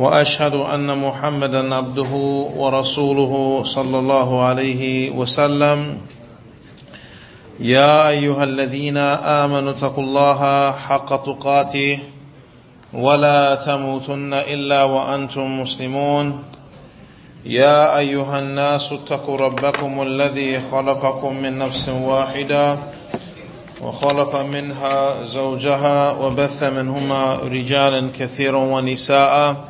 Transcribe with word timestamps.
وأشهد 0.00 0.54
أن 0.54 0.98
محمدا 0.98 1.74
عبده 1.74 2.12
ورسوله 2.56 3.62
صلى 3.64 3.98
الله 3.98 4.42
عليه 4.42 5.10
وسلم. 5.10 5.98
يا 7.60 8.08
أيها 8.08 8.44
الذين 8.44 8.96
آمنوا 8.96 9.70
اتقوا 9.70 10.04
الله 10.04 10.72
حق 10.72 11.10
تقاته 11.24 11.98
ولا 12.92 13.54
تموتن 13.54 14.32
إلا 14.34 14.84
وأنتم 14.84 15.60
مسلمون. 15.60 16.44
يا 17.44 17.98
أيها 17.98 18.38
الناس 18.38 18.92
اتقوا 18.92 19.36
ربكم 19.36 20.02
الذي 20.02 20.60
خلقكم 20.72 21.36
من 21.36 21.58
نفس 21.58 21.88
واحدة 21.88 22.78
وخلق 23.82 24.36
منها 24.40 25.24
زوجها 25.24 26.12
وبث 26.12 26.62
منهما 26.62 27.34
رجالا 27.52 28.10
كثيرا 28.18 28.58
ونساء. 28.58 29.69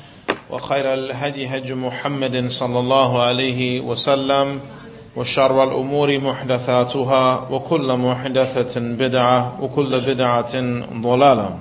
وخير 0.51 0.93
الهدي 0.93 1.47
هدي 1.47 1.73
محمد 1.73 2.49
صلى 2.49 2.79
الله 2.79 3.21
عليه 3.21 3.81
وسلم 3.81 4.59
وشر 5.15 5.63
الأمور 5.63 6.19
محدثاتها 6.19 7.47
وكل 7.51 7.97
محدثه 7.97 8.79
بدعه 8.79 9.63
وكل 9.63 10.01
بدعه 10.01 10.55
ضلاله 11.01 11.59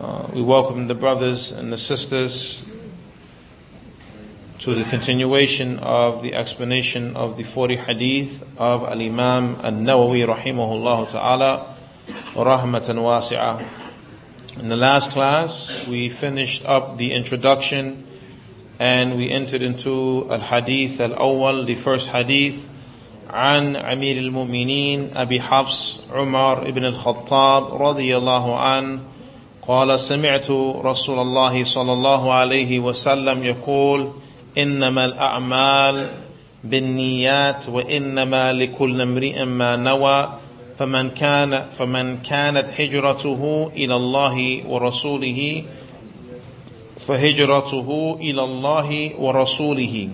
Uh, 0.00 0.26
we 0.32 0.40
welcome 0.40 0.88
the 0.88 0.94
brothers 0.94 1.52
and 1.52 1.70
the 1.70 1.76
sisters 1.76 2.64
to 4.58 4.74
the 4.74 4.84
continuation 4.84 5.78
of 5.80 6.22
the 6.22 6.32
explanation 6.32 7.14
of 7.14 7.36
the 7.36 7.42
40 7.42 7.76
hadith 7.76 8.42
of 8.56 8.82
Al-Imam 8.84 9.56
Al-Nawawi 9.62 10.24
rahimahullah 10.26 11.10
ta'ala 11.10 11.76
rahmatan 12.34 12.96
wasi'ah. 12.96 13.79
In 14.58 14.68
the 14.68 14.76
last 14.76 15.12
class, 15.12 15.70
we 15.86 16.08
finished 16.08 16.66
up 16.66 16.98
the 16.98 17.12
introduction 17.12 18.04
and 18.80 19.16
we 19.16 19.30
entered 19.30 19.62
into 19.62 20.26
Al-Hadith 20.28 21.00
Al-Awwal, 21.00 21.66
the 21.66 21.76
first 21.76 22.08
hadith 22.08 22.66
عن 23.30 23.76
أمير 23.76 24.16
المؤمنين 24.18 25.10
أبي 25.16 25.40
حفص 25.40 26.00
عمر 26.12 26.70
بن 26.70 26.84
الخطاب 26.84 27.82
رضي 27.82 28.16
الله 28.16 28.58
عنه 28.58 29.00
قال 29.68 30.00
سمعت 30.00 30.50
رسول 30.84 31.18
الله 31.18 31.64
صلى 31.64 31.92
الله 31.92 32.32
عليه 32.32 32.78
وسلم 32.78 33.44
يقول 33.44 34.10
انما 34.58 35.04
الاعمال 35.04 36.08
بالنيات 36.64 37.68
وانما 37.68 38.52
لكل 38.52 39.00
امرئ 39.00 39.44
ما 39.44 39.76
نوى 39.76 40.38
فمن 40.80 41.10
كان 41.10 41.66
فمن 41.78 42.18
كانت 42.18 42.80
هجرته 42.80 43.70
إلى 43.76 43.96
الله 43.96 44.62
ورسوله 44.66 45.64
فهجرته 47.06 48.18
إلى 48.20 48.44
الله 48.44 49.10
ورسوله 49.18 50.08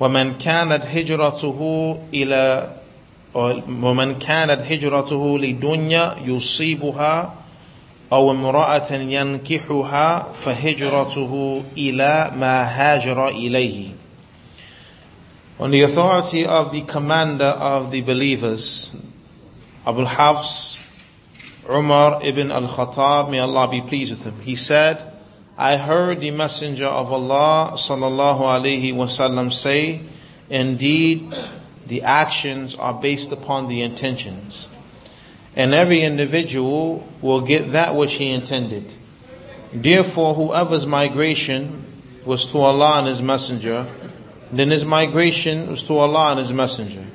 ومن 0.00 0.34
كانت 0.34 0.84
هجرته 0.86 1.60
إلى 2.14 2.72
ومن 3.82 4.14
كانت 4.14 4.72
هجرته 4.72 5.38
لدنيا 5.38 6.16
يصيبها 6.24 7.34
أو 8.12 8.30
امرأة 8.30 8.92
ينكحها 8.92 10.32
فهجرته 10.32 11.62
إلى 11.76 12.32
ما 12.36 12.62
هاجر 12.64 13.28
إليه. 13.28 13.88
On 15.58 15.70
the 15.70 15.82
authority 15.82 16.46
of 16.46 16.72
the 16.72 16.80
commander 16.80 17.52
of 17.60 17.90
the 17.90 18.00
believers, 18.00 18.96
Abu 19.86 20.04
Hafs 20.04 20.78
Umar 21.68 22.20
ibn 22.22 22.50
al-Khattab, 22.50 23.30
may 23.30 23.38
Allah 23.38 23.68
be 23.68 23.80
pleased 23.80 24.12
with 24.12 24.24
him, 24.24 24.40
he 24.40 24.54
said, 24.54 25.02
I 25.56 25.76
heard 25.76 26.20
the 26.20 26.30
messenger 26.30 26.86
of 26.86 27.12
Allah 27.12 27.72
sallallahu 27.74 28.40
alaihi 28.40 28.92
wasallam 28.94 29.52
say, 29.52 30.00
indeed, 30.48 31.34
the 31.86 32.02
actions 32.02 32.74
are 32.74 32.94
based 32.94 33.30
upon 33.30 33.68
the 33.68 33.82
intentions 33.82 34.68
and 35.56 35.74
every 35.74 36.02
individual 36.02 37.06
will 37.20 37.40
get 37.40 37.72
that 37.72 37.94
which 37.94 38.14
he 38.14 38.30
intended. 38.30 38.92
Therefore, 39.72 40.34
whoever's 40.34 40.86
migration 40.86 41.84
was 42.24 42.44
to 42.46 42.58
Allah 42.58 43.00
and 43.00 43.08
His 43.08 43.22
Messenger, 43.22 43.86
then 44.52 44.70
his 44.70 44.84
migration 44.84 45.68
was 45.68 45.82
to 45.84 45.98
Allah 45.98 46.30
and 46.30 46.40
His 46.40 46.52
Messenger. 46.52 47.06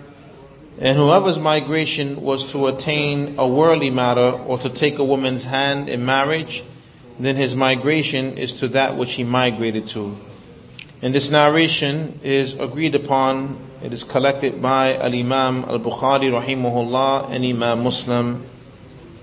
And 0.77 0.97
whoever's 0.97 1.39
migration 1.39 2.21
was 2.21 2.51
to 2.51 2.67
attain 2.67 3.35
a 3.37 3.47
worldly 3.47 3.89
matter 3.89 4.31
or 4.31 4.57
to 4.59 4.69
take 4.69 4.99
a 4.99 5.03
woman's 5.03 5.45
hand 5.45 5.89
in 5.89 6.05
marriage, 6.05 6.63
then 7.17 7.37
his 7.37 7.55
migration 7.55 8.37
is 8.37 8.51
to 8.53 8.67
that 8.69 8.97
which 8.97 9.13
he 9.13 9.23
migrated 9.23 9.87
to. 9.87 10.17
And 11.01 11.15
this 11.15 11.29
narration 11.29 12.19
is 12.23 12.59
agreed 12.59 12.95
upon 12.95 13.57
it 13.81 13.93
is 13.93 14.03
collected 14.03 14.61
by 14.61 14.95
Al-Imam 14.95 15.65
Al-Bukhari 15.65 16.31
rahimahullah 16.31 17.29
and 17.29 17.45
Imam 17.45 17.83
Muslim 17.83 18.43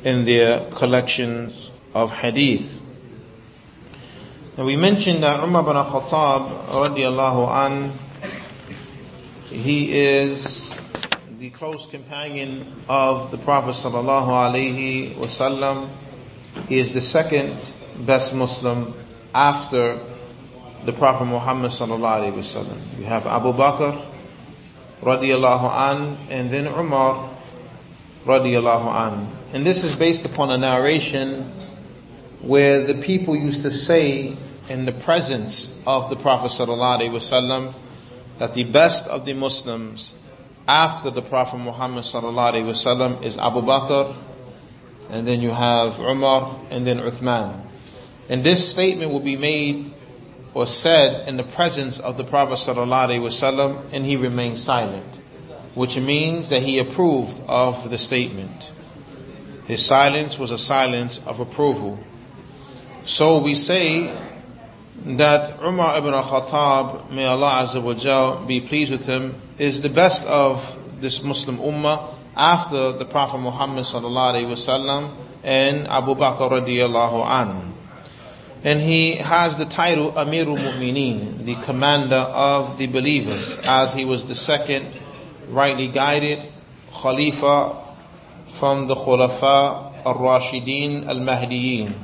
in 0.04 0.24
their 0.24 0.70
collections 0.70 1.70
of 1.94 2.12
hadith. 2.12 2.80
Now 4.56 4.64
we 4.64 4.76
mentioned 4.76 5.22
that 5.24 5.42
Umar 5.42 5.64
bin 5.64 5.74
Khattab 5.74 6.66
radiallahu 6.66 7.48
an, 7.66 7.98
he 9.48 9.92
is 9.92 10.61
the 11.42 11.50
close 11.50 11.88
companion 11.88 12.84
of 12.88 13.32
the 13.32 13.36
Prophet 13.36 13.70
sallallahu 13.70 14.28
alaihi 14.28 15.16
wasallam. 15.16 15.90
He 16.68 16.78
is 16.78 16.92
the 16.92 17.00
second 17.00 17.58
best 18.06 18.32
Muslim 18.32 18.94
after 19.34 19.98
the 20.86 20.92
Prophet 20.92 21.24
Muhammad 21.24 21.72
sallallahu 21.72 22.30
alaihi 22.30 22.34
wasallam. 22.34 22.78
We 22.96 23.06
have 23.06 23.26
Abu 23.26 23.52
Bakr 23.54 24.06
radiallahu 25.00 25.66
an, 25.66 26.18
and 26.30 26.48
then 26.48 26.68
Umar 26.68 27.36
radiallahu 28.24 28.86
an. 28.86 29.36
And 29.52 29.66
this 29.66 29.82
is 29.82 29.96
based 29.96 30.24
upon 30.24 30.52
a 30.52 30.58
narration 30.58 31.50
where 32.40 32.86
the 32.86 32.94
people 33.02 33.34
used 33.34 33.62
to 33.62 33.72
say 33.72 34.36
in 34.68 34.84
the 34.86 34.92
presence 34.92 35.76
of 35.88 36.08
the 36.08 36.14
Prophet 36.14 36.52
sallallahu 36.52 37.00
alaihi 37.00 37.10
wasallam 37.10 37.74
that 38.38 38.54
the 38.54 38.62
best 38.62 39.08
of 39.08 39.26
the 39.26 39.32
Muslims 39.32 40.14
after 40.66 41.10
the 41.10 41.22
Prophet 41.22 41.58
Muhammad 41.58 42.04
wasallam 42.04 43.22
is 43.22 43.36
Abu 43.38 43.62
Bakr, 43.62 44.16
and 45.10 45.26
then 45.26 45.40
you 45.40 45.50
have 45.50 45.98
Umar, 45.98 46.60
and 46.70 46.86
then 46.86 46.98
Uthman. 46.98 47.60
And 48.28 48.44
this 48.44 48.68
statement 48.70 49.12
will 49.12 49.20
be 49.20 49.36
made 49.36 49.92
or 50.54 50.66
said 50.66 51.26
in 51.28 51.36
the 51.36 51.44
presence 51.44 51.98
of 51.98 52.16
the 52.16 52.24
Prophet 52.24 52.54
ﷺ 52.54 53.92
and 53.92 54.04
he 54.04 54.16
remained 54.16 54.58
silent, 54.58 55.20
which 55.74 55.96
means 55.98 56.50
that 56.50 56.62
he 56.62 56.78
approved 56.78 57.42
of 57.48 57.90
the 57.90 57.98
statement. 57.98 58.72
His 59.66 59.84
silence 59.84 60.38
was 60.38 60.50
a 60.50 60.58
silence 60.58 61.20
of 61.26 61.40
approval. 61.40 61.98
So 63.04 63.38
we 63.38 63.54
say 63.54 64.14
that 65.04 65.60
Umar 65.62 65.98
ibn 65.98 66.14
al-Khattab, 66.14 67.10
may 67.10 67.24
Allah 67.24 67.64
Azza 67.64 67.82
wa 67.82 68.44
be 68.46 68.60
pleased 68.60 68.92
with 68.92 69.06
him, 69.06 69.40
is 69.62 69.80
the 69.80 69.88
best 69.88 70.26
of 70.26 70.76
this 71.00 71.22
Muslim 71.22 71.58
ummah 71.58 72.12
after 72.36 72.90
the 72.90 73.04
Prophet 73.04 73.38
Muhammad 73.38 73.84
sallallahu 73.84 74.34
alaihi 74.34 75.14
and 75.44 75.86
Abu 75.86 76.16
Bakr 76.16 76.50
radiallahu 76.50 77.24
anhu. 77.24 77.70
And 78.64 78.80
he 78.80 79.14
has 79.14 79.54
the 79.54 79.64
title 79.64 80.10
Amirul 80.14 80.58
Mu'mineen, 80.58 81.44
the 81.44 81.54
commander 81.62 82.16
of 82.16 82.76
the 82.78 82.88
believers, 82.88 83.56
as 83.62 83.94
he 83.94 84.04
was 84.04 84.24
the 84.24 84.34
second 84.34 84.84
rightly 85.48 85.86
guided 85.86 86.48
Khalifa 86.92 87.76
from 88.58 88.88
the 88.88 88.96
Khulafa 88.96 90.04
al-Rashideen 90.04 91.06
al-Mahdiyin. 91.06 91.94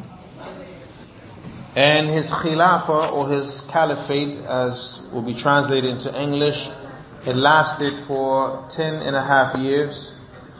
And 1.74 2.08
his 2.08 2.30
Khilafah 2.30 3.12
or 3.12 3.28
his 3.30 3.62
Caliphate, 3.62 4.44
as 4.46 5.00
will 5.12 5.22
be 5.22 5.34
translated 5.34 5.90
into 5.90 6.22
English, 6.22 6.70
it 7.28 7.36
lasted 7.36 7.92
for 7.92 8.64
ten 8.70 8.94
and 9.02 9.14
a 9.14 9.22
half 9.22 9.54
years. 9.54 10.14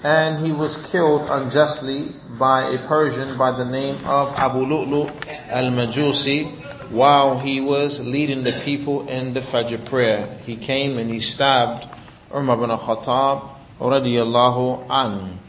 And 0.05 0.45
he 0.45 0.53
was 0.53 0.77
killed 0.93 1.29
unjustly 1.31 2.15
by 2.39 2.69
a 2.69 2.79
Persian 2.87 3.39
by 3.39 3.53
the 3.53 3.65
name 3.65 3.97
of 4.05 4.39
Abu 4.39 4.67
Lu'lu 4.67 5.11
al-Majusi 5.49 6.47
while 6.91 7.39
he 7.39 7.61
was 7.61 8.01
leading 8.01 8.45
the 8.45 8.53
people 8.65 9.09
in 9.09 9.33
the 9.33 9.41
Fajr 9.41 9.85
prayer. 9.87 10.39
He 10.45 10.57
came 10.57 10.99
and 10.99 11.11
he 11.11 11.21
stabbed 11.21 11.89
Umar 12.35 12.63
ibn 12.63 12.71
Khattab 12.71 13.49
radiyallahu 13.81 14.87
an. 14.91 15.41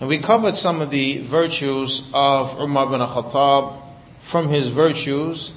And 0.00 0.08
we 0.08 0.18
covered 0.18 0.56
some 0.56 0.80
of 0.80 0.90
the 0.90 1.18
virtues 1.18 2.08
of 2.14 2.58
Umar 2.58 2.86
ibn 2.86 3.00
Khattab 3.00 3.78
from 4.20 4.48
his 4.48 4.68
virtues 4.68 5.54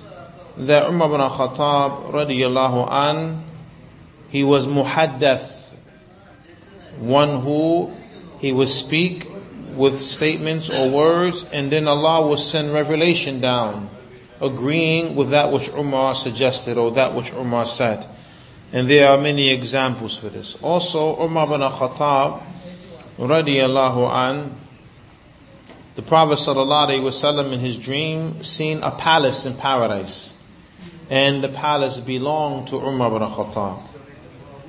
that 0.58 0.88
Umar 0.88 1.08
ibn 1.08 1.22
Khattab 1.22 2.12
radiyallahu 2.12 2.92
an, 2.92 3.44
he 4.30 4.44
was 4.44 4.66
muhaddath, 4.66 5.74
one 7.00 7.42
who 7.42 7.94
he 8.40 8.52
would 8.52 8.68
speak 8.68 9.30
with 9.76 10.00
statements 10.00 10.70
or 10.70 10.90
words 10.90 11.46
and 11.52 11.72
then 11.72 11.88
Allah 11.88 12.28
will 12.28 12.38
send 12.38 12.74
revelation 12.74 13.42
down, 13.42 13.90
agreeing 14.40 15.16
with 15.16 15.32
that 15.32 15.52
which 15.52 15.70
Umar 15.70 16.16
suggested 16.16 16.78
or 16.78 16.92
that 16.92 17.14
which 17.14 17.32
Umar 17.34 17.66
said. 17.66 18.08
And 18.72 18.90
there 18.90 19.10
are 19.10 19.18
many 19.18 19.50
examples 19.50 20.18
for 20.18 20.30
this. 20.30 20.56
Also, 20.62 21.22
Umar 21.22 21.46
ibn 21.46 21.62
Khattab 21.62 22.44
radiyallahu 23.18 24.10
an, 24.10 24.56
the 25.96 26.02
Prophet 26.02 26.38
sallallahu 26.38 27.02
wasallam 27.02 27.54
in 27.54 27.60
his 27.60 27.78
dream 27.78 28.44
seen 28.44 28.84
a 28.84 28.92
palace 28.92 29.46
in 29.46 29.56
paradise. 29.56 30.34
And 31.10 31.44
the 31.44 31.50
palace 31.50 32.00
belonged 32.00 32.68
to 32.70 32.78
Umar 32.78 33.16
ibn 33.16 33.28
Khattab. 33.28 33.82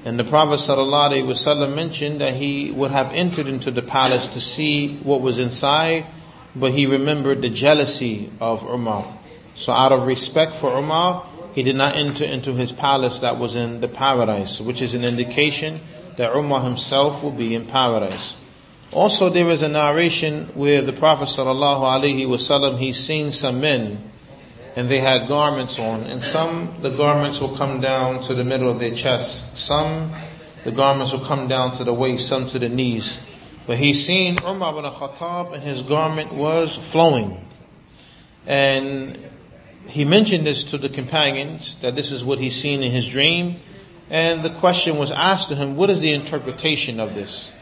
And 0.06 0.20
the 0.20 0.22
Prophet 0.22 0.60
ﷺ 0.60 1.74
mentioned 1.74 2.20
that 2.20 2.34
he 2.34 2.70
would 2.70 2.92
have 2.92 3.10
entered 3.12 3.48
into 3.48 3.72
the 3.72 3.82
palace 3.82 4.28
to 4.28 4.40
see 4.40 4.98
what 4.98 5.20
was 5.20 5.40
inside, 5.40 6.06
but 6.54 6.70
he 6.70 6.86
remembered 6.86 7.42
the 7.42 7.50
jealousy 7.50 8.30
of 8.40 8.62
Umar. 8.62 9.18
So 9.56 9.72
out 9.72 9.90
of 9.90 10.06
respect 10.06 10.54
for 10.54 10.78
Umar, 10.78 11.26
he 11.56 11.64
did 11.64 11.74
not 11.74 11.96
enter 11.96 12.24
into 12.24 12.54
his 12.54 12.70
palace 12.70 13.18
that 13.18 13.40
was 13.40 13.56
in 13.56 13.80
the 13.80 13.88
paradise, 13.88 14.60
which 14.60 14.80
is 14.80 14.94
an 14.94 15.02
indication 15.02 15.80
that 16.18 16.36
Umar 16.36 16.62
himself 16.62 17.20
will 17.20 17.32
be 17.32 17.56
in 17.56 17.66
paradise. 17.66 18.36
Also, 18.92 19.28
there 19.28 19.50
is 19.50 19.62
a 19.62 19.68
narration 19.68 20.44
where 20.54 20.82
the 20.82 20.92
Prophet 20.92 21.24
wasallam 21.26 22.78
he's 22.78 22.96
seen 22.96 23.32
some 23.32 23.60
men, 23.60 24.08
and 24.76 24.90
they 24.90 25.00
had 25.00 25.26
garments 25.26 25.78
on, 25.78 26.02
and 26.04 26.22
some 26.22 26.76
the 26.82 26.90
garments 26.90 27.40
will 27.40 27.56
come 27.56 27.80
down 27.80 28.22
to 28.22 28.34
the 28.34 28.44
middle 28.44 28.70
of 28.70 28.78
their 28.78 28.94
chest, 28.94 29.56
some 29.56 30.14
the 30.64 30.70
garments 30.70 31.12
will 31.12 31.24
come 31.24 31.48
down 31.48 31.72
to 31.72 31.82
the 31.82 31.94
waist, 31.94 32.28
some 32.28 32.46
to 32.48 32.58
the 32.58 32.68
knees. 32.68 33.20
But 33.66 33.78
he's 33.78 34.04
seen 34.04 34.36
Umar 34.44 34.78
ibn 34.78 34.90
Khattab, 34.90 35.54
and 35.54 35.62
his 35.62 35.82
garment 35.82 36.32
was 36.32 36.76
flowing, 36.76 37.40
and 38.46 39.18
he 39.88 40.04
mentioned 40.04 40.46
this 40.46 40.62
to 40.64 40.78
the 40.78 40.88
companions 40.88 41.76
that 41.80 41.96
this 41.96 42.12
is 42.12 42.22
what 42.22 42.38
he's 42.38 42.60
seen 42.60 42.82
in 42.82 42.92
his 42.92 43.06
dream, 43.06 43.60
and 44.10 44.42
the 44.42 44.50
question 44.50 44.98
was 44.98 45.10
asked 45.10 45.48
to 45.48 45.56
him, 45.56 45.74
"What 45.74 45.88
is 45.90 46.00
the 46.00 46.12
interpretation 46.12 47.00
of 47.00 47.14
this?" 47.14 47.52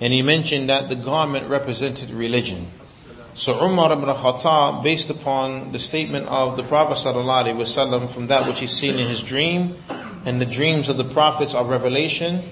And 0.00 0.12
he 0.12 0.22
mentioned 0.22 0.68
that 0.68 0.88
the 0.88 0.94
garment 0.94 1.48
represented 1.48 2.10
religion. 2.10 2.70
So 3.38 3.64
Umar 3.64 3.92
ibn 3.92 4.06
Khattab, 4.06 4.82
based 4.82 5.10
upon 5.10 5.70
the 5.70 5.78
statement 5.78 6.26
of 6.26 6.56
the 6.56 6.64
Prophet 6.64 6.94
ﷺ 6.94 8.10
from 8.10 8.26
that 8.26 8.48
which 8.48 8.58
he's 8.58 8.72
seen 8.72 8.98
in 8.98 9.06
his 9.06 9.22
dream, 9.22 9.76
and 10.24 10.40
the 10.40 10.44
dreams 10.44 10.88
of 10.88 10.96
the 10.96 11.04
prophets 11.04 11.54
of 11.54 11.68
revelation, 11.68 12.42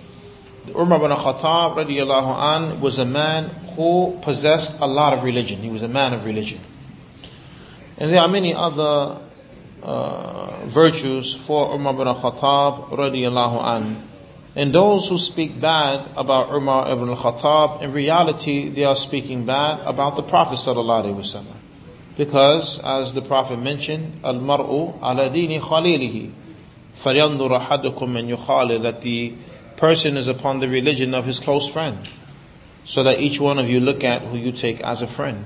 Umar 0.68 0.98
ibn 0.98 1.10
Khattab 1.10 1.74
radiallahu 1.74 2.38
an 2.38 2.80
was 2.80 3.00
a 3.00 3.04
man 3.04 3.48
who 3.74 4.16
possessed 4.22 4.78
a 4.78 4.86
lot 4.86 5.12
of 5.12 5.24
religion. 5.24 5.58
He 5.58 5.70
was 5.70 5.82
a 5.82 5.88
man 5.88 6.12
of 6.12 6.24
religion. 6.24 6.60
And 7.98 8.12
there 8.12 8.20
are 8.20 8.28
many 8.28 8.54
other 8.54 9.20
uh, 9.82 10.66
virtues 10.66 11.34
for 11.34 11.74
Umar 11.74 11.94
ibn 11.94 12.06
Khattab 12.06 12.90
radiallahu 12.90 13.76
an. 13.76 14.08
And 14.55 14.73
those 14.73 15.07
who 15.07 15.17
speak 15.17 15.61
bad 15.61 16.09
about 16.17 16.53
Umar 16.53 16.91
ibn 16.91 17.07
al-Khattab, 17.09 17.81
in 17.81 17.93
reality, 17.93 18.67
they 18.67 18.83
are 18.83 18.97
speaking 18.97 19.45
bad 19.45 19.79
about 19.85 20.17
the 20.17 20.23
Prophet 20.23 20.55
sallallahu 20.55 21.45
Because, 22.17 22.79
as 22.79 23.13
the 23.13 23.21
Prophet 23.21 23.57
mentioned, 23.57 24.19
al-mar'u 24.25 24.99
ala 25.01 25.29
dini 25.29 25.61
khalilihi, 25.61 26.31
فَلْيَنْظُرَ 26.97 27.61
أَحَدُكُمْ 27.61 27.95
مَنْ 27.95 28.35
يُخَالِلُ 28.35 28.83
That 28.83 29.01
the 29.01 29.35
person 29.77 30.17
is 30.17 30.27
upon 30.27 30.59
the 30.59 30.67
religion 30.67 31.13
of 31.13 31.25
his 31.25 31.39
close 31.39 31.67
friend. 31.67 32.09
So 32.83 33.03
that 33.03 33.19
each 33.19 33.39
one 33.39 33.57
of 33.57 33.69
you 33.69 33.79
look 33.79 34.03
at 34.03 34.21
who 34.23 34.37
you 34.37 34.51
take 34.51 34.81
as 34.81 35.01
a 35.01 35.07
friend. 35.07 35.45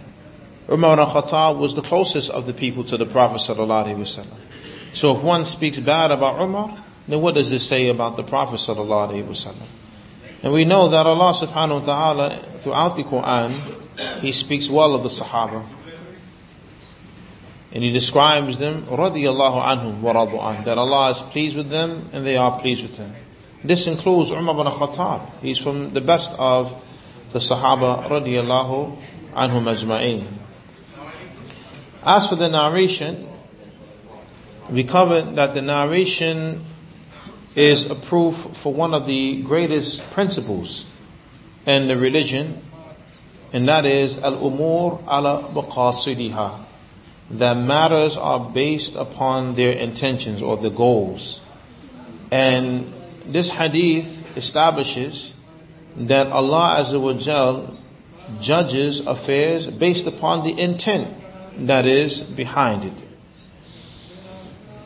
Umar 0.68 0.94
ibn 0.94 1.06
al-Khattab 1.06 1.60
was 1.60 1.76
the 1.76 1.84
closest 1.84 2.32
of 2.32 2.48
the 2.48 2.54
people 2.54 2.84
to 2.86 2.98
the 2.98 3.06
Prophet 3.06 3.38
sallallahu 3.38 4.26
So 4.94 5.16
if 5.16 5.22
one 5.22 5.46
speaks 5.46 5.78
bad 5.78 6.10
about 6.10 6.42
Umar, 6.42 6.84
then 7.09 7.21
what 7.21 7.35
does 7.35 7.51
this 7.51 7.67
say 7.67 7.89
about 7.89 8.17
the 8.17 8.23
Prophet 8.23 8.57
sallallahu 8.57 9.11
alaihi 9.11 9.27
wasallam? 9.27 9.67
And 10.43 10.53
we 10.53 10.65
know 10.65 10.89
that 10.89 11.07
Allah 11.07 11.35
subhanahu 11.35 11.81
wa 11.81 11.87
ta'ala 11.87 12.43
throughout 12.59 12.97
the 12.97 13.05
Quran, 13.05 14.21
He 14.21 14.33
speaks 14.33 14.69
well 14.71 14.95
of 14.95 15.03
the 15.03 15.09
Sahaba. 15.09 15.67
And 17.73 17.85
He 17.85 17.93
describes 17.93 18.59
them, 18.59 18.87
radiyallahu 18.87 19.63
anhum 19.63 20.59
an, 20.59 20.65
that 20.65 20.79
Allah 20.79 21.11
is 21.11 21.23
pleased 21.23 21.57
with 21.57 21.69
them 21.69 22.09
and 22.13 22.27
they 22.27 22.37
are 22.37 22.59
pleased 22.59 22.83
with 22.83 22.97
Him. 22.97 23.15
This 23.63 23.87
includes 23.87 24.31
Umar 24.31 24.55
bin 24.55 24.73
Khattab. 24.73 25.41
He's 25.43 25.59
from 25.59 25.93
the 25.93 26.01
best 26.01 26.33
of 26.39 26.73
the 27.33 27.39
Sahaba 27.39 28.09
radiyallahu 28.09 28.99
anhum 29.35 29.65
ajma'in. 29.65 30.27
As 32.03 32.27
for 32.27 32.37
the 32.37 32.49
narration, 32.49 33.29
we 34.71 34.85
covered 34.85 35.37
that 35.37 35.53
the 35.53 35.61
narration 35.61 36.65
is 37.55 37.91
a 37.91 37.95
proof 37.95 38.37
for 38.55 38.73
one 38.73 38.95
of 38.95 39.07
the 39.07 39.43
greatest 39.43 40.09
principles 40.11 40.85
in 41.67 41.89
the 41.89 41.97
religion, 41.97 42.63
and 43.53 43.69
that 43.69 43.85
is 43.85 44.19
al-umur 44.19 45.03
ala 45.03 45.51
maqasidiha. 45.53 46.67
That 47.33 47.55
matters 47.55 48.17
are 48.17 48.41
based 48.51 48.97
upon 48.97 49.55
their 49.55 49.73
intentions 49.73 50.43
or 50.43 50.57
the 50.57 50.71
goals. 50.71 51.41
And 52.33 52.93
this 53.25 53.51
hadith 53.51 54.37
establishes 54.37 55.35
that 55.97 56.27
Allah 56.29 56.79
Azza 56.81 57.01
wa 57.01 57.77
judges 58.41 59.01
affairs 59.07 59.67
based 59.67 60.07
upon 60.07 60.45
the 60.45 60.59
intent 60.59 61.09
that 61.67 61.87
is 61.87 62.21
behind 62.21 62.85
it. 62.85 63.10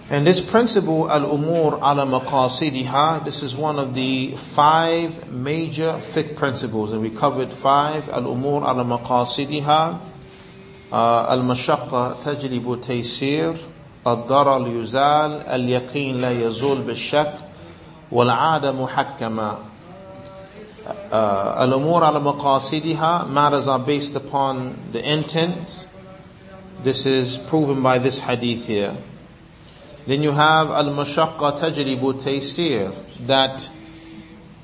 And 0.09 0.25
this 0.25 0.41
principle, 0.41 1.09
al-umur 1.09 1.73
ala 1.81 2.05
maqasidiha, 2.05 3.25
this 3.25 3.43
is 3.43 3.55
one 3.55 3.77
of 3.77 3.93
the 3.93 4.35
five 4.35 5.29
major 5.31 5.99
fiqh 6.13 6.35
principles, 6.35 6.93
and 6.93 7.01
we 7.01 7.11
covered 7.11 7.53
five, 7.53 8.09
al-umur 8.09 8.63
ala 8.63 8.83
maqasidiha, 8.83 9.99
uh, 10.91 11.25
al-mashaqqa 11.29 12.21
tajlibu 12.23 12.83
taysir, 12.83 13.59
الضرر 14.07 14.67
يزال 14.67 15.31
اليقين 15.47 16.21
لا 16.21 16.31
يزول 16.31 16.81
بالشك 16.81 17.33
والعادة 18.11 18.71
محكمة 18.71 19.57
uh, 20.87 21.13
الأمور 21.61 22.03
على 22.03 22.19
مقاصدها 22.19 23.27
matters 23.27 23.67
are 23.67 23.79
based 23.79 24.15
upon 24.15 24.77
the 24.91 25.11
intent 25.11 25.85
this 26.83 27.05
is 27.05 27.37
proven 27.37 27.83
by 27.83 27.99
this 27.99 28.19
hadith 28.19 28.65
here 28.67 28.95
then 30.06 30.22
you 30.22 30.32
have 30.32 30.70
al-mashaqqa 30.70 31.58
tajribu 31.58 32.20
taysir, 32.20 32.94
that 33.26 33.68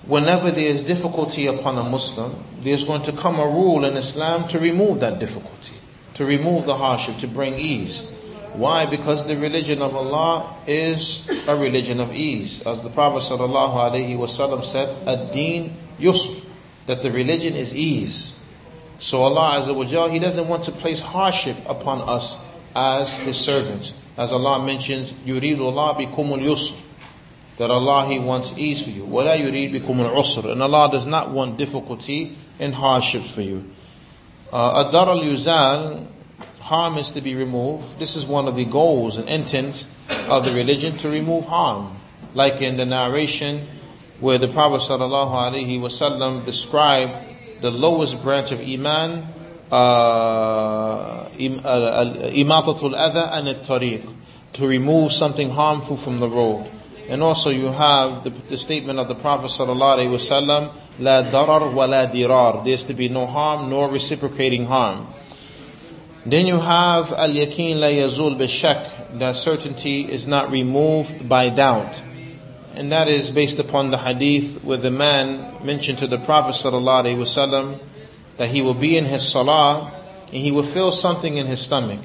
whenever 0.06 0.50
there 0.50 0.66
is 0.66 0.82
difficulty 0.82 1.46
upon 1.46 1.78
a 1.78 1.82
Muslim, 1.84 2.44
there's 2.60 2.84
going 2.84 3.02
to 3.02 3.12
come 3.12 3.38
a 3.38 3.46
rule 3.46 3.84
in 3.84 3.96
Islam 3.96 4.46
to 4.48 4.58
remove 4.58 5.00
that 5.00 5.18
difficulty, 5.18 5.74
to 6.14 6.24
remove 6.24 6.66
the 6.66 6.76
hardship, 6.76 7.16
to 7.18 7.26
bring 7.26 7.54
ease. 7.54 8.04
Why? 8.52 8.84
Because 8.84 9.26
the 9.26 9.36
religion 9.36 9.80
of 9.80 9.94
Allah 9.94 10.56
is 10.66 11.24
a 11.46 11.56
religion 11.56 12.00
of 12.00 12.12
ease. 12.12 12.60
As 12.66 12.82
the 12.82 12.90
Prophet 12.90 13.22
ﷺ 13.22 14.64
said, 14.64 15.08
ad-deen 15.08 15.76
yusr, 15.98 16.44
that 16.86 17.02
the 17.02 17.12
religion 17.12 17.54
is 17.54 17.74
ease. 17.74 18.36
So 18.98 19.22
Allah 19.22 19.60
Azza 19.60 19.74
wa 19.74 19.84
Jal, 19.84 20.10
He 20.10 20.18
doesn't 20.18 20.48
want 20.48 20.64
to 20.64 20.72
place 20.72 21.00
hardship 21.00 21.56
upon 21.66 22.02
us 22.02 22.44
as 22.74 23.16
His 23.20 23.38
servants. 23.38 23.94
As 24.19 24.31
Allah 24.31 24.63
mentions, 24.63 25.13
يُرِيدُ 25.25 25.57
اللَّهُ 25.57 26.13
بِكُمُ 26.13 26.39
الْيُسْرِ 26.39 26.81
That 27.57 27.71
Allah, 27.71 28.05
He 28.07 28.19
wants 28.19 28.53
ease 28.57 28.81
for 28.81 28.89
you. 28.89 29.03
وَلَا 29.03 29.37
يُرِيدُ 29.37 29.79
بِكُمُ 29.79 30.11
الْعُسْرِ 30.11 30.51
And 30.51 30.61
Allah 30.63 30.89
does 30.91 31.05
not 31.05 31.31
want 31.31 31.57
difficulty 31.57 32.37
and 32.59 32.73
hardships 32.75 33.29
for 33.29 33.41
you. 33.41 33.69
Uh, 34.51 34.85
Adar 34.87 35.09
al-Yuzal, 35.09 36.07
harm 36.61 36.97
is 36.97 37.11
to 37.11 37.21
be 37.21 37.35
removed. 37.35 37.99
This 37.99 38.15
is 38.15 38.25
one 38.25 38.47
of 38.47 38.55
the 38.55 38.65
goals 38.65 39.17
and 39.17 39.29
intents 39.29 39.87
of 40.29 40.45
the 40.45 40.51
religion 40.51 40.97
to 40.97 41.09
remove 41.09 41.45
harm. 41.45 41.97
Like 42.33 42.61
in 42.61 42.77
the 42.77 42.85
narration 42.85 43.67
where 44.19 44.37
the 44.37 44.47
Prophet 44.47 44.81
sallallahu 44.81 45.31
alaihi 45.31 45.79
wasallam 45.79 46.45
described 46.45 47.61
the 47.61 47.69
lowest 47.69 48.21
branch 48.23 48.51
of 48.51 48.61
iman, 48.61 49.11
uh, 49.11 49.23
uh 49.23 49.38
imatatul 52.38 52.94
adha 52.94 53.30
and 53.32 53.48
tariq, 53.64 54.14
to 54.52 54.66
remove 54.66 55.12
something 55.12 55.50
harmful 55.50 55.96
from 55.96 56.20
the 56.20 56.28
road. 56.28 56.70
And 57.08 57.22
also 57.22 57.50
you 57.50 57.66
have 57.66 58.24
the, 58.24 58.30
the 58.30 58.56
statement 58.56 58.98
of 58.98 59.08
the 59.08 59.14
Prophet 59.14 59.46
sallallahu 59.46 59.98
alaihi 59.98 60.10
wasallam, 60.10 60.72
la 60.98 61.22
darar 61.22 61.72
wa 61.72 61.84
la 61.84 62.06
dirar. 62.06 62.64
There's 62.64 62.84
to 62.84 62.94
be 62.94 63.08
no 63.08 63.26
harm 63.26 63.68
nor 63.70 63.88
reciprocating 63.90 64.66
harm. 64.66 65.08
Then 66.26 66.46
you 66.46 66.60
have 66.60 67.12
al 67.12 67.30
yakin 67.30 67.80
la 67.80 67.86
yazul 67.88 68.36
bishak, 68.36 69.18
that 69.18 69.36
certainty 69.36 70.02
is 70.02 70.26
not 70.26 70.50
removed 70.50 71.28
by 71.28 71.48
doubt. 71.48 72.02
And 72.74 72.92
that 72.92 73.08
is 73.08 73.30
based 73.30 73.58
upon 73.58 73.90
the 73.90 73.98
hadith 73.98 74.62
where 74.62 74.76
the 74.76 74.90
man 74.90 75.64
mentioned 75.64 75.98
to 75.98 76.06
the 76.06 76.18
Prophet 76.18 76.54
ﷺ 76.54 77.80
that 78.40 78.48
he 78.48 78.62
will 78.62 78.72
be 78.72 78.96
in 78.96 79.04
his 79.04 79.30
salah 79.30 79.92
and 80.28 80.36
he 80.38 80.50
will 80.50 80.62
feel 80.62 80.92
something 80.92 81.36
in 81.36 81.46
his 81.46 81.60
stomach. 81.60 82.00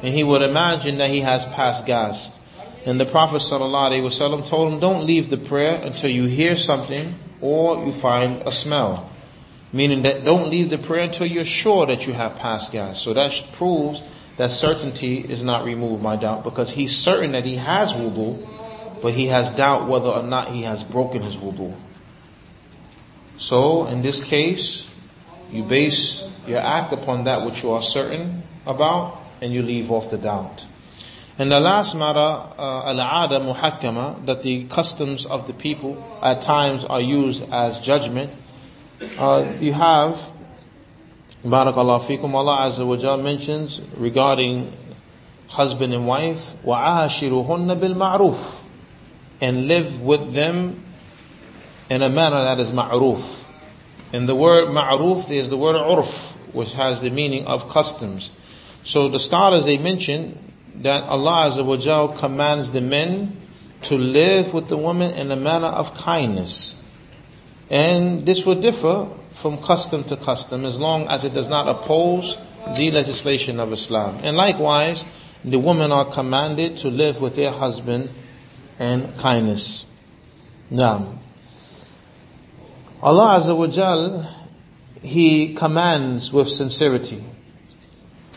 And 0.00 0.14
he 0.14 0.22
would 0.22 0.42
imagine 0.42 0.98
that 0.98 1.10
he 1.10 1.22
has 1.22 1.44
passed 1.44 1.86
gas. 1.86 2.38
And 2.86 3.00
the 3.00 3.04
Prophet 3.04 3.42
ﷺ 3.42 4.46
told 4.48 4.72
him, 4.72 4.78
don't 4.78 5.04
leave 5.04 5.28
the 5.28 5.36
prayer 5.36 5.80
until 5.82 6.08
you 6.08 6.26
hear 6.26 6.56
something 6.56 7.16
or 7.40 7.84
you 7.84 7.92
find 7.92 8.46
a 8.46 8.52
smell. 8.52 9.10
Meaning 9.72 10.02
that 10.02 10.22
don't 10.22 10.50
leave 10.50 10.70
the 10.70 10.78
prayer 10.78 11.02
until 11.02 11.26
you're 11.26 11.44
sure 11.44 11.84
that 11.84 12.06
you 12.06 12.12
have 12.12 12.36
passed 12.36 12.70
gas. 12.70 13.00
So 13.00 13.12
that 13.14 13.44
proves 13.52 14.04
that 14.36 14.52
certainty 14.52 15.18
is 15.18 15.42
not 15.42 15.64
removed 15.64 16.00
by 16.00 16.14
doubt 16.14 16.44
because 16.44 16.70
he's 16.70 16.96
certain 16.96 17.32
that 17.32 17.44
he 17.44 17.56
has 17.56 17.92
wudu, 17.92 18.48
but 19.02 19.14
he 19.14 19.26
has 19.26 19.50
doubt 19.50 19.88
whether 19.88 20.10
or 20.10 20.22
not 20.22 20.50
he 20.50 20.62
has 20.62 20.84
broken 20.84 21.22
his 21.22 21.36
wudu. 21.36 21.74
So 23.36 23.88
in 23.88 24.02
this 24.02 24.22
case, 24.22 24.89
you 25.51 25.63
base 25.63 26.29
your 26.47 26.59
act 26.59 26.93
upon 26.93 27.25
that 27.25 27.45
which 27.45 27.63
you 27.63 27.71
are 27.71 27.81
certain 27.81 28.43
about 28.65 29.19
and 29.41 29.53
you 29.53 29.61
leave 29.61 29.91
off 29.91 30.09
the 30.09 30.17
doubt. 30.17 30.65
And 31.37 31.51
the 31.51 31.59
last 31.59 31.95
matter, 31.95 32.19
uh, 32.19 32.85
al-ada 32.85 33.39
muhakkama, 33.39 34.25
that 34.25 34.41
the 34.43 34.65
customs 34.65 35.25
of 35.25 35.47
the 35.47 35.53
people 35.53 36.19
at 36.21 36.41
times 36.41 36.85
are 36.85 37.01
used 37.01 37.43
as 37.51 37.79
judgment 37.79 38.31
uh, 39.17 39.57
you 39.59 39.73
have, 39.73 40.17
Barakallah 41.43 42.01
fikum, 42.01 42.33
Allah 42.33 42.59
Azza 42.69 42.87
wa 42.87 42.95
Jal 42.95 43.21
mentions 43.21 43.81
regarding 43.97 44.71
husband 45.47 45.93
and 45.93 46.07
wife, 46.07 46.55
وَعَاشِرُهُنَّ 46.63 47.79
بِالْمَعْرُوفِ 47.79 48.59
And 49.41 49.67
live 49.67 49.99
with 49.99 50.33
them 50.33 50.81
in 51.89 52.01
a 52.01 52.09
manner 52.09 52.43
that 52.43 52.59
is 52.59 52.71
ma'ruf. 52.71 53.38
In 54.12 54.26
the 54.26 54.34
word 54.34 54.68
ma'ruf, 54.68 55.28
there's 55.28 55.48
the 55.48 55.56
word 55.56 55.76
urf, 55.76 56.32
which 56.52 56.72
has 56.72 57.00
the 57.00 57.10
meaning 57.10 57.46
of 57.46 57.68
customs. 57.68 58.32
So 58.82 59.08
the 59.08 59.18
scholars, 59.18 59.64
they 59.64 59.78
mention 59.78 60.52
that 60.76 61.04
Allah 61.04 61.50
Azza 61.50 62.18
commands 62.18 62.70
the 62.72 62.80
men 62.80 63.36
to 63.82 63.96
live 63.96 64.52
with 64.52 64.68
the 64.68 64.76
women 64.76 65.12
in 65.12 65.30
a 65.30 65.36
manner 65.36 65.68
of 65.68 65.94
kindness. 65.94 66.80
And 67.68 68.26
this 68.26 68.44
will 68.44 68.60
differ 68.60 69.08
from 69.34 69.58
custom 69.58 70.02
to 70.04 70.16
custom 70.16 70.64
as 70.64 70.78
long 70.78 71.06
as 71.06 71.24
it 71.24 71.32
does 71.32 71.48
not 71.48 71.68
oppose 71.68 72.36
the 72.76 72.90
legislation 72.90 73.60
of 73.60 73.72
Islam. 73.72 74.18
And 74.22 74.36
likewise, 74.36 75.04
the 75.44 75.58
women 75.58 75.92
are 75.92 76.04
commanded 76.04 76.78
to 76.78 76.88
live 76.88 77.20
with 77.20 77.36
their 77.36 77.52
husband 77.52 78.10
in 78.78 79.12
kindness. 79.18 79.86
Now, 80.68 81.19
Allah 83.01 83.39
Azza 83.39 83.55
wa 83.57 83.67
Jal, 83.67 84.35
He 85.01 85.53
commands 85.53 86.33
with 86.33 86.49
sincerity. 86.49 87.23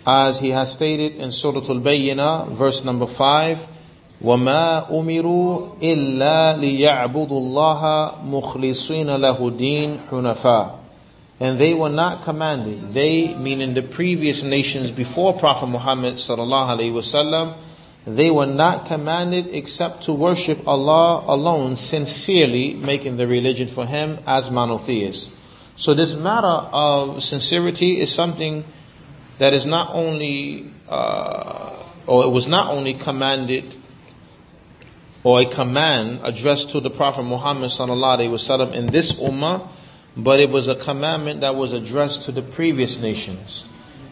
As 0.06 0.40
He 0.40 0.50
has 0.50 0.72
stated 0.72 1.16
in 1.16 1.32
Surah 1.32 1.60
Al-Bayyinah, 1.60 2.52
verse 2.52 2.84
number 2.84 3.06
5, 3.06 3.68
وما 4.22 4.90
أمروا 4.90 5.66
إلا 5.82 6.56
ليعبدوا 6.56 7.40
الله 7.40 8.12
مخلصين 8.24 9.16
له 9.16 9.48
الدين 9.48 9.98
حنفاء 10.10 10.78
and 11.40 11.56
they 11.60 11.72
were 11.72 11.88
not 11.88 12.24
commanded 12.24 12.90
they 12.90 13.32
meaning 13.36 13.74
the 13.74 13.82
previous 13.82 14.42
nations 14.42 14.90
before 14.90 15.32
prophet 15.38 15.66
muhammad 15.66 16.14
sallallahu 16.14 16.66
alaihi 16.66 16.92
wasallam 16.92 17.54
they 18.05 18.29
were 18.29 18.45
not 18.45 18.85
commanded 18.85 19.47
except 19.53 20.03
to 20.03 20.13
worship 20.13 20.67
allah 20.67 21.23
alone 21.27 21.75
sincerely 21.75 22.73
making 22.73 23.17
the 23.17 23.27
religion 23.27 23.67
for 23.67 23.85
him 23.85 24.19
as 24.25 24.49
monotheists 24.49 25.31
so 25.75 25.93
this 25.93 26.15
matter 26.15 26.47
of 26.47 27.23
sincerity 27.23 27.99
is 27.99 28.13
something 28.13 28.63
that 29.39 29.53
is 29.53 29.65
not 29.65 29.89
only 29.93 30.71
uh, 30.87 31.83
or 32.05 32.25
it 32.25 32.29
was 32.29 32.47
not 32.47 32.69
only 32.69 32.93
commanded 32.93 33.75
or 35.23 35.41
a 35.41 35.45
command 35.45 36.19
addressed 36.23 36.71
to 36.71 36.79
the 36.79 36.89
Prophet 36.89 37.23
Muhammad 37.23 37.71
in 38.75 38.87
this 38.87 39.13
ummah, 39.13 39.67
but 40.17 40.39
it 40.39 40.49
was 40.49 40.67
a 40.67 40.75
commandment 40.75 41.41
that 41.41 41.55
was 41.55 41.73
addressed 41.73 42.23
to 42.23 42.31
the 42.31 42.41
previous 42.41 42.99
nations. 42.99 43.65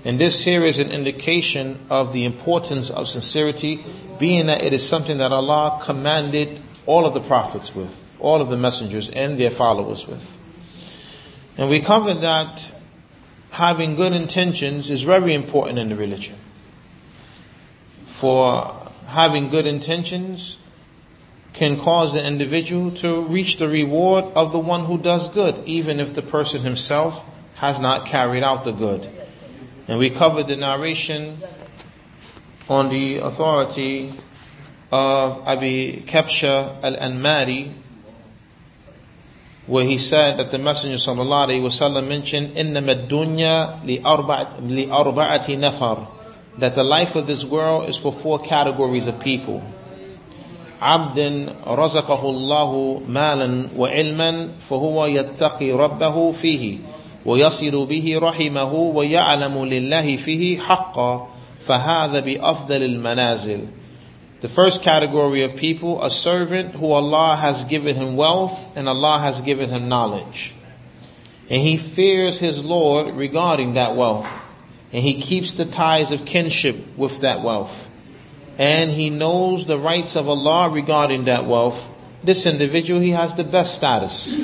And 0.03 0.19
this 0.19 0.43
here 0.43 0.63
is 0.63 0.79
an 0.79 0.91
indication 0.91 1.79
of 1.89 2.11
the 2.11 2.25
importance 2.25 2.89
of 2.89 3.07
sincerity, 3.07 3.83
being 4.19 4.47
that 4.47 4.63
it 4.63 4.73
is 4.73 4.87
something 4.87 5.19
that 5.19 5.31
Allah 5.31 5.79
commanded 5.83 6.61
all 6.85 7.05
of 7.05 7.13
the 7.13 7.21
prophets 7.21 7.75
with, 7.75 8.03
all 8.19 8.41
of 8.41 8.49
the 8.49 8.57
messengers 8.57 9.09
and 9.09 9.39
their 9.39 9.51
followers 9.51 10.07
with. 10.07 10.37
And 11.57 11.69
we 11.69 11.81
covered 11.81 12.21
that 12.21 12.71
having 13.51 13.95
good 13.95 14.13
intentions 14.13 14.89
is 14.89 15.03
very 15.03 15.33
important 15.33 15.77
in 15.77 15.89
the 15.89 15.95
religion. 15.95 16.35
For 18.05 18.89
having 19.07 19.49
good 19.49 19.67
intentions 19.67 20.57
can 21.53 21.77
cause 21.77 22.13
the 22.13 22.25
individual 22.25 22.91
to 22.91 23.23
reach 23.23 23.57
the 23.57 23.67
reward 23.67 24.25
of 24.35 24.51
the 24.51 24.59
one 24.59 24.85
who 24.85 24.97
does 24.97 25.27
good, 25.27 25.61
even 25.65 25.99
if 25.99 26.15
the 26.15 26.21
person 26.21 26.61
himself 26.61 27.23
has 27.55 27.77
not 27.79 28.05
carried 28.07 28.41
out 28.41 28.63
the 28.63 28.71
good. 28.71 29.09
And 29.88 29.98
we 29.98 30.10
covered 30.10 30.48
the 30.48 30.56
narration 30.56 31.40
on 32.68 32.88
the 32.88 33.18
authority 33.18 34.12
of 34.90 35.46
Abi 35.46 36.04
Kabsha 36.06 36.82
al-Anmari, 36.82 37.72
where 39.66 39.84
he 39.84 39.98
said 39.98 40.38
that 40.38 40.50
the 40.50 40.58
Messenger 40.58 40.96
sallallahu 40.96 41.48
alaihi 41.48 41.62
wasallam 41.62 42.08
mentioned, 42.08 42.56
إِنَّمَا 42.56 43.08
الدُّنْيَا 43.08 43.84
لِأَرْبَعَةِ 43.84 45.46
نَفَرٍ 45.46 46.08
That 46.58 46.74
the 46.74 46.84
life 46.84 47.14
of 47.14 47.26
this 47.26 47.44
world 47.44 47.88
is 47.88 47.96
for 47.96 48.12
four 48.12 48.40
categories 48.40 49.06
of 49.06 49.20
people. 49.20 49.62
عبد 50.80 51.52
رزقه 51.66 52.22
الله 52.30 53.02
مالا 53.08 53.68
وعلما 53.76 54.48
فهو 54.70 55.06
يتقي 55.06 55.72
ربه 55.72 56.32
فيه 56.32 56.78
ويصل 57.26 57.86
به 57.86 58.18
رحمه 58.18 58.72
ويعلم 58.72 59.64
لله 59.64 60.16
فيه 60.16 60.58
حقا 60.58 61.28
فهذا 61.66 62.20
بأفضل 62.20 62.82
المنازل 62.82 63.66
The 64.40 64.48
first 64.48 64.82
category 64.82 65.42
of 65.42 65.56
people, 65.56 66.04
a 66.04 66.10
servant 66.10 66.74
who 66.76 66.92
Allah 66.92 67.36
has 67.36 67.64
given 67.64 67.96
him 67.96 68.16
wealth 68.16 68.58
and 68.76 68.86
Allah 68.88 69.18
has 69.18 69.40
given 69.40 69.70
him 69.70 69.88
knowledge. 69.88 70.52
And 71.48 71.62
he 71.62 71.78
fears 71.78 72.38
his 72.38 72.62
Lord 72.62 73.14
regarding 73.14 73.74
that 73.74 73.96
wealth. 73.96 74.28
And 74.92 75.02
he 75.02 75.20
keeps 75.22 75.52
the 75.52 75.64
ties 75.64 76.12
of 76.12 76.26
kinship 76.26 76.76
with 76.98 77.20
that 77.20 77.42
wealth 77.42 77.86
and 78.58 78.90
he 78.90 79.10
knows 79.10 79.66
the 79.66 79.78
rights 79.78 80.16
of 80.16 80.28
Allah 80.28 80.70
regarding 80.70 81.24
that 81.24 81.44
wealth, 81.44 81.88
this 82.24 82.46
individual, 82.46 83.00
he 83.00 83.10
has 83.10 83.34
the 83.34 83.44
best 83.44 83.74
status. 83.74 84.40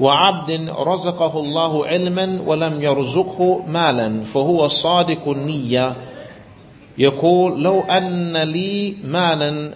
وعبد 0.00 0.70
رزقه 0.78 1.40
الله 1.40 1.86
علما 1.86 2.40
ولم 2.46 2.82
يرزقه 2.82 3.62
مالا 3.66 4.24
فهو 4.24 4.68
صادق 4.68 5.28
النية 5.28 5.96
يقول 6.98 7.62
لو 7.62 7.80
أن 7.80 8.36
لي 8.36 8.96
مالا 9.04 9.74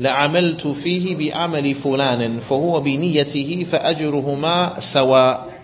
لعملت 0.00 0.66
فيه 0.66 1.16
بعمل 1.16 1.74
فلان 1.74 2.40
فهو 2.40 2.80
بنيته 2.80 3.66
فأجرهما 3.72 4.80
سواء 4.80 5.56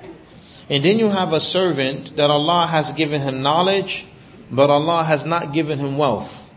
And 0.70 0.82
then 0.82 0.99
you 0.99 1.11
have 1.11 1.34
a 1.34 1.40
servant 1.40 2.16
that 2.16 2.30
Allah 2.30 2.66
has 2.66 2.92
given 2.92 3.20
him 3.20 3.42
knowledge, 3.42 4.06
but 4.50 4.70
Allah 4.70 5.04
has 5.04 5.26
not 5.26 5.52
given 5.52 5.78
him 5.78 5.99
wealth. 5.99 6.50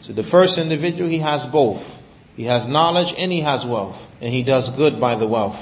So 0.00 0.12
the 0.12 0.24
first 0.24 0.58
individual, 0.58 1.08
he 1.08 1.18
has 1.18 1.46
both. 1.46 1.98
He 2.36 2.44
has 2.44 2.66
knowledge 2.66 3.14
and 3.16 3.30
he 3.30 3.42
has 3.42 3.64
wealth. 3.64 4.08
And 4.20 4.32
he 4.32 4.42
does 4.42 4.70
good 4.70 4.98
by 4.98 5.14
the 5.14 5.28
wealth. 5.28 5.56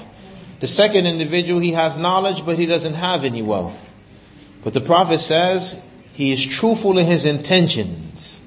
The 0.60 0.68
second 0.68 1.06
individual, 1.06 1.60
he 1.60 1.72
has 1.72 1.96
knowledge, 1.96 2.46
but 2.46 2.58
he 2.58 2.66
doesn't 2.66 2.96
have 2.96 3.24
any 3.24 3.42
wealth. 3.42 3.94
But 4.64 4.74
the 4.74 4.82
Prophet 4.82 5.20
says 5.20 5.84
he 6.14 6.32
is 6.32 6.44
truthful 6.46 6.98
in 6.98 7.06
his 7.06 7.26
intentions. 7.26 8.42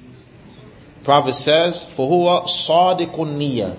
The 0.99 1.05
Prophet 1.05 1.33
says, 1.33 1.85
for 1.95 2.07
who 2.09 2.27
are. 2.27 3.77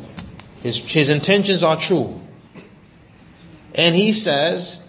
His, 0.62 0.78
his 0.78 1.08
intentions 1.08 1.62
are 1.62 1.76
true. 1.76 2.20
And 3.74 3.94
he 3.94 4.12
says, 4.12 4.82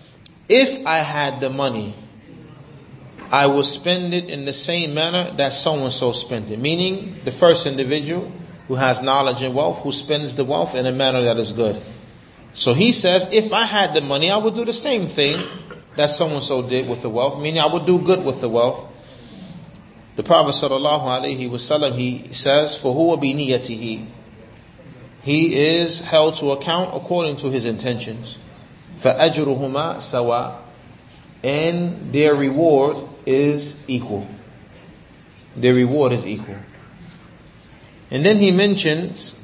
if 0.48 0.86
I 0.86 0.98
had 0.98 1.42
the 1.42 1.50
money, 1.50 1.96
I 3.32 3.48
will 3.48 3.64
spend 3.64 4.14
it 4.14 4.30
in 4.30 4.46
the 4.46 4.54
same 4.54 4.94
manner 4.94 5.36
that 5.38 5.54
so 5.54 5.84
and 5.84 5.92
so 5.92 6.12
spent 6.12 6.52
it. 6.52 6.60
Meaning, 6.60 7.20
the 7.26 7.32
first 7.32 7.66
individual 7.66 8.32
who 8.68 8.76
has 8.76 9.02
knowledge 9.02 9.42
and 9.42 9.56
wealth, 9.56 9.80
who 9.80 9.92
spends 9.92 10.36
the 10.36 10.46
wealth 10.46 10.76
in 10.76 10.86
a 10.86 10.92
manner 10.92 11.24
that 11.24 11.38
is 11.38 11.52
good. 11.52 11.82
So 12.55 12.75
he 12.75 12.93
says, 12.93 13.29
if 13.31 13.53
I 13.53 13.65
had 13.65 13.95
the 13.95 14.01
money, 14.01 14.31
I 14.31 14.37
would 14.37 14.55
do 14.55 14.65
the 14.65 14.73
same 14.73 15.09
thing 15.09 15.47
that 15.97 16.11
so 16.11 16.27
and 16.29 16.43
so 16.43 16.69
did 16.69 16.89
with 16.89 17.03
the 17.03 17.11
wealth, 17.11 17.41
meaning 17.41 17.61
I 17.61 17.67
would 17.67 17.87
do 17.87 18.01
good 18.01 18.25
with 18.25 18.41
the 18.41 18.49
wealth. 18.49 18.87
The 20.17 20.23
Prophet 20.23 20.55
sallallahu 20.55 21.03
alaihi 21.05 21.49
wasallam, 21.49 21.97
he 21.97 22.33
says, 22.33 22.77
for 22.77 22.93
who 22.95 23.07
will 23.07 23.17
be 23.17 23.35
niyatihi? 23.35 24.07
He 25.23 25.57
is 25.57 26.01
held 26.01 26.37
to 26.37 26.53
account 26.53 26.95
according 26.95 27.37
to 27.37 27.51
his 27.51 27.65
intentions. 27.65 28.39
فَأَجْرُهُمَا 28.99 29.97
سَوَى 29.99 30.57
And 31.45 32.13
their 32.13 32.35
reward 32.35 32.97
is 33.27 33.83
equal. 33.87 34.27
Their 35.57 35.75
reward 35.75 36.13
is 36.13 36.27
equal. 36.27 36.57
And 38.11 38.25
then 38.25 38.39
he 38.39 38.51
mentions 38.51 39.39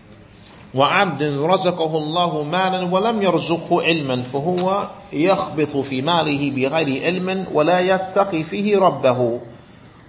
وعبد 0.75 1.23
رزقه 1.23 1.97
الله 1.97 2.43
مالا 2.43 2.83
ولم 2.83 3.21
يرزقه 3.21 3.83
علما 3.83 4.21
فهو 4.21 4.87
يخبط 5.13 5.77
في 5.77 6.01
ماله 6.01 6.51
بغير 6.55 7.03
علم 7.03 7.45
ولا 7.53 7.79
يتقي 7.79 8.43
فيه 8.43 8.77
ربه 8.79 9.39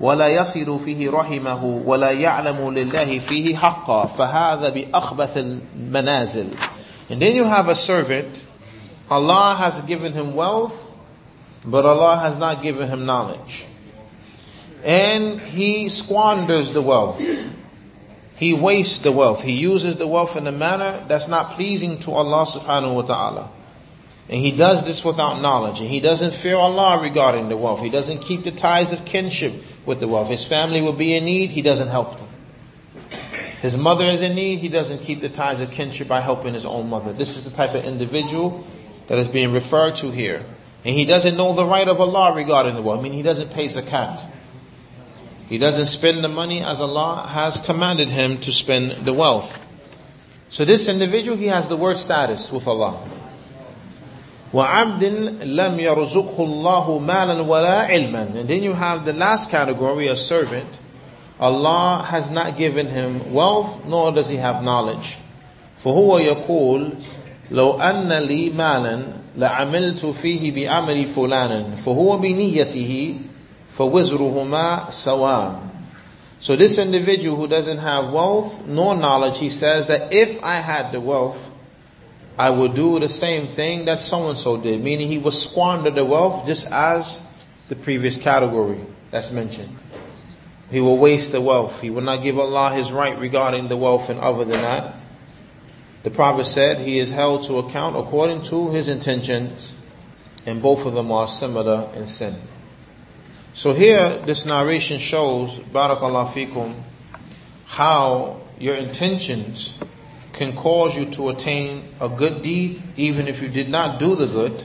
ولا 0.00 0.28
يصل 0.28 0.78
فيه 0.78 1.10
رحمه 1.10 1.82
ولا 1.86 2.10
يعلم 2.10 2.74
لله 2.74 3.18
فيه 3.18 3.56
حقا 3.56 4.06
فهذا 4.06 4.68
بأخبث 4.68 5.36
المنازل 5.36 6.46
And 7.10 7.20
then 7.20 7.34
you 7.34 7.44
have 7.44 7.68
a 7.68 7.74
servant, 7.74 8.44
Allah 9.10 9.56
has 9.58 9.82
given 9.82 10.12
him 10.12 10.32
wealth, 10.36 10.94
but 11.64 11.84
Allah 11.84 12.18
has 12.18 12.36
not 12.36 12.62
given 12.62 12.88
him 12.88 13.04
knowledge. 13.04 13.66
And 14.84 15.40
he 15.40 15.88
squanders 15.88 16.70
the 16.70 16.80
wealth. 16.80 17.20
He 18.40 18.54
wastes 18.54 19.00
the 19.00 19.12
wealth. 19.12 19.42
He 19.42 19.52
uses 19.52 19.96
the 19.96 20.06
wealth 20.06 20.34
in 20.34 20.46
a 20.46 20.52
manner 20.52 21.04
that's 21.06 21.28
not 21.28 21.56
pleasing 21.56 21.98
to 21.98 22.10
Allah 22.12 22.46
subhanahu 22.46 22.94
wa 22.94 23.02
ta'ala. 23.02 23.50
And 24.30 24.40
he 24.40 24.50
does 24.50 24.82
this 24.82 25.04
without 25.04 25.42
knowledge. 25.42 25.80
And 25.80 25.90
he 25.90 26.00
doesn't 26.00 26.32
fear 26.32 26.56
Allah 26.56 27.02
regarding 27.02 27.50
the 27.50 27.58
wealth. 27.58 27.80
He 27.80 27.90
doesn't 27.90 28.22
keep 28.22 28.44
the 28.44 28.50
ties 28.50 28.92
of 28.92 29.04
kinship 29.04 29.62
with 29.84 30.00
the 30.00 30.08
wealth. 30.08 30.28
His 30.28 30.42
family 30.42 30.80
will 30.80 30.94
be 30.94 31.14
in 31.14 31.26
need. 31.26 31.50
He 31.50 31.60
doesn't 31.60 31.88
help 31.88 32.16
them. 32.16 32.28
His 33.60 33.76
mother 33.76 34.06
is 34.06 34.22
in 34.22 34.34
need. 34.34 34.60
He 34.60 34.70
doesn't 34.70 35.02
keep 35.02 35.20
the 35.20 35.28
ties 35.28 35.60
of 35.60 35.70
kinship 35.70 36.08
by 36.08 36.22
helping 36.22 36.54
his 36.54 36.64
own 36.64 36.88
mother. 36.88 37.12
This 37.12 37.36
is 37.36 37.44
the 37.44 37.50
type 37.50 37.74
of 37.74 37.84
individual 37.84 38.66
that 39.08 39.18
is 39.18 39.28
being 39.28 39.52
referred 39.52 39.96
to 39.96 40.10
here. 40.12 40.46
And 40.82 40.94
he 40.96 41.04
doesn't 41.04 41.36
know 41.36 41.52
the 41.52 41.66
right 41.66 41.86
of 41.86 42.00
Allah 42.00 42.34
regarding 42.34 42.74
the 42.74 42.80
wealth. 42.80 43.00
I 43.00 43.02
mean, 43.02 43.12
he 43.12 43.22
doesn't 43.22 43.50
pay 43.50 43.66
zakat. 43.66 44.29
He 45.49 45.57
doesn't 45.57 45.85
spend 45.85 46.23
the 46.23 46.29
money 46.29 46.61
as 46.61 46.81
Allah 46.81 47.27
has 47.27 47.59
commanded 47.59 48.09
him 48.09 48.39
to 48.39 48.51
spend 48.51 48.89
the 48.91 49.13
wealth. 49.13 49.59
So 50.49 50.65
this 50.65 50.87
individual, 50.87 51.37
he 51.37 51.47
has 51.47 51.67
the 51.67 51.77
worst 51.77 52.03
status 52.03 52.51
with 52.51 52.67
Allah. 52.67 52.99
وَعَبْدٍ 54.53 55.01
لَمْ 55.43 55.79
يَرْزُقْهُ 55.79 56.37
اللَّهُ 56.37 56.99
مَالًا 56.99 57.45
وَلَا 57.45 57.89
عِلْمًا 57.89 58.35
And 58.39 58.47
then 58.49 58.63
you 58.63 58.73
have 58.73 59.05
the 59.05 59.13
last 59.13 59.49
category, 59.49 60.07
a 60.07 60.15
servant. 60.15 60.69
Allah 61.39 62.05
has 62.07 62.29
not 62.29 62.57
given 62.57 62.87
him 62.87 63.33
wealth, 63.33 63.85
nor 63.85 64.13
does 64.13 64.29
he 64.29 64.37
have 64.37 64.63
knowledge. 64.63 65.17
فهو 65.83 66.17
يقول 66.17 66.93
لو 67.51 67.79
أن 67.79 68.13
لي 68.13 68.49
مالا 68.49 69.03
لعملت 69.37 70.05
فيه 70.05 70.51
بأمر 70.51 71.05
فلانا 71.05 71.75
فهو 71.75 72.17
بنيته 72.17 73.15
فَوِزْرُهُمَا 73.79 74.87
سَوَاءٌ 74.87 75.69
So 76.39 76.55
this 76.55 76.77
individual 76.77 77.35
who 77.35 77.47
doesn't 77.47 77.79
have 77.79 78.11
wealth 78.11 78.65
nor 78.65 78.95
knowledge, 78.95 79.39
he 79.39 79.49
says 79.49 79.87
that 79.87 80.13
if 80.13 80.41
I 80.43 80.57
had 80.57 80.91
the 80.91 81.01
wealth, 81.01 81.51
I 82.37 82.49
would 82.49 82.75
do 82.75 82.99
the 82.99 83.09
same 83.09 83.47
thing 83.47 83.85
that 83.85 84.01
so-and-so 84.01 84.61
did, 84.61 84.83
meaning 84.83 85.07
he 85.07 85.17
would 85.17 85.33
squander 85.33 85.89
the 85.89 86.05
wealth 86.05 86.45
just 86.45 86.67
as 86.67 87.21
the 87.69 87.75
previous 87.75 88.17
category 88.17 88.79
that's 89.11 89.31
mentioned. 89.31 89.77
He 90.69 90.81
will 90.81 90.97
waste 90.97 91.31
the 91.31 91.41
wealth. 91.41 91.81
He 91.81 91.89
will 91.89 92.01
not 92.01 92.23
give 92.23 92.37
Allah 92.37 92.73
his 92.73 92.91
right 92.91 93.17
regarding 93.17 93.67
the 93.69 93.77
wealth 93.77 94.09
and 94.09 94.19
other 94.19 94.43
than 94.43 94.61
that. 94.61 94.95
The 96.03 96.11
Prophet 96.11 96.45
said 96.45 96.79
he 96.79 96.99
is 96.99 97.11
held 97.11 97.43
to 97.45 97.57
account 97.57 97.95
according 97.95 98.43
to 98.43 98.69
his 98.69 98.89
intentions 98.89 99.75
and 100.45 100.61
both 100.61 100.85
of 100.85 100.93
them 100.93 101.11
are 101.11 101.27
similar 101.27 101.89
in 101.95 102.07
sin. 102.07 102.35
So 103.52 103.72
here, 103.72 104.22
this 104.26 104.46
narration 104.46 105.00
shows, 105.00 105.58
barakallah 105.58 106.28
fikum, 106.28 106.72
how 107.66 108.40
your 108.58 108.76
intentions 108.76 109.74
can 110.32 110.54
cause 110.54 110.96
you 110.96 111.06
to 111.06 111.30
attain 111.30 111.84
a 112.00 112.08
good 112.08 112.42
deed, 112.42 112.82
even 112.96 113.26
if 113.26 113.42
you 113.42 113.48
did 113.48 113.68
not 113.68 113.98
do 113.98 114.14
the 114.14 114.26
good, 114.26 114.64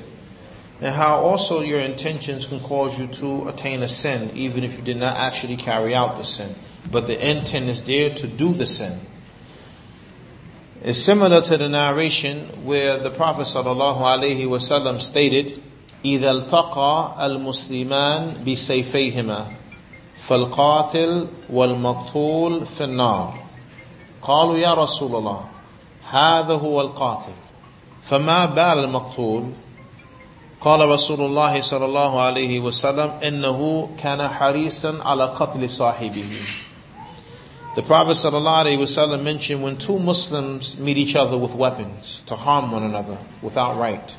and 0.80 0.94
how 0.94 1.16
also 1.16 1.62
your 1.62 1.80
intentions 1.80 2.46
can 2.46 2.60
cause 2.60 3.00
you 3.00 3.08
to 3.08 3.48
attain 3.48 3.82
a 3.82 3.88
sin, 3.88 4.30
even 4.36 4.64
if 4.64 4.78
you 4.78 4.84
did 4.84 4.98
not 4.98 5.18
actually 5.18 5.58
carry 5.58 5.96
out 5.96 6.18
the 6.18 6.24
sin. 6.24 6.54
But 6.92 7.08
the 7.08 7.30
intent 7.30 7.70
is 7.70 7.82
there 7.82 8.14
to 8.14 8.28
do 8.28 8.54
the 8.54 8.68
sin. 8.68 9.00
It's 10.84 11.00
similar 11.00 11.42
to 11.42 11.58
the 11.58 11.68
narration 11.68 12.64
where 12.64 13.00
the 13.00 13.10
Prophet 13.10 13.48
sallallahu 13.48 13.98
alaihi 13.98 14.46
wasallam 14.46 15.02
stated, 15.02 15.60
إذا 16.06 16.32
التقى 16.32 17.26
المسلمان 17.26 18.44
بسيفيهما 18.48 19.46
فالقاتل 20.18 21.28
والمقتول 21.50 22.66
في 22.66 22.84
النار. 22.84 23.40
قالوا 24.22 24.58
يا 24.58 24.74
رسول 24.74 25.16
الله 25.16 25.42
هذا 26.10 26.54
هو 26.54 26.82
القاتل 26.82 27.34
فما 28.04 28.46
بال 28.46 28.84
المقتول؟ 28.84 29.44
قال 30.62 30.90
رسول 30.90 31.22
الله 31.22 31.62
صلى 31.62 31.86
الله 31.86 32.22
عليه 32.22 32.60
وسلم 32.60 33.10
إنه 33.24 33.90
كان 33.98 34.28
حريصا 34.28 35.04
على 35.04 35.26
قتل 35.26 35.70
صاحبه. 35.70 36.26
The 37.76 37.82
Prophet 37.82 38.16
ﷺ 38.16 39.22
mentioned 39.22 39.62
when 39.62 39.78
two 39.78 40.00
Muslims 40.00 40.78
meet 40.78 40.98
each 40.98 41.16
other 41.16 41.38
with 41.38 41.56
weapons 41.56 42.24
to 42.26 42.36
harm 42.36 42.72
one 42.72 42.84
another 42.84 43.18
without 43.42 43.78
right. 43.78 44.16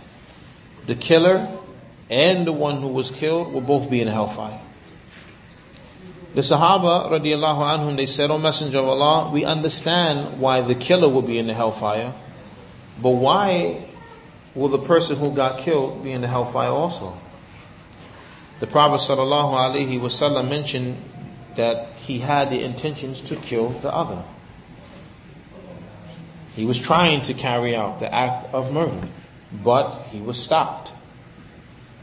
The 0.87 0.95
killer 0.95 1.49
and 2.11 2.47
the 2.47 2.53
one 2.53 2.81
who 2.81 2.89
was 2.89 3.11
killed 3.11 3.53
will 3.53 3.61
both 3.61 3.91
be 3.91 4.01
in 4.01 4.09
hellfire. 4.09 4.61
The 6.35 6.43
Sahaba 6.43 7.11
radiallahu 7.11 7.79
anhum, 7.79 7.97
they 7.97 8.07
said, 8.07 8.31
O 8.31 8.39
Messenger 8.39 8.79
of 8.79 8.89
Allah, 8.89 9.31
we 9.33 9.45
understand 9.45 10.39
why 10.39 10.61
the 10.61 10.75
killer 10.75 11.09
will 11.09 11.23
be 11.23 11.39
in 11.39 11.47
the 11.47 11.55
hellfire, 11.55 12.15
but 13.01 13.11
why 13.11 13.87
will 14.55 14.69
the 14.69 14.79
person 14.79 15.17
who 15.17 15.31
got 15.33 15.61
killed 15.61 16.05
be 16.05 16.13
in 16.13 16.21
the 16.21 16.29
hellfire 16.29 16.69
also? 16.69 17.19
The 18.61 18.67
Prophet 18.67 19.01
sallallahu 19.01 19.75
alaihi 19.75 20.01
wasallam 20.01 20.49
mentioned 20.49 20.97
that 21.57 21.89
he 21.97 22.19
had 22.19 22.51
the 22.51 22.63
intentions 22.63 23.21
to 23.23 23.37
kill 23.37 23.71
the 23.71 23.93
other. 23.93 24.23
He 26.55 26.65
was 26.65 26.79
trying 26.79 27.23
to 27.23 27.35
carry 27.35 27.77
out 27.77 28.01
the 28.01 28.13
act 28.15 28.53
of 28.55 28.73
murder, 28.73 29.09
but 29.53 30.07
he 30.11 30.21
was 30.21 30.43
stopped. 30.43 30.93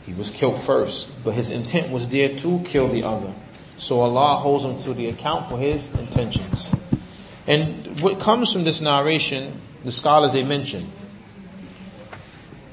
He 0.06 0.14
was 0.14 0.30
killed 0.30 0.62
first, 0.62 1.10
but 1.24 1.34
his 1.34 1.50
intent 1.50 1.92
was 1.92 2.10
there 2.10 2.36
to 2.38 2.60
kill 2.66 2.90
the 2.90 3.04
other. 3.04 3.34
So 3.78 4.02
Allah 4.02 4.38
holds 4.38 4.66
him 4.66 4.82
to 4.84 4.94
the 4.94 5.08
account 5.08 5.50
for 5.50 5.58
his 5.58 5.88
intentions. 5.98 6.70
And 7.48 8.00
what 8.02 8.20
comes 8.20 8.52
from 8.52 8.64
this 8.64 8.82
narration, 8.82 9.62
the 9.84 9.92
scholars 9.92 10.34
they 10.34 10.44
mention, 10.44 10.92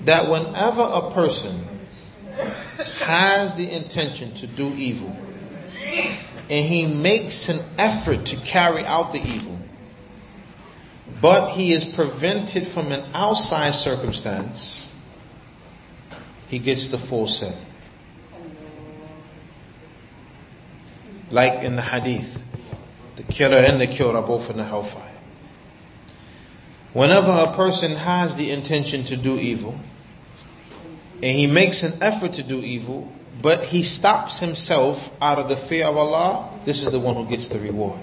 that 0.04 0.28
whenever 0.28 0.82
a 0.82 1.10
person 1.10 1.66
has 3.00 3.54
the 3.54 3.70
intention 3.70 4.32
to 4.34 4.46
do 4.46 4.68
evil, 4.74 5.14
and 6.48 6.66
he 6.66 6.86
makes 6.86 7.48
an 7.48 7.60
effort 7.78 8.26
to 8.26 8.36
carry 8.36 8.84
out 8.84 9.12
the 9.12 9.22
evil, 9.22 9.58
but 11.20 11.50
he 11.50 11.72
is 11.72 11.84
prevented 11.84 12.66
from 12.66 12.92
an 12.92 13.04
outside 13.12 13.74
circumstance, 13.74 14.79
he 16.50 16.58
gets 16.58 16.88
the 16.88 16.98
full 16.98 17.26
sin. 17.26 17.54
Like 21.30 21.62
in 21.62 21.76
the 21.76 21.82
hadith, 21.82 22.42
The 23.20 23.32
killer 23.34 23.58
and 23.58 23.78
the 23.78 23.86
killed 23.86 24.16
are 24.16 24.22
both 24.22 24.48
in 24.48 24.56
the 24.56 24.64
hellfire. 24.64 25.18
Whenever 26.94 27.30
a 27.30 27.52
person 27.54 27.92
has 27.92 28.34
the 28.36 28.50
intention 28.50 29.04
to 29.04 29.16
do 29.16 29.38
evil, 29.38 29.78
and 31.22 31.36
he 31.36 31.46
makes 31.46 31.82
an 31.82 32.02
effort 32.02 32.32
to 32.34 32.42
do 32.42 32.60
evil, 32.60 33.12
but 33.42 33.64
he 33.64 33.82
stops 33.82 34.40
himself 34.40 35.10
out 35.20 35.38
of 35.38 35.50
the 35.50 35.56
fear 35.56 35.84
of 35.84 35.98
Allah, 35.98 36.48
this 36.64 36.82
is 36.82 36.90
the 36.90 36.98
one 36.98 37.14
who 37.14 37.26
gets 37.26 37.48
the 37.48 37.60
reward. 37.60 38.00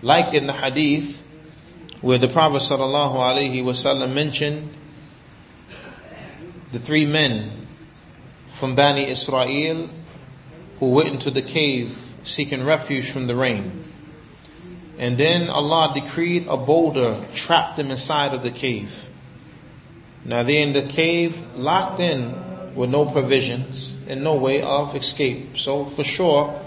Like 0.00 0.32
in 0.32 0.46
the 0.46 0.52
hadith, 0.52 1.20
where 2.00 2.18
the 2.18 2.28
Prophet 2.28 2.62
sallallahu 2.62 3.16
alaihi 3.16 3.64
wasallam 3.64 4.14
mentioned 4.14 4.72
the 6.72 6.78
three 6.78 7.06
men 7.06 7.66
from 8.58 8.74
Bani 8.74 9.08
Israel 9.08 9.88
who 10.78 10.90
went 10.90 11.08
into 11.08 11.30
the 11.30 11.42
cave 11.42 11.96
seeking 12.22 12.64
refuge 12.64 13.10
from 13.10 13.26
the 13.26 13.34
rain. 13.34 13.84
And 14.98 15.16
then 15.16 15.48
Allah 15.48 15.92
decreed 15.94 16.46
a 16.48 16.56
boulder 16.56 17.20
trapped 17.34 17.76
them 17.76 17.90
inside 17.90 18.34
of 18.34 18.42
the 18.42 18.50
cave. 18.50 19.08
Now 20.24 20.42
they're 20.42 20.62
in 20.62 20.72
the 20.72 20.82
cave, 20.82 21.40
locked 21.54 22.00
in 22.00 22.74
with 22.74 22.90
no 22.90 23.06
provisions 23.06 23.94
and 24.06 24.22
no 24.22 24.36
way 24.36 24.60
of 24.60 24.94
escape. 24.94 25.56
So 25.56 25.84
for 25.84 26.04
sure, 26.04 26.60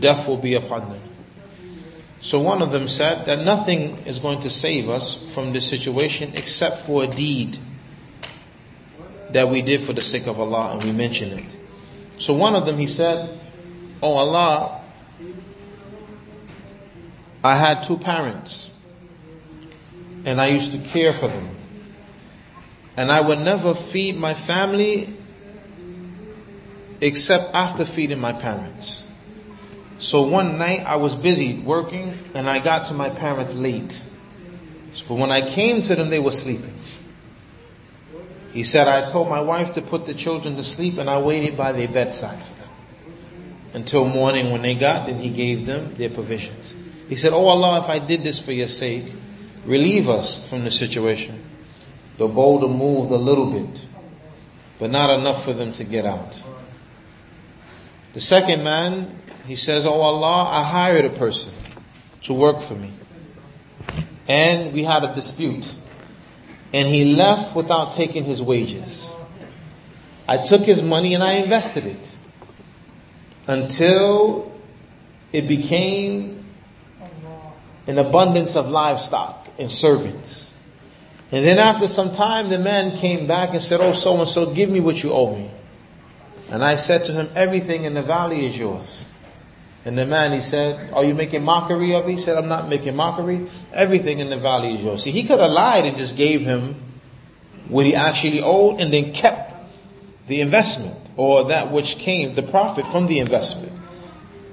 death 0.00 0.26
will 0.26 0.36
be 0.36 0.54
upon 0.54 0.90
them. 0.90 1.00
So 2.20 2.40
one 2.40 2.60
of 2.60 2.72
them 2.72 2.88
said 2.88 3.26
that 3.26 3.44
nothing 3.44 3.98
is 3.98 4.18
going 4.18 4.40
to 4.40 4.50
save 4.50 4.88
us 4.88 5.22
from 5.32 5.52
this 5.52 5.68
situation 5.68 6.32
except 6.34 6.84
for 6.84 7.04
a 7.04 7.06
deed 7.06 7.58
that 9.32 9.48
we 9.48 9.62
did 9.62 9.82
for 9.82 9.92
the 9.92 10.00
sake 10.00 10.26
of 10.26 10.40
Allah 10.40 10.72
and 10.72 10.84
we 10.84 10.92
mention 10.92 11.38
it. 11.38 11.56
So 12.18 12.34
one 12.34 12.54
of 12.54 12.66
them, 12.66 12.78
he 12.78 12.86
said, 12.86 13.38
Oh 14.02 14.14
Allah, 14.14 14.80
I 17.42 17.56
had 17.56 17.82
two 17.82 17.98
parents 17.98 18.70
and 20.24 20.40
I 20.40 20.48
used 20.48 20.72
to 20.72 20.78
care 20.78 21.12
for 21.12 21.28
them. 21.28 21.48
And 22.96 23.12
I 23.12 23.20
would 23.20 23.38
never 23.40 23.74
feed 23.74 24.16
my 24.16 24.34
family 24.34 25.14
except 27.00 27.54
after 27.54 27.84
feeding 27.84 28.18
my 28.18 28.32
parents. 28.32 29.04
So 29.98 30.22
one 30.22 30.58
night 30.58 30.80
I 30.80 30.96
was 30.96 31.14
busy 31.14 31.58
working 31.58 32.12
and 32.34 32.48
I 32.50 32.58
got 32.58 32.86
to 32.86 32.94
my 32.94 33.10
parents 33.10 33.54
late. 33.54 34.02
But 35.08 35.14
when 35.14 35.30
I 35.30 35.46
came 35.46 35.82
to 35.82 35.94
them, 35.94 36.10
they 36.10 36.18
were 36.18 36.30
sleeping. 36.30 36.75
He 38.56 38.64
said, 38.64 38.88
I 38.88 39.06
told 39.06 39.28
my 39.28 39.42
wife 39.42 39.74
to 39.74 39.82
put 39.82 40.06
the 40.06 40.14
children 40.14 40.56
to 40.56 40.62
sleep 40.62 40.96
and 40.96 41.10
I 41.10 41.18
waited 41.18 41.58
by 41.58 41.72
their 41.72 41.88
bedside 41.88 42.42
for 42.42 42.54
them. 42.54 42.70
Until 43.74 44.06
morning 44.06 44.50
when 44.50 44.62
they 44.62 44.74
got, 44.74 45.06
then 45.06 45.18
he 45.18 45.28
gave 45.28 45.66
them 45.66 45.94
their 45.96 46.08
provisions. 46.08 46.74
He 47.06 47.16
said, 47.16 47.34
Oh 47.34 47.48
Allah, 47.48 47.82
if 47.82 47.90
I 47.90 47.98
did 47.98 48.24
this 48.24 48.40
for 48.40 48.52
your 48.52 48.66
sake, 48.66 49.12
relieve 49.66 50.08
us 50.08 50.48
from 50.48 50.64
the 50.64 50.70
situation. 50.70 51.44
The 52.16 52.28
boulder 52.28 52.66
moved 52.66 53.10
a 53.10 53.18
little 53.18 53.50
bit, 53.50 53.84
but 54.78 54.90
not 54.90 55.10
enough 55.10 55.44
for 55.44 55.52
them 55.52 55.74
to 55.74 55.84
get 55.84 56.06
out. 56.06 56.42
The 58.14 58.22
second 58.22 58.64
man, 58.64 59.18
he 59.46 59.54
says, 59.54 59.84
Oh 59.84 60.00
Allah, 60.00 60.48
I 60.50 60.62
hired 60.62 61.04
a 61.04 61.10
person 61.10 61.52
to 62.22 62.32
work 62.32 62.62
for 62.62 62.74
me. 62.74 62.94
And 64.26 64.72
we 64.72 64.84
had 64.84 65.04
a 65.04 65.14
dispute. 65.14 65.74
And 66.72 66.88
he 66.88 67.14
left 67.14 67.54
without 67.54 67.92
taking 67.92 68.24
his 68.24 68.42
wages. 68.42 69.10
I 70.28 70.38
took 70.38 70.62
his 70.62 70.82
money 70.82 71.14
and 71.14 71.22
I 71.22 71.34
invested 71.34 71.86
it 71.86 72.14
until 73.46 74.52
it 75.32 75.46
became 75.46 76.44
an 77.86 77.98
abundance 77.98 78.56
of 78.56 78.68
livestock 78.68 79.48
and 79.58 79.70
servants. 79.70 80.50
And 81.30 81.44
then 81.44 81.58
after 81.58 81.86
some 81.88 82.12
time, 82.12 82.48
the 82.48 82.58
man 82.58 82.96
came 82.96 83.26
back 83.26 83.50
and 83.50 83.62
said, 83.62 83.80
Oh, 83.80 83.92
so 83.92 84.18
and 84.18 84.28
so, 84.28 84.52
give 84.52 84.70
me 84.70 84.80
what 84.80 85.02
you 85.02 85.12
owe 85.12 85.34
me. 85.34 85.50
And 86.50 86.64
I 86.64 86.76
said 86.76 87.04
to 87.04 87.12
him, 87.12 87.28
everything 87.34 87.84
in 87.84 87.94
the 87.94 88.02
valley 88.02 88.46
is 88.46 88.56
yours. 88.56 89.08
And 89.86 89.96
the 89.96 90.04
man, 90.04 90.32
he 90.32 90.40
said, 90.40 90.92
are 90.92 91.04
you 91.04 91.14
making 91.14 91.44
mockery 91.44 91.94
of 91.94 92.06
me? 92.06 92.14
He 92.14 92.18
said, 92.18 92.36
I'm 92.36 92.48
not 92.48 92.68
making 92.68 92.96
mockery. 92.96 93.46
Everything 93.72 94.18
in 94.18 94.30
the 94.30 94.36
valley 94.36 94.74
is 94.74 94.82
yours. 94.82 95.04
See, 95.04 95.12
he 95.12 95.22
could 95.22 95.38
have 95.38 95.52
lied 95.52 95.86
and 95.86 95.96
just 95.96 96.16
gave 96.16 96.40
him 96.40 96.74
what 97.68 97.86
he 97.86 97.94
actually 97.94 98.40
owed 98.42 98.80
and 98.80 98.92
then 98.92 99.12
kept 99.12 99.54
the 100.26 100.40
investment 100.40 100.96
or 101.16 101.44
that 101.44 101.70
which 101.70 101.98
came, 101.98 102.34
the 102.34 102.42
profit 102.42 102.84
from 102.88 103.06
the 103.06 103.20
investment. 103.20 103.72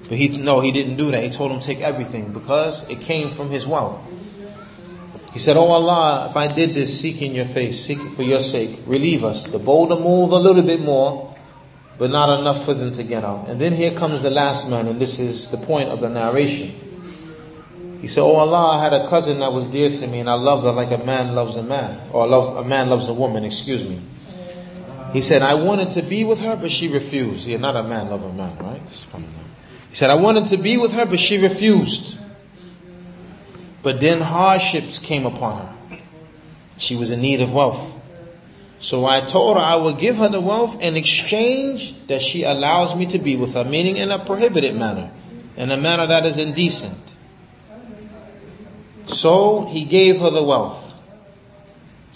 But 0.08 0.20
he, 0.20 0.38
no, 0.38 0.60
he 0.60 0.72
didn't 0.72 0.98
do 0.98 1.10
that. 1.10 1.24
He 1.24 1.32
told 1.32 1.52
him 1.52 1.62
take 1.62 1.82
everything 1.82 2.32
because 2.32 2.88
it 2.88 3.02
came 3.02 3.32
from 3.32 3.50
his 3.50 3.66
wealth. 3.66 4.00
He 5.34 5.40
said, 5.40 5.58
Oh 5.58 5.72
Allah, 5.72 6.28
if 6.30 6.38
I 6.38 6.48
did 6.48 6.76
this 6.76 7.02
seeking 7.02 7.34
your 7.34 7.48
face, 7.48 7.84
seeking 7.84 8.12
for 8.12 8.22
your 8.22 8.42
sake, 8.42 8.82
relieve 8.86 9.24
us. 9.24 9.46
The 9.48 9.58
boulder 9.58 9.96
moved 9.96 10.32
a 10.32 10.38
little 10.38 10.62
bit 10.62 10.80
more 10.80 11.33
but 11.98 12.10
not 12.10 12.40
enough 12.40 12.66
for 12.66 12.74
them 12.74 12.94
to 12.96 13.04
get 13.04 13.24
out. 13.24 13.48
And 13.48 13.60
then 13.60 13.74
here 13.74 13.92
comes 13.92 14.22
the 14.22 14.30
last 14.30 14.70
man, 14.70 14.88
and 14.88 15.00
this 15.00 15.20
is 15.20 15.50
the 15.50 15.58
point 15.58 15.90
of 15.90 16.02
the 16.02 16.10
narration. 16.10 16.80
He 18.02 18.08
said, 18.08 18.22
Oh 18.22 18.36
Allah, 18.36 18.80
I 18.80 18.84
had 18.84 18.94
a 18.94 19.08
cousin 19.10 19.40
that 19.40 19.54
was 19.54 19.68
dear 19.68 19.90
to 19.90 20.08
me, 20.08 20.20
and 20.20 20.30
I 20.30 20.34
loved 20.34 20.66
her 20.66 20.72
like 20.72 20.92
a 20.92 21.04
man 21.04 21.36
loves 21.36 21.56
a 21.56 21.64
man, 21.64 22.10
or 22.12 22.28
love, 22.28 22.58
a 22.58 22.68
man 22.68 22.90
loves 22.90 23.08
a 23.08 23.14
woman, 23.14 23.46
excuse 23.46 23.84
me. 23.84 24.02
He 25.14 25.22
said, 25.22 25.44
I 25.44 25.54
wanted 25.54 25.92
to 25.92 26.02
be 26.02 26.24
with 26.24 26.42
her, 26.42 26.56
but 26.56 26.72
she 26.72 26.88
refused. 26.88 27.46
Yeah, 27.46 27.58
not 27.58 27.76
a 27.76 27.84
man 27.84 28.10
love 28.10 28.24
a 28.24 28.34
man, 28.34 28.58
right? 28.58 28.82
He 29.90 29.96
said, 29.96 30.10
I 30.10 30.16
wanted 30.16 30.48
to 30.48 30.58
be 30.58 30.76
with 30.76 30.92
her, 30.94 31.06
but 31.06 31.20
she 31.20 31.38
refused. 31.38 32.18
But 33.84 34.00
then 34.00 34.22
hardships 34.22 34.98
came 34.98 35.28
upon 35.28 35.68
her. 35.68 36.00
She 36.78 36.96
was 36.96 37.12
in 37.12 37.22
need 37.22 37.42
of 37.42 37.54
wealth. 37.54 37.93
So 38.84 39.06
I 39.06 39.22
told 39.22 39.56
her 39.56 39.64
I 39.64 39.78
would 39.78 39.98
give 39.98 40.18
her 40.18 40.28
the 40.28 40.42
wealth 40.42 40.82
in 40.82 40.98
exchange 40.98 41.96
that 42.08 42.22
she 42.22 42.44
allows 42.44 42.94
me 42.94 43.06
to 43.06 43.18
be 43.18 43.38
with 43.38 43.54
her, 43.54 43.64
meaning 43.64 43.96
in 43.96 44.12
a 44.12 44.20
prohibited 44.20 44.76
manner, 44.76 45.10
in 45.56 45.72
a 45.72 45.78
manner 45.78 46.06
that 46.06 46.26
is 46.26 46.38
indecent. 46.38 47.00
So 49.06 49.64
he 49.68 49.86
gave 49.86 50.20
her 50.20 50.30
the 50.30 50.44
wealth. 50.44 51.02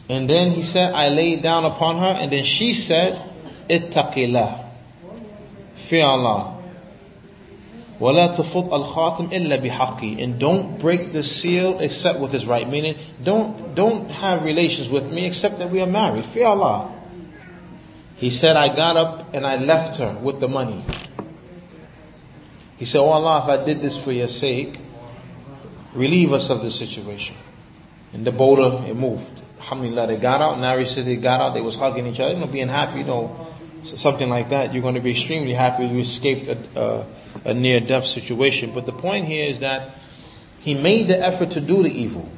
And 0.09 0.29
then 0.29 0.51
he 0.51 0.61
said, 0.61 0.93
I 0.93 1.07
laid 1.07 1.41
down 1.41 1.63
upon 1.63 1.99
her, 1.99 2.19
and 2.19 2.29
then 2.33 2.43
she 2.43 2.73
said, 2.73 3.17
Ittaqillah. 3.69 4.65
Fear 5.87 6.05
Allah. 6.05 6.56
وَلَا 8.00 8.36
تَفُضْ 8.36 8.68
الْخَاتِمِ 8.68 9.30
إِلَّا 9.30 9.62
بِحَقِّي 9.62 10.22
And 10.22 10.40
don't 10.40 10.78
break 10.78 11.12
the 11.12 11.22
seal 11.22 11.78
except 11.78 12.18
with 12.18 12.32
his 12.32 12.46
right. 12.46 12.68
Meaning, 12.68 12.96
don't, 13.22 13.76
don't 13.76 14.10
have 14.10 14.44
relations 14.44 14.88
with 14.88 15.12
me 15.12 15.26
except 15.26 15.58
that 15.60 15.70
we 15.70 15.80
are 15.80 15.86
married. 15.86 16.24
Fear 16.26 16.46
Allah. 16.46 16.92
He 18.16 18.30
said, 18.30 18.56
I 18.56 18.74
got 18.74 18.96
up 18.96 19.34
and 19.34 19.46
I 19.46 19.56
left 19.56 19.98
her 19.98 20.18
with 20.20 20.40
the 20.40 20.48
money. 20.48 20.84
He 22.76 22.84
said, 22.84 22.98
Oh 22.98 23.10
Allah, 23.10 23.42
if 23.44 23.60
I 23.60 23.64
did 23.64 23.80
this 23.80 23.96
for 23.96 24.10
your 24.10 24.26
sake, 24.26 24.80
relieve 25.94 26.32
us 26.32 26.50
of 26.50 26.62
this 26.62 26.76
situation. 26.76 27.36
And 28.12 28.24
the 28.24 28.32
boulder, 28.32 28.84
it 28.88 28.96
moved. 28.96 29.42
Alhamdulillah, 29.60 30.08
they 30.08 30.16
got 30.16 30.42
out. 30.42 30.58
Now 30.58 30.76
he 30.76 30.84
said 30.84 31.04
they 31.06 31.16
got 31.16 31.40
out, 31.40 31.54
they 31.54 31.60
was 31.60 31.76
hugging 31.76 32.06
each 32.08 32.18
other, 32.18 32.34
you 32.34 32.40
know, 32.40 32.46
being 32.46 32.68
happy, 32.68 32.98
you 32.98 33.04
know, 33.04 33.46
something 33.83 34.29
like 34.29 34.49
that. 34.49 34.73
You're 34.73 34.81
going 34.81 34.95
to 34.95 35.01
be 35.01 35.11
extremely 35.11 35.53
happy 35.53 35.85
you 35.85 35.99
escaped 35.99 36.47
a, 36.47 36.79
uh, 36.79 37.05
a 37.45 37.53
near 37.53 37.79
death 37.79 38.05
situation. 38.05 38.73
But 38.73 38.85
the 38.85 38.91
point 38.91 39.25
here 39.25 39.47
is 39.47 39.59
that 39.59 39.95
he 40.59 40.73
made 40.73 41.07
the 41.07 41.19
effort 41.19 41.51
to 41.51 41.61
do 41.61 41.83
the 41.83 41.91
evil. 41.91 42.29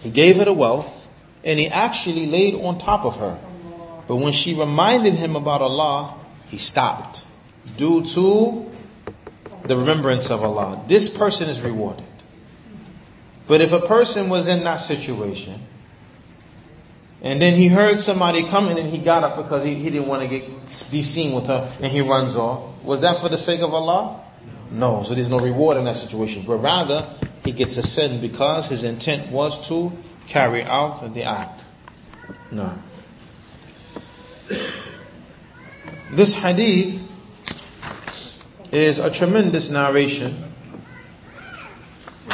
He 0.00 0.10
gave 0.10 0.36
her 0.36 0.44
the 0.44 0.52
wealth 0.52 1.08
and 1.44 1.58
he 1.58 1.68
actually 1.68 2.26
laid 2.26 2.54
on 2.54 2.78
top 2.78 3.04
of 3.04 3.16
her. 3.16 3.38
But 4.06 4.16
when 4.16 4.32
she 4.32 4.54
reminded 4.54 5.14
him 5.14 5.36
about 5.36 5.60
Allah, 5.60 6.18
he 6.48 6.58
stopped 6.58 7.24
due 7.76 8.04
to 8.04 8.70
the 9.64 9.76
remembrance 9.76 10.30
of 10.30 10.42
Allah. 10.42 10.84
This 10.88 11.08
person 11.08 11.48
is 11.48 11.60
rewarded. 11.60 12.04
But 13.46 13.60
if 13.60 13.72
a 13.72 13.80
person 13.80 14.28
was 14.28 14.48
in 14.48 14.64
that 14.64 14.76
situation, 14.76 15.60
and 17.22 17.40
then 17.40 17.54
he 17.54 17.68
heard 17.68 18.00
somebody 18.00 18.44
coming 18.44 18.78
and 18.78 18.88
he 18.88 18.98
got 18.98 19.22
up 19.24 19.36
because 19.36 19.62
he, 19.62 19.74
he 19.74 19.90
didn't 19.90 20.08
want 20.08 20.22
to 20.22 20.28
get 20.28 20.48
be 20.90 21.02
seen 21.02 21.34
with 21.34 21.46
her 21.46 21.70
and 21.80 21.92
he 21.92 22.00
runs 22.00 22.34
off. 22.34 22.82
Was 22.82 23.02
that 23.02 23.20
for 23.20 23.28
the 23.28 23.36
sake 23.36 23.60
of 23.60 23.74
Allah? 23.74 24.24
No. 24.70 25.02
So 25.02 25.14
there's 25.14 25.28
no 25.28 25.38
reward 25.38 25.76
in 25.76 25.84
that 25.84 25.96
situation. 25.96 26.44
But 26.46 26.58
rather, 26.58 27.14
he 27.44 27.52
gets 27.52 27.76
a 27.76 27.82
sin 27.82 28.20
because 28.20 28.68
his 28.68 28.84
intent 28.84 29.30
was 29.30 29.66
to 29.68 29.92
carry 30.26 30.62
out 30.62 31.12
the 31.12 31.24
act. 31.24 31.64
No. 32.50 32.72
This 36.12 36.34
hadith 36.34 37.10
is 38.72 38.98
a 38.98 39.10
tremendous 39.10 39.68
narration 39.68 40.44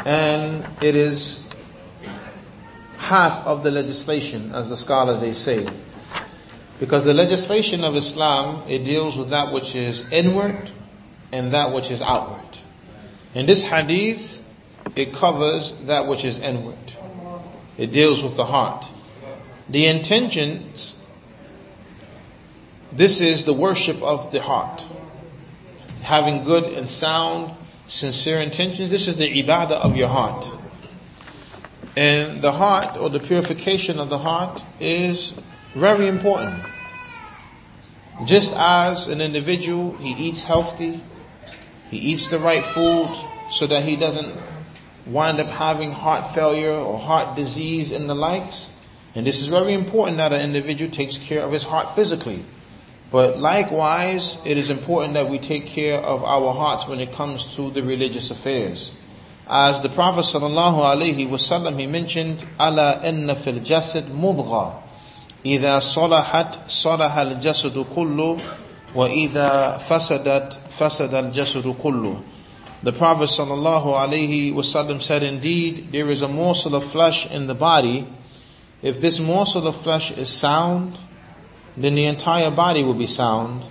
and 0.04 0.66
it 0.82 0.94
is 0.94 1.45
half 3.06 3.46
of 3.46 3.62
the 3.62 3.70
legislation, 3.70 4.52
as 4.52 4.68
the 4.68 4.76
scholars 4.76 5.20
they 5.20 5.32
say. 5.32 5.66
Because 6.80 7.04
the 7.04 7.14
legislation 7.14 7.84
of 7.84 7.94
Islam, 7.94 8.68
it 8.68 8.84
deals 8.84 9.16
with 9.16 9.30
that 9.30 9.52
which 9.52 9.76
is 9.76 10.10
inward 10.12 10.72
and 11.32 11.54
that 11.54 11.72
which 11.72 11.90
is 11.90 12.02
outward. 12.02 12.58
In 13.32 13.46
this 13.46 13.64
hadith, 13.64 14.42
it 14.96 15.12
covers 15.12 15.72
that 15.84 16.08
which 16.08 16.24
is 16.24 16.38
inward. 16.40 16.94
It 17.78 17.92
deals 17.92 18.22
with 18.22 18.36
the 18.36 18.44
heart. 18.44 18.84
The 19.68 19.86
intentions, 19.86 20.96
this 22.92 23.20
is 23.20 23.44
the 23.44 23.52
worship 23.52 24.02
of 24.02 24.32
the 24.32 24.40
heart. 24.40 24.86
Having 26.02 26.44
good 26.44 26.64
and 26.64 26.88
sound, 26.88 27.52
sincere 27.86 28.40
intentions, 28.40 28.90
this 28.90 29.06
is 29.06 29.16
the 29.16 29.42
ibadah 29.42 29.72
of 29.72 29.96
your 29.96 30.08
heart. 30.08 30.50
And 31.96 32.42
the 32.42 32.52
heart 32.52 32.98
or 32.98 33.08
the 33.08 33.20
purification 33.20 33.98
of 33.98 34.10
the 34.10 34.18
heart 34.18 34.62
is 34.78 35.34
very 35.72 36.08
important. 36.08 36.62
Just 38.24 38.54
as 38.56 39.08
an 39.08 39.20
individual, 39.20 39.96
he 39.96 40.10
eats 40.28 40.42
healthy, 40.42 41.02
he 41.90 41.98
eats 41.98 42.28
the 42.28 42.38
right 42.38 42.64
food 42.64 43.08
so 43.50 43.66
that 43.66 43.82
he 43.82 43.96
doesn't 43.96 44.34
wind 45.06 45.40
up 45.40 45.46
having 45.46 45.92
heart 45.92 46.34
failure 46.34 46.72
or 46.72 46.98
heart 46.98 47.36
disease 47.36 47.92
and 47.92 48.10
the 48.10 48.14
likes. 48.14 48.70
And 49.14 49.26
this 49.26 49.40
is 49.40 49.48
very 49.48 49.72
important 49.72 50.18
that 50.18 50.32
an 50.32 50.42
individual 50.42 50.90
takes 50.90 51.16
care 51.16 51.42
of 51.42 51.52
his 51.52 51.64
heart 51.64 51.94
physically. 51.94 52.44
But 53.10 53.38
likewise, 53.38 54.36
it 54.44 54.58
is 54.58 54.68
important 54.68 55.14
that 55.14 55.30
we 55.30 55.38
take 55.38 55.66
care 55.66 55.98
of 55.98 56.24
our 56.24 56.52
hearts 56.52 56.86
when 56.88 57.00
it 57.00 57.12
comes 57.12 57.54
to 57.56 57.70
the 57.70 57.82
religious 57.82 58.30
affairs. 58.30 58.90
As 59.47 59.81
the 59.81 59.89
Prophet 59.89 60.21
sallallahu 60.21 60.79
alaihi 60.79 61.27
wasallam, 61.27 61.77
he 61.77 61.85
mentioned, 61.85 62.45
"Ala 62.59 63.01
inna 63.03 63.35
fil 63.35 63.59
jasad 63.59 64.03
mudgha, 64.03 64.73
إذا 65.43 65.79
صلحت 65.79 66.69
صلح 66.69 67.17
الجسد 67.17 67.85
كله 67.95 68.41
وإذا 68.95 69.77
فسدت 69.79 70.59
فسد 70.69 71.13
الجسد 71.13 71.75
كله." 71.81 72.21
The 72.83 72.93
Prophet 72.93 73.29
sallallahu 73.29 73.87
alaihi 73.87 74.53
wasallam 74.53 75.01
said, 75.01 75.23
"Indeed, 75.23 75.91
there 75.91 76.09
is 76.09 76.21
a 76.21 76.27
morsel 76.27 76.75
of 76.75 76.83
flesh 76.85 77.29
in 77.29 77.47
the 77.47 77.55
body. 77.55 78.07
If 78.81 79.01
this 79.01 79.19
morsel 79.19 79.67
of 79.67 79.75
flesh 79.75 80.11
is 80.11 80.29
sound, 80.29 80.97
then 81.75 81.95
the 81.95 82.05
entire 82.05 82.51
body 82.51 82.83
will 82.83 82.93
be 82.93 83.07
sound." 83.07 83.63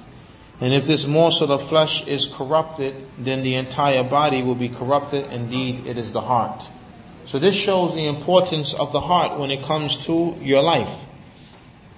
And 0.62 0.74
if 0.74 0.86
this 0.86 1.06
morsel 1.06 1.52
of 1.52 1.68
flesh 1.68 2.08
is 2.08 2.28
corrupted, 2.28 2.96
then 3.18 3.44
the 3.44 3.56
entire 3.56 4.04
body 4.04 4.42
will 4.42 4.56
be 4.56 4.70
corrupted. 4.70 5.26
Indeed, 5.32 5.86
it 5.86 5.98
is 5.98 6.14
the 6.14 6.22
heart. 6.22 6.70
So 7.26 7.40
this 7.40 7.56
shows 7.56 7.96
the 7.96 8.06
importance 8.06 8.74
of 8.74 8.94
the 8.94 9.02
heart 9.02 9.40
when 9.40 9.52
it 9.52 9.64
comes 9.64 10.06
to 10.06 10.36
your 10.40 10.62
life, 10.62 11.06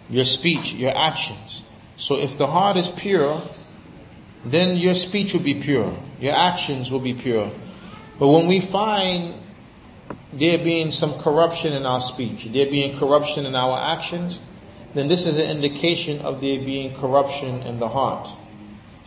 your 0.09 0.25
speech, 0.25 0.73
your 0.73 0.97
actions. 0.97 1.63
So 1.97 2.17
if 2.17 2.37
the 2.37 2.47
heart 2.47 2.77
is 2.77 2.87
pure, 2.87 3.41
then 4.45 4.77
your 4.77 4.93
speech 4.93 5.33
will 5.33 5.41
be 5.41 5.55
pure, 5.55 5.97
your 6.19 6.33
actions 6.33 6.91
will 6.91 6.99
be 6.99 7.13
pure. 7.13 7.51
But 8.17 8.29
when 8.29 8.47
we 8.47 8.61
find 8.61 9.35
there 10.31 10.57
being 10.57 10.91
some 10.91 11.19
corruption 11.19 11.73
in 11.73 11.85
our 11.85 12.01
speech, 12.01 12.45
there 12.51 12.67
being 12.67 12.97
corruption 12.97 13.45
in 13.45 13.55
our 13.55 13.77
actions, 13.77 14.39
then 14.93 15.07
this 15.07 15.25
is 15.25 15.37
an 15.37 15.49
indication 15.49 16.21
of 16.21 16.41
there 16.41 16.59
being 16.59 16.95
corruption 16.95 17.61
in 17.63 17.79
the 17.79 17.89
heart. 17.89 18.29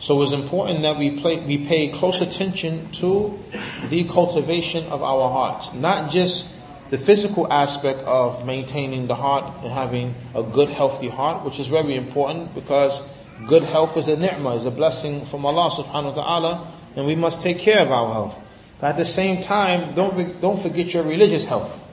So 0.01 0.19
it's 0.23 0.31
important 0.31 0.81
that 0.81 0.97
we, 0.97 1.11
play, 1.21 1.45
we 1.45 1.59
pay 1.67 1.89
close 1.89 2.21
attention 2.21 2.91
to 2.93 3.39
the 3.87 4.03
cultivation 4.05 4.87
of 4.87 5.03
our 5.03 5.29
hearts, 5.29 5.71
not 5.73 6.11
just 6.11 6.55
the 6.89 6.97
physical 6.97 7.51
aspect 7.53 7.99
of 7.99 8.43
maintaining 8.43 9.05
the 9.05 9.13
heart 9.13 9.63
and 9.63 9.71
having 9.71 10.15
a 10.33 10.41
good, 10.41 10.69
healthy 10.69 11.07
heart, 11.07 11.45
which 11.45 11.59
is 11.59 11.67
very 11.67 11.95
important 11.95 12.55
because 12.55 13.03
good 13.47 13.61
health 13.61 13.95
is 13.95 14.07
a 14.07 14.17
ni'mah, 14.17 14.55
is 14.55 14.65
a 14.65 14.71
blessing 14.71 15.23
from 15.23 15.45
Allah 15.45 15.69
subhanahu 15.69 16.15
wa 16.15 16.23
ta'ala, 16.23 16.73
and 16.95 17.05
we 17.05 17.13
must 17.13 17.39
take 17.39 17.59
care 17.59 17.81
of 17.81 17.91
our 17.91 18.11
health. 18.11 18.39
But 18.79 18.87
at 18.87 18.97
the 18.97 19.05
same 19.05 19.43
time, 19.43 19.93
don't, 19.93 20.41
don't 20.41 20.59
forget 20.59 20.95
your 20.95 21.03
religious 21.03 21.45
health. 21.45 21.87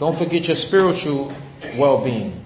Don't 0.00 0.18
forget 0.18 0.48
your 0.48 0.56
spiritual 0.56 1.32
well-being. 1.76 2.43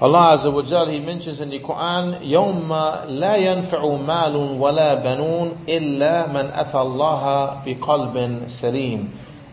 Allah 0.00 0.36
Azza 0.36 0.52
wa 0.52 0.62
Jal, 0.62 0.86
He 0.86 0.98
mentions 0.98 1.40
in 1.40 1.50
the 1.50 1.60
Quran, 1.60 2.20
يَوْمَ 2.22 2.68
لَا 2.68 3.36
يَنْفَعُ 3.36 4.04
مَالٌ 4.04 4.58
وَلَا 4.58 5.02
بَنُونَ 5.02 5.66
إِلَّا 5.66 6.32
مَنْ 6.32 6.52
أَتَى 6.52 6.74
اللَّهَ 6.74 7.64
بِقَلْبٍ 7.64 8.44
سَلِيمٍ 8.46 9.08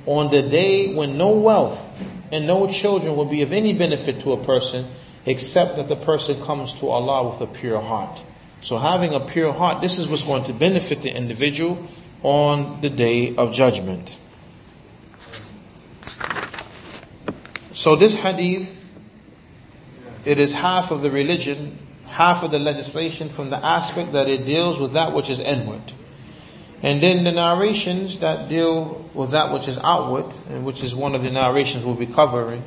On 0.07 0.29
the 0.31 0.41
day 0.41 0.93
when 0.93 1.17
no 1.17 1.29
wealth 1.29 2.01
and 2.31 2.47
no 2.47 2.67
children 2.67 3.15
will 3.15 3.25
be 3.25 3.41
of 3.41 3.51
any 3.51 3.73
benefit 3.73 4.19
to 4.21 4.33
a 4.33 4.43
person 4.43 4.87
except 5.25 5.75
that 5.75 5.87
the 5.87 5.95
person 5.95 6.41
comes 6.43 6.73
to 6.73 6.89
Allah 6.89 7.29
with 7.29 7.41
a 7.41 7.47
pure 7.47 7.79
heart. 7.79 8.23
So 8.61 8.77
having 8.77 9.13
a 9.13 9.19
pure 9.19 9.53
heart, 9.53 9.81
this 9.81 9.99
is 9.99 10.07
what's 10.07 10.23
going 10.23 10.43
to 10.45 10.53
benefit 10.53 11.01
the 11.01 11.15
individual 11.15 11.77
on 12.23 12.81
the 12.81 12.89
day 12.89 13.35
of 13.35 13.53
judgment. 13.53 14.17
So 17.73 17.95
this 17.95 18.15
hadith 18.15 18.82
it 20.25 20.39
is 20.39 20.53
half 20.53 20.91
of 20.91 21.01
the 21.01 21.11
religion, 21.11 21.77
half 22.05 22.43
of 22.43 22.51
the 22.51 22.59
legislation 22.59 23.29
from 23.29 23.49
the 23.49 23.63
aspect 23.63 24.11
that 24.13 24.27
it 24.27 24.45
deals 24.45 24.79
with 24.79 24.93
that 24.93 25.13
which 25.13 25.29
is 25.29 25.39
inward. 25.39 25.93
And 26.81 27.03
then 27.03 27.23
the 27.23 27.31
narrations 27.31 28.19
that 28.19 28.47
deal 28.47 29.09
with 29.13 29.31
that 29.31 29.51
which 29.51 29.67
is 29.67 29.77
outward, 29.79 30.25
and 30.49 30.65
which 30.65 30.83
is 30.83 30.95
one 30.95 31.13
of 31.13 31.23
the 31.23 31.31
narrations 31.31 31.83
we'll 31.83 31.95
be 31.95 32.05
covering, 32.05 32.63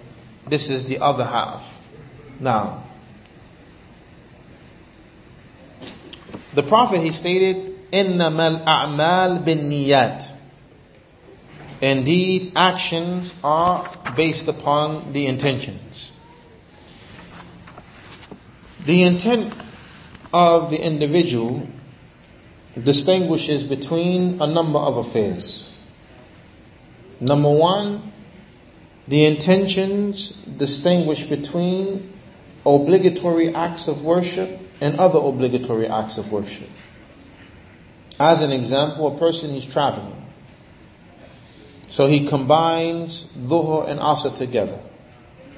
this 0.49 0.69
is 0.69 0.85
the 0.85 0.99
other 0.99 1.25
half. 1.25 1.81
Now, 2.41 2.85
the 6.55 6.63
Prophet, 6.63 7.01
he 7.01 7.13
stated, 7.13 7.91
إِنَّمَا 7.91 8.65
الْأَعْمَالِ 8.65 9.45
بِالنِّيَّاتِ 9.45 10.33
Indeed, 11.81 12.53
actions 12.55 13.35
are 13.43 13.91
based 14.15 14.49
upon 14.49 15.13
the 15.13 15.27
intentions. 15.27 15.86
The 18.88 19.04
intent 19.04 19.54
of 20.34 20.72
the 20.72 20.82
individual 20.82 21.68
distinguishes 22.82 23.66
between 23.66 24.42
a 24.42 24.48
number 24.48 24.80
of 24.80 24.96
affairs. 24.96 25.70
Number 27.20 27.52
one, 27.52 28.14
the 29.06 29.26
intentions 29.26 30.30
distinguish 30.30 31.26
between 31.26 32.14
obligatory 32.66 33.54
acts 33.54 33.90
of 33.90 34.06
worship 34.06 34.62
and 34.80 34.98
other 35.02 35.20
obligatory 35.20 35.88
acts 35.88 36.18
of 36.18 36.32
worship. 36.32 36.70
As 38.18 38.40
an 38.40 38.54
example, 38.54 39.14
a 39.14 39.20
person 39.20 39.50
is 39.52 39.66
traveling. 39.66 40.26
So 41.90 42.08
he 42.08 42.26
combines 42.26 43.26
Dhuhr 43.38 43.90
and 43.90 44.00
Asr 44.00 44.38
together 44.38 44.80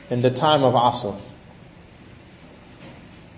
in 0.09 0.23
the 0.23 0.31
time 0.31 0.63
of 0.63 0.73
Asr. 0.73 1.21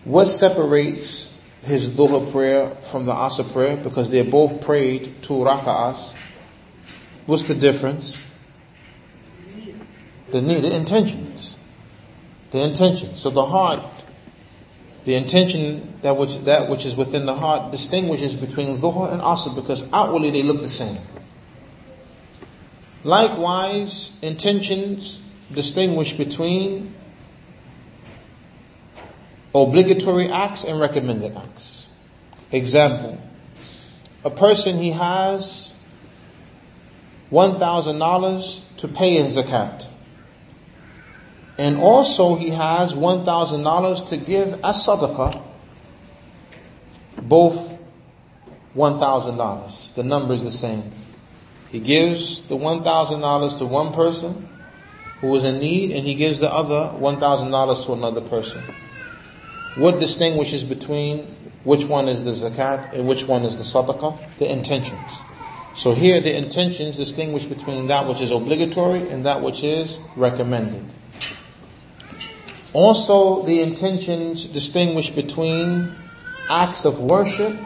What 0.03 0.25
separates 0.25 1.29
his 1.61 1.89
dhuhr 1.89 2.31
prayer 2.31 2.75
from 2.89 3.05
the 3.05 3.13
asr 3.13 3.51
prayer? 3.51 3.77
Because 3.77 4.09
they're 4.09 4.23
both 4.23 4.61
prayed 4.61 5.21
two 5.21 5.33
rak'ahs. 5.33 6.13
What's 7.27 7.43
the 7.43 7.55
difference? 7.55 8.17
The 10.31 10.41
need, 10.41 10.63
the 10.63 10.73
intentions. 10.73 11.57
The 12.51 12.59
intention. 12.59 13.15
So 13.15 13.29
the 13.29 13.45
heart, 13.45 13.83
the 15.05 15.15
intention 15.15 15.99
that 16.01 16.17
which, 16.17 16.37
that 16.45 16.69
which 16.69 16.85
is 16.85 16.95
within 16.95 17.25
the 17.25 17.35
heart 17.35 17.71
distinguishes 17.71 18.35
between 18.35 18.79
dhuhr 18.79 19.11
and 19.11 19.21
asr 19.21 19.53
because 19.53 19.91
outwardly 19.93 20.31
they 20.31 20.43
look 20.43 20.61
the 20.61 20.69
same. 20.69 20.99
Likewise, 23.03 24.17
intentions 24.21 25.21
distinguish 25.53 26.13
between 26.13 26.95
obligatory 29.53 30.29
acts 30.29 30.63
and 30.63 30.79
recommended 30.79 31.35
acts. 31.35 31.87
Example, 32.51 33.21
a 34.23 34.29
person 34.29 34.77
he 34.77 34.91
has 34.91 35.73
$1,000 37.31 38.61
to 38.77 38.87
pay 38.87 39.17
in 39.17 39.27
zakat. 39.27 39.87
And 41.57 41.77
also 41.77 42.35
he 42.35 42.49
has 42.49 42.93
$1,000 42.93 44.09
to 44.09 44.17
give 44.17 44.53
as 44.63 44.85
sadaqah. 44.85 45.43
Both 47.21 47.77
$1,000. 48.75 49.93
The 49.95 50.03
number 50.03 50.33
is 50.33 50.43
the 50.43 50.51
same. 50.51 50.91
He 51.69 51.79
gives 51.79 52.43
the 52.43 52.57
$1,000 52.57 53.57
to 53.59 53.65
one 53.65 53.93
person 53.93 54.49
who 55.21 55.35
is 55.35 55.43
in 55.43 55.59
need 55.59 55.91
and 55.91 56.05
he 56.05 56.15
gives 56.15 56.39
the 56.39 56.51
other 56.51 56.97
$1,000 56.97 57.85
to 57.85 57.93
another 57.93 58.21
person. 58.21 58.63
What 59.75 59.99
distinguishes 59.99 60.63
between 60.63 61.35
which 61.63 61.85
one 61.85 62.09
is 62.09 62.23
the 62.23 62.31
zakat 62.31 62.93
and 62.93 63.07
which 63.07 63.25
one 63.25 63.43
is 63.43 63.55
the 63.55 63.63
sadaqah? 63.63 64.37
The 64.37 64.51
intentions. 64.51 65.23
So 65.73 65.93
here 65.93 66.19
the 66.19 66.35
intentions 66.35 66.97
distinguish 66.97 67.45
between 67.45 67.87
that 67.87 68.07
which 68.07 68.19
is 68.19 68.31
obligatory 68.31 69.09
and 69.09 69.25
that 69.25 69.41
which 69.41 69.63
is 69.63 69.99
recommended. 70.15 70.83
Also 72.73 73.43
the 73.43 73.61
intentions 73.61 74.45
distinguish 74.45 75.09
between 75.09 75.87
acts 76.49 76.83
of 76.83 76.99
worship 76.99 77.57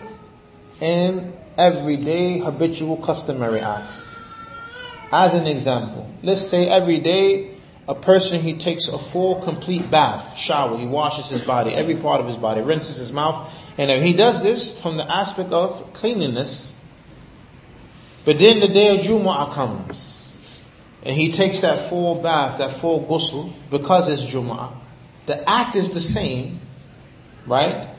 and 0.81 1.33
everyday 1.57 2.37
habitual 2.39 2.97
customary 2.97 3.61
acts. 3.61 4.07
As 5.11 5.33
an 5.33 5.47
example, 5.47 6.09
let's 6.21 6.41
say 6.41 6.67
every 6.67 6.99
day 6.99 7.54
a 7.87 7.95
person 7.95 8.41
he 8.41 8.55
takes 8.55 8.87
a 8.87 8.97
full 8.97 9.41
complete 9.41 9.91
bath, 9.91 10.37
shower, 10.37 10.77
he 10.77 10.87
washes 10.87 11.29
his 11.29 11.41
body, 11.41 11.71
every 11.71 11.95
part 11.95 12.19
of 12.19 12.25
his 12.25 12.37
body, 12.37 12.61
rinses 12.61 12.97
his 12.97 13.11
mouth, 13.11 13.51
and 13.77 14.03
he 14.03 14.13
does 14.13 14.41
this 14.41 14.77
from 14.81 14.97
the 14.97 15.09
aspect 15.11 15.51
of 15.51 15.93
cleanliness. 15.93 16.73
But 18.23 18.39
then 18.39 18.59
the 18.59 18.67
day 18.67 18.97
of 18.97 19.05
Jumu'ah 19.05 19.51
comes, 19.51 20.39
and 21.03 21.15
he 21.15 21.31
takes 21.31 21.59
that 21.59 21.89
full 21.89 22.23
bath, 22.23 22.57
that 22.57 22.71
full 22.71 23.05
ghusl, 23.05 23.53
because 23.69 24.09
it's 24.09 24.25
Jumu'ah. 24.25 24.73
The 25.27 25.47
act 25.47 25.75
is 25.75 25.91
the 25.91 25.99
same, 25.99 26.59
right? 27.45 27.89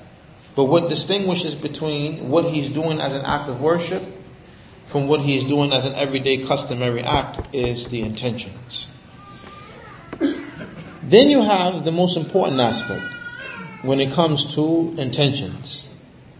But 0.57 0.65
what 0.65 0.89
distinguishes 0.89 1.55
between 1.55 2.29
what 2.29 2.47
he's 2.47 2.71
doing 2.71 3.01
as 3.01 3.15
an 3.15 3.25
act 3.25 3.49
of 3.49 3.61
worship 3.61 4.03
from 4.87 5.07
what 5.07 5.21
he's 5.21 5.45
doing 5.45 5.73
as 5.73 5.85
an 5.85 5.95
everyday 5.95 6.45
customary 6.45 7.03
act 7.03 7.55
is 7.55 7.89
the 7.89 8.03
intentions. 8.03 8.89
Then 11.09 11.31
you 11.31 11.41
have 11.41 11.85
the 11.85 11.93
most 11.93 12.17
important 12.17 12.61
aspect 12.61 13.05
when 13.83 14.01
it 14.01 14.13
comes 14.13 14.57
to 14.57 14.93
intentions. 14.99 15.89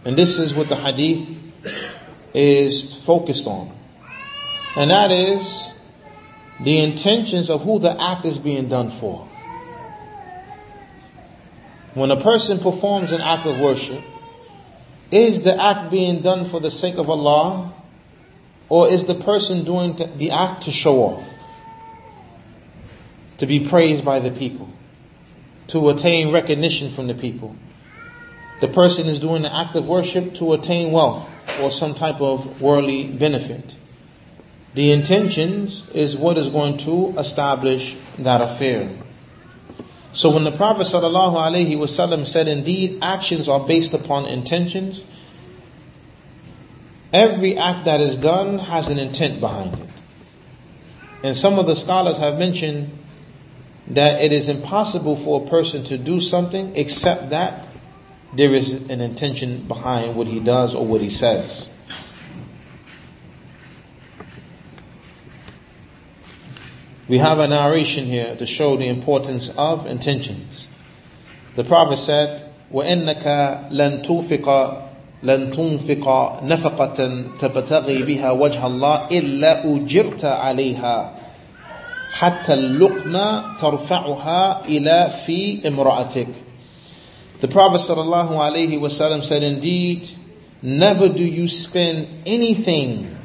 And 0.03 0.17
this 0.17 0.39
is 0.39 0.53
what 0.53 0.67
the 0.67 0.75
hadith 0.75 1.25
is 2.33 2.97
focused 3.05 3.47
on. 3.47 3.71
And 4.75 4.91
that 4.91 5.09
is 5.11 5.71
the 6.59 6.79
intentions 6.79 7.49
of 7.49 7.63
who 7.63 7.79
the 7.79 7.99
act 8.01 8.25
is 8.25 8.37
being 8.37 8.67
done 8.67 8.91
for. 8.91 9.25
When 11.93 12.11
a 12.11 12.21
person 12.21 12.59
performs 12.59 13.13
an 13.13 13.21
act 13.21 13.45
of 13.45 13.59
worship, 13.61 14.03
is 15.11 15.43
the 15.43 15.59
act 15.59 15.89
being 15.89 16.21
done 16.21 16.49
for 16.49 16.59
the 16.59 16.69
sake 16.69 16.97
of 16.97 17.09
Allah 17.09 17.73
or 18.67 18.89
is 18.89 19.05
the 19.05 19.15
person 19.15 19.63
doing 19.63 19.95
the 20.17 20.31
act 20.31 20.63
to 20.63 20.71
show 20.71 20.97
off? 20.97 21.36
To 23.37 23.45
be 23.45 23.67
praised 23.67 24.03
by 24.03 24.19
the 24.19 24.31
people? 24.31 24.69
To 25.67 25.89
attain 25.89 26.31
recognition 26.31 26.91
from 26.91 27.07
the 27.07 27.13
people? 27.13 27.55
The 28.61 28.67
person 28.67 29.07
is 29.07 29.19
doing 29.19 29.43
the 29.43 29.55
act 29.55 29.75
of 29.75 29.87
worship 29.87 30.33
to 30.35 30.53
attain 30.53 30.91
wealth 30.91 31.29
or 31.59 31.69
some 31.69 31.93
type 31.93 32.19
of 32.19 32.61
worldly 32.61 33.07
benefit. 33.07 33.75
The 34.73 34.91
intentions 34.91 35.83
is 35.93 36.17
what 36.17 36.37
is 36.37 36.49
going 36.49 36.77
to 36.79 37.13
establish 37.17 37.95
that 38.19 38.41
affair. 38.41 38.89
So 40.11 40.31
when 40.31 40.43
the 40.43 40.51
Prophet 40.51 40.87
ﷺ 40.87 42.27
said, 42.27 42.47
indeed, 42.47 42.99
actions 43.03 43.47
are 43.47 43.59
based 43.59 43.93
upon 43.93 44.25
intentions, 44.25 45.03
every 47.13 47.57
act 47.57 47.85
that 47.85 48.01
is 48.01 48.15
done 48.15 48.57
has 48.57 48.87
an 48.87 48.97
intent 48.97 49.39
behind 49.39 49.75
it. 49.75 49.89
And 51.23 51.37
some 51.37 51.59
of 51.59 51.67
the 51.67 51.75
scholars 51.75 52.17
have 52.17 52.39
mentioned 52.39 52.97
that 53.88 54.22
it 54.22 54.32
is 54.32 54.48
impossible 54.48 55.16
for 55.16 55.44
a 55.44 55.50
person 55.50 55.84
to 55.84 55.98
do 55.98 56.20
something 56.20 56.74
except 56.76 57.30
that 57.30 57.68
there 58.34 58.54
is 58.54 58.88
an 58.88 59.00
intention 59.00 59.64
behind 59.68 60.16
what 60.16 60.26
he 60.26 60.40
does 60.40 60.74
or 60.74 60.86
what 60.86 61.00
he 61.00 61.10
says. 61.10 61.68
We 67.08 67.18
have 67.18 67.38
a 67.40 67.48
narration 67.48 68.06
here 68.06 68.34
to 68.36 68.46
show 68.46 68.76
the 68.76 68.88
importance 68.88 69.50
of 69.50 69.84
intentions. 69.86 70.68
The 71.56 71.64
Prophet 71.64 71.98
said, 71.98 72.50
وَإِنَّكَ 72.72 73.70
لَن 73.70 74.02
تُنفِقَ 74.02 74.92
لن 75.22 75.50
تنفق 75.50 76.42
نفقة 76.42 77.24
تبتغي 77.40 78.02
بها 78.02 78.30
وجه 78.30 78.66
الله 78.66 79.08
إلا 79.10 79.64
أجرت 79.64 80.24
عليها 80.24 81.14
حتى 82.12 82.54
اللقمة 82.54 83.56
ترفعها 83.56 84.64
إلى 84.66 85.12
في 85.26 85.60
امرأتك. 85.66 86.28
The 87.40 87.48
Prophet 87.48 87.80
sallallahu 87.80 88.30
alaihi 88.30 88.78
wasallam 88.78 89.24
said, 89.24 89.42
indeed, 89.42 90.08
never 90.62 91.08
do 91.08 91.24
you 91.24 91.48
spend 91.48 92.06
anything 92.24 93.18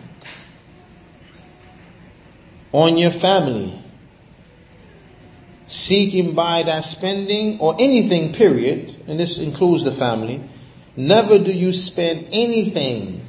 on 2.72 2.98
your 2.98 3.12
family, 3.12 3.80
seeking 5.67 6.34
by 6.34 6.63
that 6.63 6.84
spending 6.84 7.60
or 7.60 7.76
anything, 7.80 8.34
period, 8.34 8.96
and 9.08 9.20
this 9.20 9.38
includes 9.38 9.84
the 9.84 9.91
family, 9.91 10.41
never 10.96 11.38
do 11.38 11.52
you 11.52 11.72
spend 11.72 12.28
anything 12.32 13.24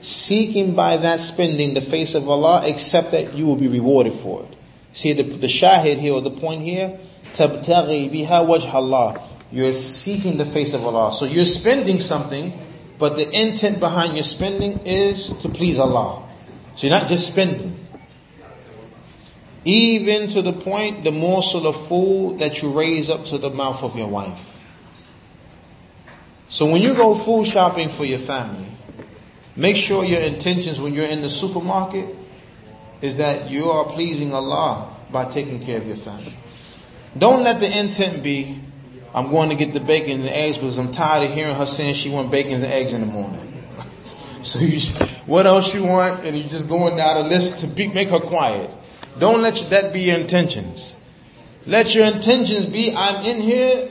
seeking 0.00 0.74
by 0.74 0.96
that 0.96 1.20
spending 1.20 1.74
the 1.74 1.80
face 1.80 2.14
of 2.14 2.28
Allah 2.28 2.62
except 2.64 3.12
that 3.12 3.34
you 3.34 3.46
will 3.46 3.56
be 3.56 3.68
rewarded 3.68 4.14
for 4.14 4.44
it. 4.44 4.55
See 4.97 5.13
the, 5.13 5.21
the 5.21 5.45
shahid 5.45 5.99
here, 5.99 6.13
or 6.13 6.21
the 6.21 6.31
point 6.31 6.63
here, 6.63 6.97
tabtaghi 7.35 8.09
biha 8.09 8.43
wajh 8.47 8.73
Allah. 8.73 9.21
You're 9.51 9.71
seeking 9.73 10.39
the 10.39 10.45
face 10.47 10.73
of 10.73 10.83
Allah. 10.83 11.13
So 11.13 11.25
you're 11.25 11.45
spending 11.45 11.99
something, 11.99 12.51
but 12.97 13.15
the 13.15 13.29
intent 13.29 13.79
behind 13.79 14.15
your 14.15 14.23
spending 14.23 14.79
is 14.87 15.27
to 15.43 15.49
please 15.49 15.77
Allah. 15.77 16.27
So 16.75 16.87
you're 16.87 16.97
not 16.97 17.07
just 17.07 17.27
spending. 17.27 17.77
Even 19.65 20.29
to 20.29 20.41
the 20.41 20.53
point, 20.53 21.03
the 21.03 21.11
morsel 21.11 21.67
of 21.67 21.87
food 21.87 22.39
that 22.39 22.63
you 22.63 22.71
raise 22.71 23.07
up 23.07 23.25
to 23.25 23.37
the 23.37 23.51
mouth 23.51 23.83
of 23.83 23.95
your 23.95 24.07
wife. 24.07 24.55
So 26.49 26.65
when 26.65 26.81
you 26.81 26.95
go 26.95 27.13
food 27.13 27.45
shopping 27.45 27.89
for 27.89 28.03
your 28.03 28.17
family, 28.17 28.65
make 29.55 29.75
sure 29.75 30.03
your 30.03 30.21
intentions 30.21 30.79
when 30.79 30.95
you're 30.95 31.05
in 31.05 31.21
the 31.21 31.29
supermarket 31.29 32.15
is 33.01 33.17
that 33.17 33.49
you 33.49 33.65
are 33.69 33.85
pleasing 33.85 34.33
Allah 34.33 34.95
by 35.11 35.25
taking 35.25 35.59
care 35.59 35.77
of 35.77 35.87
your 35.87 35.97
family. 35.97 36.33
Don't 37.17 37.43
let 37.43 37.59
the 37.59 37.79
intent 37.79 38.23
be, 38.23 38.59
I'm 39.13 39.29
going 39.29 39.49
to 39.49 39.55
get 39.55 39.73
the 39.73 39.79
bacon 39.79 40.11
and 40.11 40.23
the 40.23 40.37
eggs 40.37 40.57
because 40.57 40.77
I'm 40.77 40.91
tired 40.91 41.29
of 41.29 41.35
hearing 41.35 41.55
her 41.55 41.65
saying 41.65 41.95
she 41.95 42.09
want 42.09 42.31
bacon 42.31 42.53
and 42.53 42.65
eggs 42.65 42.93
in 42.93 43.01
the 43.01 43.07
morning. 43.07 43.63
so 44.41 44.59
you, 44.59 44.79
what 45.25 45.45
else 45.45 45.73
you 45.73 45.83
want? 45.83 46.25
And 46.25 46.37
you're 46.37 46.47
just 46.47 46.67
going 46.67 46.97
down 46.97 47.17
a 47.17 47.27
list 47.27 47.61
to 47.61 47.67
be, 47.67 47.87
make 47.87 48.09
her 48.09 48.19
quiet. 48.19 48.69
Don't 49.19 49.41
let 49.41 49.55
that 49.69 49.93
be 49.93 50.01
your 50.01 50.17
intentions. 50.17 50.95
Let 51.65 51.95
your 51.95 52.05
intentions 52.05 52.65
be, 52.65 52.93
I'm 52.95 53.25
in 53.25 53.41
here 53.41 53.89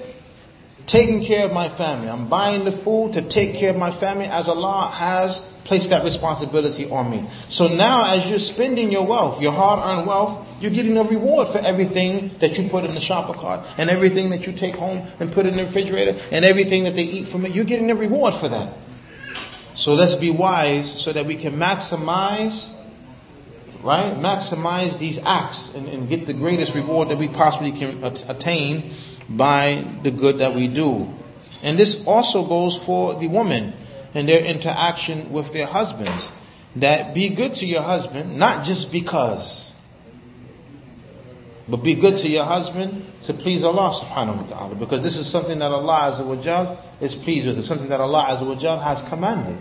taking 0.87 1.25
care 1.25 1.47
of 1.47 1.53
my 1.53 1.69
family. 1.69 2.09
I'm 2.09 2.29
buying 2.29 2.65
the 2.65 2.73
food 2.73 3.15
to 3.15 3.23
take 3.23 3.57
care 3.57 3.71
of 3.71 3.77
my 3.77 3.91
family 3.91 4.27
as 4.27 4.49
Allah 4.49 4.91
has 4.95 5.53
placed 5.67 5.91
that 5.91 6.05
responsibility 6.05 6.89
on 6.89 7.11
me. 7.11 7.29
So 7.49 7.69
now 7.69 8.15
as 8.15 8.29
you're 8.31 8.39
spending 8.39 8.91
your 8.91 9.05
wealth, 9.05 9.43
your 9.43 9.53
hard 9.53 9.81
earned 9.85 10.07
wealth, 10.07 10.47
you're 10.61 10.71
getting 10.71 10.97
a 10.97 11.03
reward 11.03 11.49
for 11.49 11.59
everything 11.59 12.31
that 12.39 12.57
you 12.57 12.69
put 12.69 12.85
in 12.85 12.95
the 12.95 13.01
shopper 13.01 13.35
cart 13.35 13.67
and 13.77 13.91
everything 13.91 14.31
that 14.31 14.47
you 14.47 14.53
take 14.53 14.77
home 14.77 15.07
and 15.21 15.33
put 15.33 15.47
in 15.47 15.57
the 15.57 15.65
refrigerator 15.65 16.19
and 16.31 16.45
everything 16.45 16.85
that 16.85 16.95
they 16.95 17.03
eat 17.03 17.29
from 17.29 17.45
it. 17.45 17.55
You're 17.55 17.65
getting 17.65 17.91
a 17.91 17.97
reward 17.97 18.35
for 18.35 18.49
that. 18.49 18.73
So 19.75 19.95
let's 19.95 20.15
be 20.15 20.31
wise 20.31 20.91
so 20.91 21.13
that 21.13 21.27
we 21.27 21.37
can 21.37 21.57
maximize 21.57 22.73
right? 23.83 24.17
Maximize 24.17 24.99
these 24.99 25.19
acts 25.19 25.73
and, 25.75 25.89
and 25.89 26.09
get 26.09 26.27
the 26.27 26.33
greatest 26.33 26.75
reward 26.75 27.09
that 27.09 27.19
we 27.19 27.29
possibly 27.29 27.71
can 27.71 28.03
attain 28.03 28.93
by 29.29 29.85
the 30.03 30.11
good 30.11 30.39
that 30.39 30.55
we 30.55 30.67
do. 30.67 31.15
And 31.63 31.79
this 31.79 32.05
also 32.07 32.45
goes 32.45 32.77
for 32.77 33.15
the 33.15 33.29
woman 33.29 33.73
and 34.17 34.27
their 34.29 34.43
interaction 34.43 35.31
with 35.31 35.53
their 35.53 35.67
husbands. 35.67 36.33
That 36.77 37.15
be 37.15 37.29
good 37.29 37.55
to 37.57 37.67
your 37.67 37.83
husband, 37.83 38.37
not 38.37 38.65
just 38.65 38.91
because, 38.93 39.75
but 41.69 41.79
be 41.79 41.95
good 41.95 42.17
to 42.19 42.29
your 42.29 42.45
husband 42.45 43.05
to 43.23 43.35
please 43.35 43.63
Allah 43.63 43.91
subhanahu 43.91 44.43
wa 44.43 44.47
ta'ala. 44.47 44.75
Because 44.75 45.03
this 45.03 45.17
is 45.17 45.27
something 45.27 45.59
that 45.59 45.71
Allah 45.73 46.13
Azza 46.13 46.25
wa 46.27 46.37
Jal 46.37 46.83
is 47.01 47.15
pleased 47.15 47.47
with. 47.47 47.59
It's 47.59 47.69
something 47.69 47.89
that 47.89 48.01
Allah 48.01 48.27
Azza 48.29 48.47
wa 48.47 48.55
Jal 48.55 48.79
has 48.79 49.03
commanded. 49.03 49.59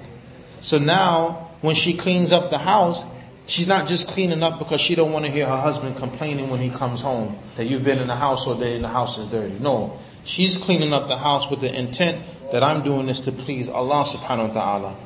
So 0.61 0.77
now, 0.77 1.51
when 1.61 1.75
she 1.75 1.95
cleans 1.95 2.31
up 2.31 2.49
the 2.49 2.57
house, 2.57 3.05
She's 3.47 3.67
not 3.67 3.87
just 3.87 4.07
cleaning 4.07 4.41
up 4.41 4.57
because 4.57 4.81
she 4.81 4.95
don't 4.95 5.11
want 5.11 5.25
to 5.25 5.31
hear 5.31 5.45
her 5.45 5.61
husband 5.61 5.97
complaining 5.97 6.49
when 6.49 6.59
he 6.59 6.69
comes 6.71 7.01
home 7.01 7.37
that 7.57 7.65
you've 7.65 7.83
been 7.83 7.99
in 7.99 8.07
the 8.07 8.15
house 8.15 8.47
all 8.47 8.55
day 8.55 8.73
and 8.73 8.83
the 8.83 8.89
house 8.89 9.19
is 9.19 9.27
dirty. 9.27 9.59
No. 9.59 9.99
She's 10.23 10.57
cleaning 10.57 10.93
up 10.93 11.07
the 11.07 11.17
house 11.17 11.47
with 11.47 11.61
the 11.61 11.71
intent 11.71 12.23
that 12.52 12.62
I'm 12.62 12.82
doing 12.82 13.06
this 13.06 13.20
to 13.20 13.32
please 13.32 13.68
Allah 13.68 14.04
subhanahu 14.04 14.48
wa 14.48 14.54
ta'ala. 14.54 14.96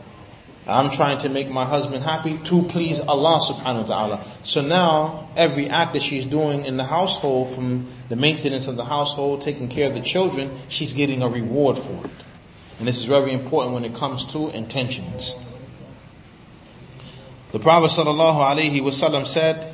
I'm 0.66 0.90
trying 0.90 1.18
to 1.18 1.28
make 1.28 1.50
my 1.50 1.66
husband 1.66 2.04
happy 2.04 2.38
to 2.44 2.62
please 2.62 2.98
Allah 3.00 3.38
subhanahu 3.38 3.82
wa 3.82 3.86
ta'ala. 3.86 4.24
So 4.42 4.62
now, 4.62 5.28
every 5.36 5.68
act 5.68 5.92
that 5.92 6.02
she's 6.02 6.24
doing 6.24 6.64
in 6.64 6.78
the 6.78 6.84
household, 6.84 7.54
from 7.54 7.88
the 8.08 8.16
maintenance 8.16 8.66
of 8.66 8.76
the 8.76 8.86
household, 8.86 9.42
taking 9.42 9.68
care 9.68 9.88
of 9.88 9.94
the 9.94 10.00
children, 10.00 10.50
she's 10.68 10.94
getting 10.94 11.22
a 11.22 11.28
reward 11.28 11.78
for 11.78 12.06
it. 12.06 12.24
And 12.78 12.88
this 12.88 12.96
is 12.96 13.04
very 13.04 13.32
important 13.32 13.74
when 13.74 13.84
it 13.84 13.94
comes 13.94 14.24
to 14.32 14.48
intentions. 14.50 15.36
The 17.52 17.60
Prophet 17.60 17.90
sallallahu 17.90 18.40
alaihi 18.40 18.80
wasallam 18.80 19.26
said, 19.26 19.72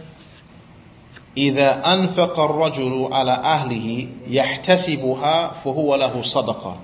إذا 1.36 1.86
أنفق 1.86 2.38
الرجل 2.38 3.12
على 3.12 3.32
أهله 3.32 4.09
يحتسبها 4.26 5.62
فهو 5.62 5.95
له 5.95 6.22
صدقة. 6.22 6.78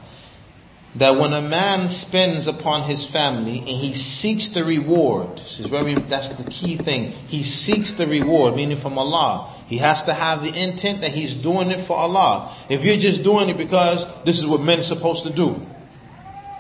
that 0.97 1.17
when 1.17 1.35
a 1.35 1.43
man 1.43 1.91
spends 1.91 2.47
upon 2.47 2.83
his 2.85 3.05
family 3.05 3.59
and 3.59 3.69
he 3.69 3.93
seeks 3.93 4.49
the 4.49 4.65
reward, 4.65 5.37
this 5.37 5.61
is 5.61 5.67
very, 5.67 5.95
that's 5.95 6.31
the 6.31 6.51
key 6.51 6.77
thing. 6.77 7.11
He 7.11 7.43
seeks 7.43 7.93
the 7.93 8.07
reward, 8.07 8.57
meaning 8.57 8.79
from 8.79 8.99
Allah. 8.99 9.53
He 9.67 9.77
has 9.79 10.05
to 10.05 10.15
have 10.15 10.43
the 10.43 10.59
intent 10.59 11.03
that 11.03 11.11
he's 11.11 11.35
doing 11.35 11.71
it 11.71 11.81
for 11.81 11.97
Allah. 11.99 12.55
If 12.71 12.83
you're 12.83 12.97
just 12.97 13.23
doing 13.23 13.51
it 13.51 13.59
because 13.59 14.07
this 14.25 14.39
is 14.39 14.47
what 14.47 14.63
men 14.63 14.79
are 14.79 14.83
supposed 14.83 15.25
to 15.25 15.31
do, 15.31 15.67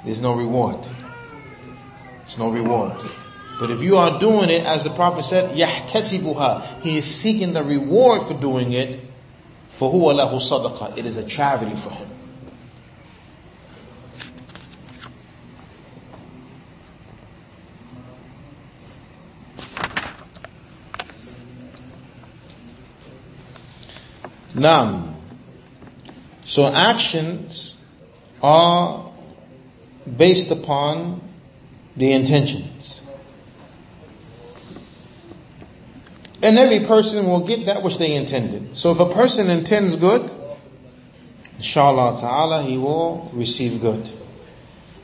there's 0.04 0.20
no 0.20 0.34
reward. 0.34 0.86
It's 2.22 2.36
no 2.36 2.50
reward. 2.50 2.92
But 3.58 3.70
if 3.70 3.80
you 3.82 3.96
are 3.96 4.20
doing 4.20 4.50
it, 4.50 4.66
as 4.66 4.84
the 4.84 4.90
Prophet 4.90 5.22
said, 5.22 5.56
يَحْتَسِبُهَا 5.56 6.82
He 6.82 6.98
is 6.98 7.06
seeking 7.06 7.54
the 7.54 7.64
reward 7.64 8.22
for 8.22 8.34
doing 8.34 8.72
it, 8.72 9.00
فَهُوَ 9.78 10.12
لَهُ 10.12 10.34
صَدَقَةً 10.34 10.98
It 10.98 11.06
is 11.06 11.16
a 11.16 11.24
charity 11.24 11.74
for 11.74 11.90
him. 11.90 12.09
Now, 24.55 25.15
so 26.43 26.65
actions 26.65 27.77
are 28.41 29.11
based 30.17 30.51
upon 30.51 31.21
the 31.95 32.11
intentions. 32.11 33.01
And 36.41 36.57
every 36.57 36.85
person 36.87 37.27
will 37.27 37.45
get 37.45 37.67
that 37.67 37.83
which 37.83 37.99
they 37.99 38.15
intended. 38.15 38.75
So 38.75 38.91
if 38.91 38.99
a 38.99 39.05
person 39.05 39.49
intends 39.49 39.95
good, 39.95 40.31
inshallah 41.57 42.19
ta'ala, 42.19 42.63
he 42.63 42.77
will 42.77 43.29
receive 43.33 43.79
good. 43.79 44.09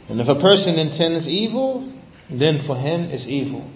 And 0.09 0.19
if 0.19 0.27
a 0.27 0.35
person 0.35 0.79
intends 0.79 1.27
evil, 1.29 1.91
then 2.29 2.59
for 2.59 2.75
him 2.75 3.11
is 3.11 3.29
evil. 3.29 3.69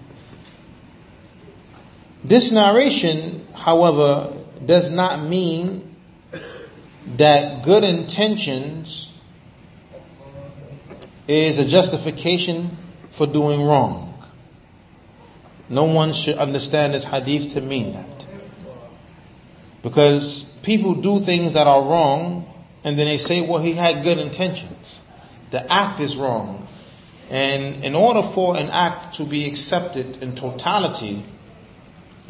This 2.24 2.52
narration, 2.52 3.48
however, 3.54 4.34
does 4.66 4.89
not 4.89 5.24
mean 5.28 5.95
that 7.18 7.64
good 7.64 7.84
intentions 7.84 9.14
is 11.28 11.57
a 11.57 11.66
justification 11.66 12.78
for 13.12 13.28
doing 13.28 13.62
wrong. 13.62 14.07
No 15.70 15.86
one 15.86 16.14
should 16.14 16.38
understand 16.38 16.93
this 16.93 17.05
hadith 17.05 17.53
to 17.53 17.62
mean 17.62 17.93
that. 17.93 18.26
Because 19.82 20.57
people 20.64 20.95
do 20.95 21.22
things 21.22 21.53
that 21.53 21.66
are 21.68 21.82
wrong 21.82 22.47
and 22.84 22.97
then 22.97 23.07
they 23.07 23.18
say, 23.18 23.41
well, 23.41 23.62
he 23.62 23.74
had 23.74 24.03
good 24.03 24.18
intentions. 24.18 25.01
The 25.51 25.72
act 25.72 25.99
is 25.99 26.18
wrong. 26.18 26.68
And 27.30 27.84
in 27.84 27.95
order 27.95 28.22
for 28.22 28.57
an 28.57 28.70
act 28.70 29.16
to 29.16 29.24
be 29.24 29.47
accepted 29.47 30.22
in 30.22 30.36
totality, 30.36 31.24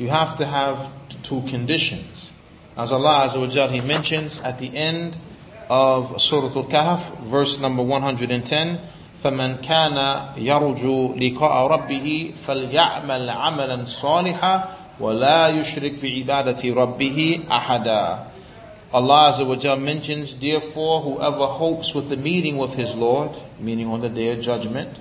you 0.00 0.08
have 0.08 0.36
to 0.38 0.44
have 0.46 0.90
two 1.22 1.42
conditions. 1.42 2.30
As 2.76 2.92
Allah 2.92 3.26
Azza 3.26 3.40
wa 3.40 3.46
Jal, 3.46 3.68
He 3.68 3.80
mentions 3.80 4.38
at 4.40 4.58
the 4.58 4.76
end 4.76 5.16
of 5.68 6.20
Surah 6.20 6.54
Al-Kahf, 6.54 7.18
verse 7.24 7.60
number 7.60 7.82
110, 7.82 8.78
فمن 9.22 9.56
كان 9.62 9.96
يرجو 10.36 11.14
لقاء 11.16 11.66
ربه 11.66 12.32
فليعمل 12.46 13.30
عملا 13.30 13.84
صالحا 13.84 14.68
ولا 15.00 15.48
يشرك 15.48 15.94
بعبادة 16.02 16.74
ربه 16.74 17.40
أحدا 17.50 18.18
Allah 18.92 19.32
Azza 19.32 19.44
wa 19.46 19.56
Jal 19.56 19.76
mentions, 19.78 20.36
therefore, 20.36 21.02
whoever 21.02 21.44
hopes 21.46 21.92
with 21.92 22.08
the 22.08 22.16
meeting 22.16 22.56
with 22.56 22.74
his 22.74 22.94
Lord, 22.94 23.32
meaning 23.58 23.88
on 23.88 24.00
the 24.00 24.08
day 24.08 24.28
of 24.32 24.40
judgment, 24.40 24.98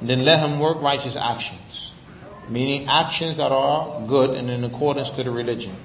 then 0.00 0.24
let 0.24 0.38
him 0.38 0.60
work 0.60 0.80
righteous 0.80 1.16
actions, 1.16 1.83
meaning 2.49 2.87
actions 2.87 3.37
that 3.37 3.51
are 3.51 4.05
good 4.07 4.31
and 4.31 4.49
in 4.49 4.63
accordance 4.63 5.09
to 5.11 5.23
the 5.23 5.31
religion. 5.31 5.75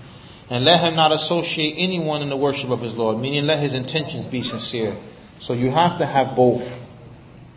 And 0.48 0.64
let 0.64 0.80
him 0.80 0.96
not 0.96 1.12
associate 1.12 1.74
anyone 1.76 2.22
in 2.22 2.28
the 2.28 2.36
worship 2.36 2.70
of 2.70 2.80
his 2.80 2.94
Lord, 2.94 3.18
meaning 3.18 3.46
let 3.46 3.60
his 3.60 3.74
intentions 3.74 4.26
be 4.26 4.42
sincere. 4.42 4.96
So 5.38 5.52
you 5.52 5.70
have 5.70 5.98
to 5.98 6.06
have 6.06 6.34
both. 6.34 6.88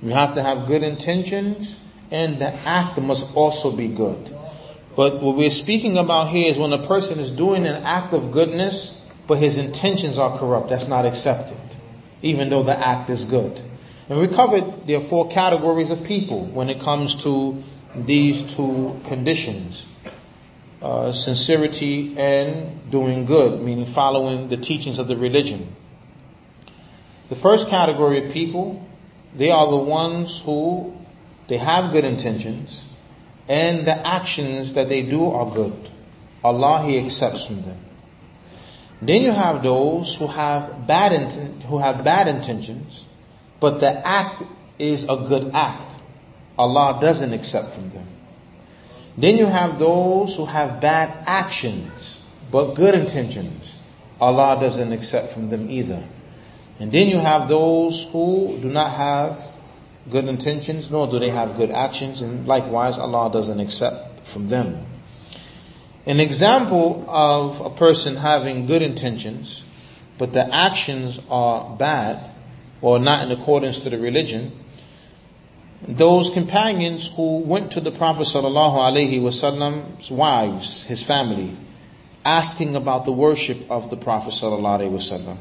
You 0.01 0.11
have 0.11 0.35
to 0.35 0.43
have 0.43 0.67
good 0.67 0.83
intentions 0.83 1.77
and 2.13 2.39
the 2.39 2.53
act 2.53 3.01
must 3.01 3.35
also 3.35 3.71
be 3.75 3.87
good. 3.87 4.33
But 4.95 5.21
what 5.21 5.35
we're 5.35 5.49
speaking 5.49 5.97
about 5.97 6.27
here 6.27 6.51
is 6.51 6.57
when 6.57 6.71
a 6.71 6.85
person 6.85 7.19
is 7.19 7.31
doing 7.31 7.65
an 7.65 7.83
act 7.83 8.13
of 8.13 8.31
goodness, 8.31 9.01
but 9.27 9.39
his 9.39 9.57
intentions 9.57 10.19
are 10.19 10.37
corrupt. 10.37 10.69
That's 10.69 10.87
not 10.87 11.05
accepted, 11.05 11.57
even 12.21 12.49
though 12.49 12.61
the 12.61 12.77
act 12.77 13.09
is 13.09 13.25
good. 13.25 13.59
And 14.09 14.19
we 14.19 14.27
covered 14.27 14.85
there 14.85 14.97
are 14.97 15.03
four 15.03 15.29
categories 15.29 15.89
of 15.89 16.03
people 16.03 16.45
when 16.45 16.69
it 16.69 16.79
comes 16.79 17.15
to 17.23 17.63
these 17.95 18.55
two 18.55 18.99
conditions. 19.07 19.85
Uh, 20.81 21.13
sincerity 21.13 22.13
and 22.17 22.91
doing 22.91 23.23
good, 23.23 23.61
meaning 23.61 23.85
following 23.85 24.49
the 24.49 24.57
teachings 24.57 24.99
of 24.99 25.07
the 25.07 25.15
religion. 25.15 25.73
The 27.29 27.35
first 27.35 27.69
category 27.69 28.25
of 28.25 28.33
people 28.33 28.85
they 29.35 29.49
are 29.49 29.69
the 29.69 29.77
ones 29.77 30.41
who 30.41 30.95
they 31.47 31.57
have 31.57 31.91
good 31.91 32.05
intentions 32.05 32.81
and 33.47 33.87
the 33.87 34.07
actions 34.07 34.73
that 34.73 34.89
they 34.89 35.01
do 35.01 35.25
are 35.31 35.49
good. 35.49 35.89
Allah 36.43 36.83
He 36.85 36.99
accepts 36.99 37.45
from 37.45 37.63
them. 37.63 37.79
Then 39.01 39.21
you 39.21 39.31
have 39.31 39.63
those 39.63 40.15
who 40.15 40.27
have 40.27 40.87
bad 40.87 41.11
who 41.63 41.79
have 41.79 42.03
bad 42.03 42.27
intentions, 42.27 43.05
but 43.59 43.79
the 43.79 44.07
act 44.07 44.43
is 44.79 45.03
a 45.05 45.17
good 45.27 45.51
act. 45.53 45.92
Allah 46.57 46.99
doesn't 47.01 47.33
accept 47.33 47.73
from 47.73 47.89
them. 47.91 48.07
Then 49.17 49.37
you 49.37 49.45
have 49.45 49.79
those 49.79 50.35
who 50.35 50.45
have 50.45 50.81
bad 50.81 51.23
actions, 51.27 52.19
but 52.51 52.73
good 52.73 52.95
intentions. 52.95 53.75
Allah 54.19 54.59
doesn't 54.59 54.91
accept 54.91 55.33
from 55.33 55.49
them 55.49 55.69
either. 55.69 56.03
And 56.79 56.91
then 56.91 57.07
you 57.07 57.19
have 57.19 57.47
those 57.47 58.05
who 58.11 58.57
do 58.61 58.69
not 58.69 58.91
have 58.91 59.39
good 60.09 60.25
intentions, 60.25 60.89
nor 60.91 61.07
do 61.07 61.19
they 61.19 61.29
have 61.29 61.57
good 61.57 61.71
actions, 61.71 62.21
and 62.21 62.47
likewise 62.47 62.97
Allah 62.97 63.31
doesn't 63.31 63.59
accept 63.59 64.27
from 64.27 64.49
them. 64.49 64.85
An 66.05 66.19
example 66.19 67.05
of 67.07 67.61
a 67.61 67.69
person 67.69 68.17
having 68.17 68.65
good 68.65 68.81
intentions, 68.81 69.63
but 70.17 70.33
the 70.33 70.53
actions 70.53 71.19
are 71.29 71.75
bad, 71.77 72.31
or 72.81 72.99
not 72.99 73.23
in 73.23 73.31
accordance 73.31 73.79
to 73.79 73.89
the 73.89 73.97
religion, 73.97 74.51
those 75.87 76.29
companions 76.29 77.09
who 77.15 77.39
went 77.39 77.71
to 77.73 77.81
the 77.81 77.91
Prophet 77.91 78.27
wasallam's 78.27 80.09
wives, 80.09 80.83
his 80.83 81.03
family, 81.03 81.57
asking 82.25 82.75
about 82.75 83.05
the 83.05 83.11
worship 83.11 83.69
of 83.69 83.89
the 83.89 83.97
Prophet 83.97 84.33
wasallam. 84.33 85.37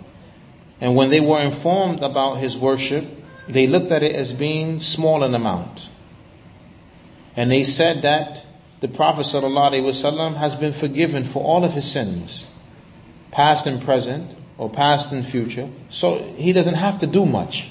And 0.80 0.96
when 0.96 1.10
they 1.10 1.20
were 1.20 1.40
informed 1.40 2.02
about 2.02 2.38
his 2.38 2.58
worship, 2.58 3.04
they 3.48 3.66
looked 3.66 3.92
at 3.92 4.02
it 4.02 4.14
as 4.14 4.32
being 4.32 4.80
small 4.80 5.22
in 5.22 5.34
amount. 5.34 5.90
And 7.36 7.50
they 7.50 7.64
said 7.64 8.02
that 8.02 8.44
the 8.80 8.88
Prophet 8.88 9.22
ﷺ 9.22 10.36
has 10.36 10.56
been 10.56 10.72
forgiven 10.72 11.24
for 11.24 11.42
all 11.42 11.64
of 11.64 11.72
his 11.72 11.90
sins, 11.90 12.48
past 13.30 13.66
and 13.66 13.80
present, 13.80 14.36
or 14.58 14.68
past 14.68 15.12
and 15.12 15.24
future. 15.24 15.70
So 15.88 16.18
he 16.36 16.52
doesn't 16.52 16.74
have 16.74 16.98
to 16.98 17.06
do 17.06 17.24
much. 17.24 17.70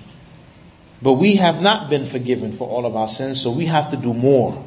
But 1.01 1.13
we 1.13 1.35
have 1.37 1.61
not 1.61 1.89
been 1.89 2.05
forgiven 2.05 2.55
for 2.55 2.67
all 2.67 2.85
of 2.85 2.95
our 2.95 3.07
sins, 3.07 3.41
so 3.41 3.51
we 3.51 3.65
have 3.65 3.89
to 3.91 3.97
do 3.97 4.13
more. 4.13 4.65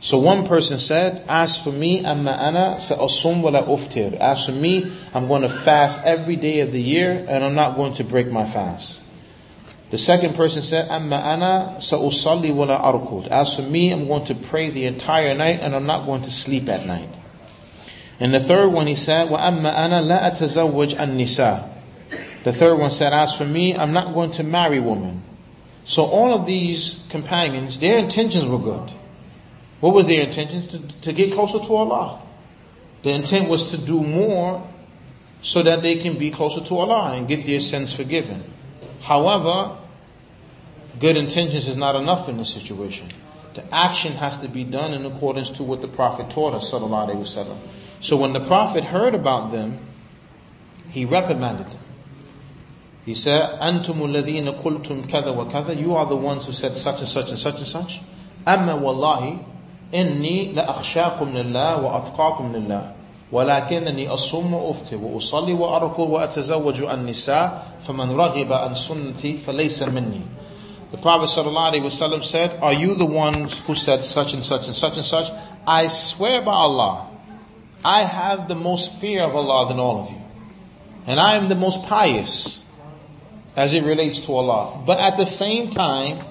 So 0.00 0.18
one 0.18 0.46
person 0.46 0.78
said, 0.78 1.24
as 1.28 1.56
for 1.56 1.72
me, 1.72 2.04
amma 2.04 2.30
ana 2.30 2.78
sa'asum 2.78 3.42
wa 3.42 3.50
la 3.50 3.62
uftir. 3.64 4.14
As 4.14 4.46
for 4.46 4.52
me, 4.52 4.92
I'm 5.12 5.26
going 5.26 5.42
to 5.42 5.48
fast 5.48 6.00
every 6.04 6.36
day 6.36 6.60
of 6.60 6.70
the 6.70 6.80
year 6.80 7.24
and 7.28 7.42
I'm 7.42 7.56
not 7.56 7.74
going 7.74 7.94
to 7.94 8.04
break 8.04 8.30
my 8.30 8.44
fast. 8.44 9.02
The 9.90 9.98
second 9.98 10.36
person 10.36 10.62
said, 10.62 10.88
amma 10.88 11.16
ana 11.16 11.80
sa'usalli 11.80 12.54
wa 12.54 12.66
la. 12.66 13.26
As 13.30 13.56
for 13.56 13.62
me, 13.62 13.90
I'm 13.90 14.06
going 14.06 14.26
to 14.26 14.36
pray 14.36 14.70
the 14.70 14.84
entire 14.84 15.34
night 15.34 15.60
and 15.60 15.74
I'm 15.74 15.86
not 15.86 16.06
going 16.06 16.22
to 16.22 16.30
sleep 16.30 16.68
at 16.68 16.86
night. 16.86 17.08
And 18.20 18.32
the 18.32 18.40
third 18.40 18.68
one 18.68 18.86
he 18.86 18.94
said, 18.94 19.30
wa 19.30 19.38
amma 19.38 19.70
ana 19.70 20.00
la 20.00 20.18
atazawwaj 20.18 20.96
an 20.96 21.16
nisa. 21.16 21.74
The 22.48 22.54
third 22.54 22.78
one 22.78 22.90
said, 22.90 23.12
as 23.12 23.34
for 23.34 23.44
me, 23.44 23.76
I'm 23.76 23.92
not 23.92 24.14
going 24.14 24.30
to 24.30 24.42
marry 24.42 24.80
woman. 24.80 25.22
So 25.84 26.04
all 26.04 26.32
of 26.32 26.46
these 26.46 27.04
companions, 27.10 27.78
their 27.78 27.98
intentions 27.98 28.46
were 28.46 28.58
good. 28.58 28.90
What 29.80 29.92
was 29.92 30.06
their 30.06 30.22
intentions? 30.22 30.66
To, 30.68 30.78
to 31.00 31.12
get 31.12 31.34
closer 31.34 31.58
to 31.58 31.74
Allah. 31.74 32.22
The 33.02 33.10
intent 33.10 33.50
was 33.50 33.70
to 33.72 33.76
do 33.76 34.00
more 34.02 34.66
so 35.42 35.62
that 35.62 35.82
they 35.82 35.96
can 35.96 36.18
be 36.18 36.30
closer 36.30 36.62
to 36.62 36.74
Allah 36.76 37.12
and 37.12 37.28
get 37.28 37.44
their 37.44 37.60
sins 37.60 37.92
forgiven. 37.92 38.42
However, 39.02 39.76
good 40.98 41.18
intentions 41.18 41.68
is 41.68 41.76
not 41.76 41.96
enough 41.96 42.30
in 42.30 42.38
this 42.38 42.48
situation. 42.48 43.08
The 43.52 43.74
action 43.74 44.12
has 44.14 44.38
to 44.38 44.48
be 44.48 44.64
done 44.64 44.94
in 44.94 45.04
accordance 45.04 45.50
to 45.50 45.64
what 45.64 45.82
the 45.82 45.88
Prophet 45.88 46.30
taught 46.30 46.54
us, 46.54 46.72
sallallahu 46.72 47.10
alaihi 47.10 47.16
wasallam. 47.16 47.58
So 48.00 48.16
when 48.16 48.32
the 48.32 48.40
Prophet 48.40 48.84
heard 48.84 49.14
about 49.14 49.52
them, 49.52 49.80
he 50.88 51.04
reprimanded 51.04 51.66
them. 51.66 51.80
He 53.08 53.14
said, 53.14 53.58
أنتم 53.58 54.04
الذين 54.04 54.62
قلتم 54.62 55.08
كذا 55.08 55.30
وكذا. 55.30 55.80
You 55.80 55.94
are 55.96 56.04
the 56.04 56.14
ones 56.14 56.44
who 56.44 56.52
said 56.52 56.76
such 56.76 56.98
and 56.98 57.08
such 57.08 57.30
and 57.30 57.38
such 57.40 57.56
and 57.56 57.66
such. 57.66 58.02
أما 58.46 58.74
والله 58.74 59.38
إني 59.94 60.52
لأخشاكم 60.52 61.32
لله 61.32 61.82
وأتقاكم 61.84 62.52
لله. 62.52 62.92
ولكنني 63.32 64.08
أصوم 64.12 64.54
وأفطر 64.54 64.96
وأصلي 64.96 65.52
وأركض 65.54 66.00
وأتزوج 66.00 66.82
النساء 66.82 67.66
فمن 67.88 68.10
رغب 68.10 68.52
عن 68.52 68.74
سنتي 68.74 69.38
فليس 69.38 69.82
مني. 69.84 70.20
The 70.92 70.98
Prophet 70.98 71.30
ﷺ 71.30 72.22
said, 72.22 72.58
Are 72.60 72.74
you 72.74 72.94
the 72.94 73.06
ones 73.06 73.58
who 73.60 73.74
said 73.74 74.04
such 74.04 74.34
and 74.34 74.44
such 74.44 74.66
and 74.66 74.76
such 74.76 74.96
and 74.96 75.04
such? 75.06 75.32
I 75.66 75.86
swear 75.86 76.42
by 76.42 76.52
Allah, 76.52 77.08
I 77.82 78.02
have 78.02 78.48
the 78.48 78.54
most 78.54 79.00
fear 79.00 79.22
of 79.22 79.34
Allah 79.34 79.66
than 79.66 79.80
all 79.80 80.02
of 80.04 80.10
you. 80.10 80.20
And 81.06 81.18
I 81.18 81.36
am 81.36 81.48
the 81.48 81.54
most 81.54 81.84
pious 81.84 82.66
as 83.58 83.74
it 83.74 83.82
relates 83.82 84.20
to 84.20 84.32
Allah. 84.36 84.80
But 84.86 85.00
at 85.00 85.16
the 85.16 85.26
same 85.26 85.70
time, 85.70 86.24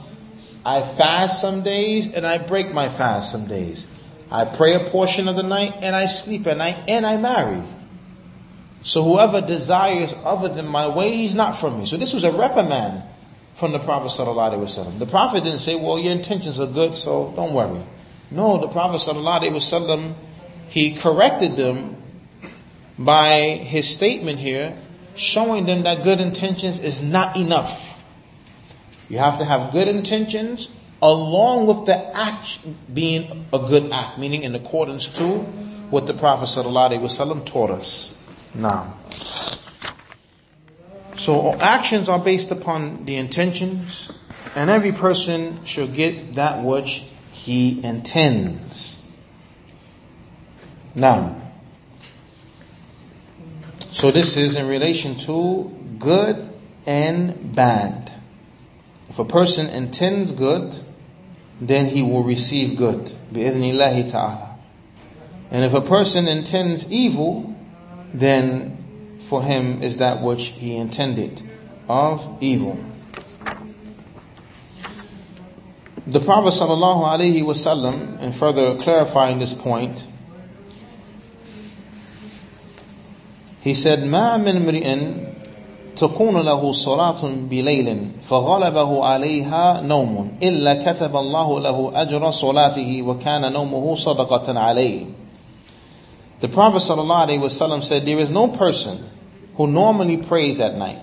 I 0.65 0.81
fast 0.81 1.41
some 1.41 1.61
days 1.61 2.07
and 2.07 2.25
I 2.25 2.37
break 2.37 2.73
my 2.73 2.87
fast 2.87 3.33
some 3.33 3.47
days. 3.47 3.85
I 4.31 4.45
pray 4.45 4.75
a 4.75 4.89
portion 4.89 5.27
of 5.27 5.35
the 5.35 5.43
night 5.43 5.73
and 5.81 5.93
I 5.93 6.05
sleep 6.05 6.47
at 6.47 6.57
night 6.57 6.77
and 6.87 7.05
I 7.05 7.17
marry. 7.17 7.63
So 8.81 9.03
whoever 9.03 9.41
desires 9.41 10.13
other 10.23 10.47
than 10.47 10.67
my 10.67 10.87
way, 10.87 11.17
he's 11.17 11.35
not 11.35 11.59
from 11.59 11.79
me. 11.79 11.85
So 11.85 11.97
this 11.97 12.13
was 12.13 12.23
a 12.23 12.31
reprimand 12.31 13.03
from 13.55 13.73
the 13.73 13.79
Prophet 13.79 14.07
ﷺ. 14.07 14.97
The 14.97 15.05
Prophet 15.05 15.43
didn't 15.43 15.59
say, 15.59 15.75
well, 15.75 15.99
your 15.99 16.13
intentions 16.13 16.61
are 16.61 16.67
good, 16.67 16.95
so 16.95 17.33
don't 17.35 17.53
worry. 17.53 17.83
No, 18.31 18.57
the 18.57 18.69
Prophet 18.69 19.01
ﷺ, 19.01 20.15
he 20.69 20.95
corrected 20.95 21.57
them 21.57 21.97
by 22.97 23.57
his 23.57 23.89
statement 23.89 24.39
here, 24.39 24.77
showing 25.17 25.65
them 25.65 25.83
that 25.83 26.03
good 26.03 26.19
intentions 26.21 26.79
is 26.79 27.01
not 27.01 27.35
enough. 27.35 27.99
You 29.09 29.17
have 29.19 29.37
to 29.39 29.45
have 29.45 29.71
good 29.71 29.87
intentions 29.87 30.69
along 31.01 31.67
with 31.67 31.85
the 31.85 32.17
act 32.17 32.59
being 32.93 33.45
a 33.53 33.59
good 33.59 33.91
act, 33.91 34.17
meaning 34.17 34.43
in 34.43 34.55
accordance 34.55 35.07
to 35.07 35.39
what 35.89 36.07
the 36.07 36.13
Prophet 36.13 36.45
ﷺ 36.45 37.45
taught 37.45 37.71
us. 37.71 38.17
Now, 38.53 38.97
so 41.15 41.53
actions 41.55 42.09
are 42.09 42.19
based 42.19 42.51
upon 42.51 43.05
the 43.05 43.15
intentions, 43.15 44.11
and 44.55 44.69
every 44.69 44.91
person 44.91 45.63
should 45.65 45.93
get 45.93 46.35
that 46.35 46.63
which 46.63 47.03
he 47.31 47.83
intends. 47.83 49.05
Now, 50.95 51.46
so 53.97 54.11
this 54.11 54.37
is 54.37 54.55
in 54.55 54.67
relation 54.67 55.17
to 55.17 55.75
good 55.97 56.47
and 56.85 57.55
bad. 57.55 58.11
If 59.09 59.17
a 59.17 59.25
person 59.25 59.65
intends 59.65 60.33
good, 60.33 60.75
then 61.59 61.87
he 61.87 62.03
will 62.03 62.23
receive 62.23 62.77
good. 62.77 63.11
Ta'ala. 63.33 64.59
And 65.49 65.65
if 65.65 65.73
a 65.73 65.81
person 65.81 66.27
intends 66.27 66.87
evil, 66.91 67.55
then 68.13 69.17
for 69.27 69.41
him 69.41 69.81
is 69.81 69.97
that 69.97 70.21
which 70.21 70.49
he 70.49 70.75
intended 70.75 71.41
of 71.89 72.37
evil. 72.39 72.77
The 76.05 76.19
Prophet 76.19 76.53
sallallahu 76.53 77.03
alaihi 77.03 77.41
wasallam, 77.41 78.21
in 78.21 78.31
further 78.31 78.77
clarifying 78.77 79.39
this 79.39 79.53
point, 79.53 80.05
he 83.66 83.74
said, 83.74 84.00
"ما 84.04 84.36
من 84.36 84.56
امرئ 84.56 84.86
تكون 85.96 86.40
له 86.40 86.72
صلاة 86.72 87.22
بليل 87.50 88.10
فغلبه 88.28 89.04
عليها 89.04 89.80
نوم 89.80 90.38
إلا 90.42 90.74
كتب 90.92 91.16
الله 91.16 91.60
له 91.60 91.92
أجر 91.94 92.30
صلاته 92.30 93.02
وكان 93.02 93.52
نومه 93.52 93.96
صدقة 93.96 94.58
عليه." 94.58 95.06
The 96.40 96.48
Prophet 96.48 96.78
ﷺ 96.82 97.84
said, 97.84 98.04
There 98.04 98.18
is 98.18 98.32
no 98.32 98.48
person 98.48 99.08
who 99.54 99.68
normally 99.68 100.16
prays 100.16 100.58
at 100.58 100.76
night 100.76 100.98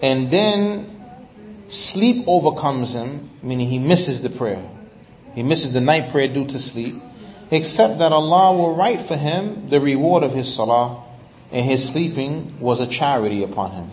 and 0.00 0.30
then 0.30 0.86
sleep 1.68 2.24
overcomes 2.26 2.94
him, 2.94 3.30
meaning 3.42 3.68
he 3.68 3.78
misses 3.78 4.22
the 4.22 4.30
prayer. 4.30 4.64
He 5.34 5.42
misses 5.42 5.72
the 5.74 5.80
night 5.80 6.10
prayer 6.10 6.28
due 6.28 6.46
to 6.46 6.58
sleep, 6.58 6.94
except 7.50 7.98
that 7.98 8.12
Allah 8.12 8.56
will 8.56 8.74
write 8.76 9.02
for 9.02 9.16
him 9.16 9.68
the 9.68 9.80
reward 9.80 10.22
of 10.22 10.32
his 10.32 10.54
salah 10.54 11.04
and 11.51 11.65
his 11.65 11.87
sleeping 11.87 12.59
was 12.59 12.79
a 12.79 12.87
charity 12.87 13.43
upon 13.43 13.71
him. 13.71 13.89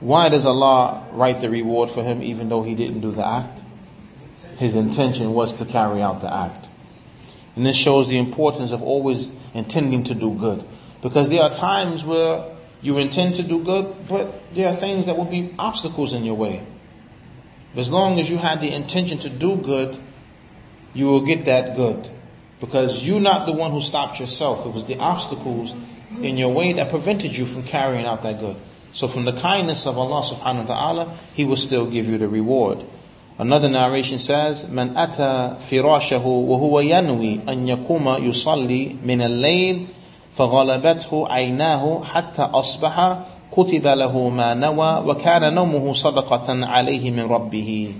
Why 0.00 0.28
does 0.28 0.44
Allah 0.44 1.06
write 1.12 1.40
the 1.40 1.50
reward 1.50 1.90
for 1.90 2.02
him 2.02 2.22
even 2.22 2.48
though 2.48 2.62
he 2.62 2.74
didn't 2.74 3.00
do 3.00 3.12
the 3.12 3.26
act? 3.26 3.60
His 4.58 4.74
intention 4.74 5.32
was 5.32 5.54
to 5.54 5.64
carry 5.64 6.00
out 6.02 6.20
the 6.20 6.32
act. 6.32 6.68
And 7.56 7.64
this 7.64 7.76
shows 7.76 8.08
the 8.08 8.18
importance 8.18 8.72
of 8.72 8.82
always 8.82 9.32
intending 9.54 10.04
to 10.04 10.14
do 10.14 10.34
good. 10.34 10.64
Because 11.02 11.30
there 11.30 11.42
are 11.42 11.52
times 11.52 12.04
where 12.04 12.56
you 12.82 12.98
intend 12.98 13.36
to 13.36 13.42
do 13.42 13.62
good, 13.64 13.94
but 14.08 14.54
there 14.54 14.68
are 14.68 14.76
things 14.76 15.06
that 15.06 15.16
will 15.16 15.24
be 15.24 15.54
obstacles 15.58 16.12
in 16.12 16.24
your 16.24 16.34
way. 16.34 16.64
As 17.74 17.88
long 17.90 18.20
as 18.20 18.30
you 18.30 18.38
had 18.38 18.60
the 18.60 18.72
intention 18.74 19.18
to 19.18 19.30
do 19.30 19.56
good, 19.56 19.96
you 20.94 21.06
will 21.06 21.24
get 21.24 21.46
that 21.46 21.76
good. 21.76 22.08
Because 22.60 23.06
you're 23.06 23.20
not 23.20 23.46
the 23.46 23.52
one 23.52 23.72
who 23.72 23.80
stopped 23.80 24.20
yourself. 24.20 24.66
It 24.66 24.72
was 24.72 24.86
the 24.86 24.98
obstacles 24.98 25.74
in 26.21 26.37
your 26.37 26.53
way 26.53 26.73
that 26.73 26.89
prevented 26.89 27.35
you 27.35 27.45
from 27.45 27.63
carrying 27.63 28.05
out 28.05 28.23
that 28.23 28.39
good. 28.39 28.57
So 28.93 29.07
from 29.07 29.25
the 29.25 29.33
kindness 29.33 29.87
of 29.87 29.97
Allah 29.97 30.21
subhanahu 30.21 30.67
wa 30.67 30.75
ta'ala, 30.75 31.17
He 31.33 31.45
will 31.45 31.55
still 31.55 31.89
give 31.89 32.07
you 32.07 32.17
the 32.17 32.27
reward. 32.27 32.83
Another 33.39 33.69
narration 33.69 34.19
says, 34.19 34.65
من 34.65 34.93
أتى 34.95 35.57
فراشه 35.69 36.25
وهو 36.25 36.79
ينوي 36.79 37.39
أن 37.49 37.67
يقوم 37.67 38.23
يصلي 38.23 38.95
من 39.03 39.21
الليل 39.21 39.87
فغلبته 40.35 41.27
عيناه 41.31 42.03
حتى 42.03 42.41
أصبح 42.41 43.17
كتب 43.51 43.87
له 43.87 44.29
ما 44.29 44.53
نوى 44.53 45.03
وكان 45.05 45.53
نومه 45.53 45.93
صدقة 45.93 46.65
عليه 46.65 47.11
من 47.11 47.25
ربه 47.25 47.93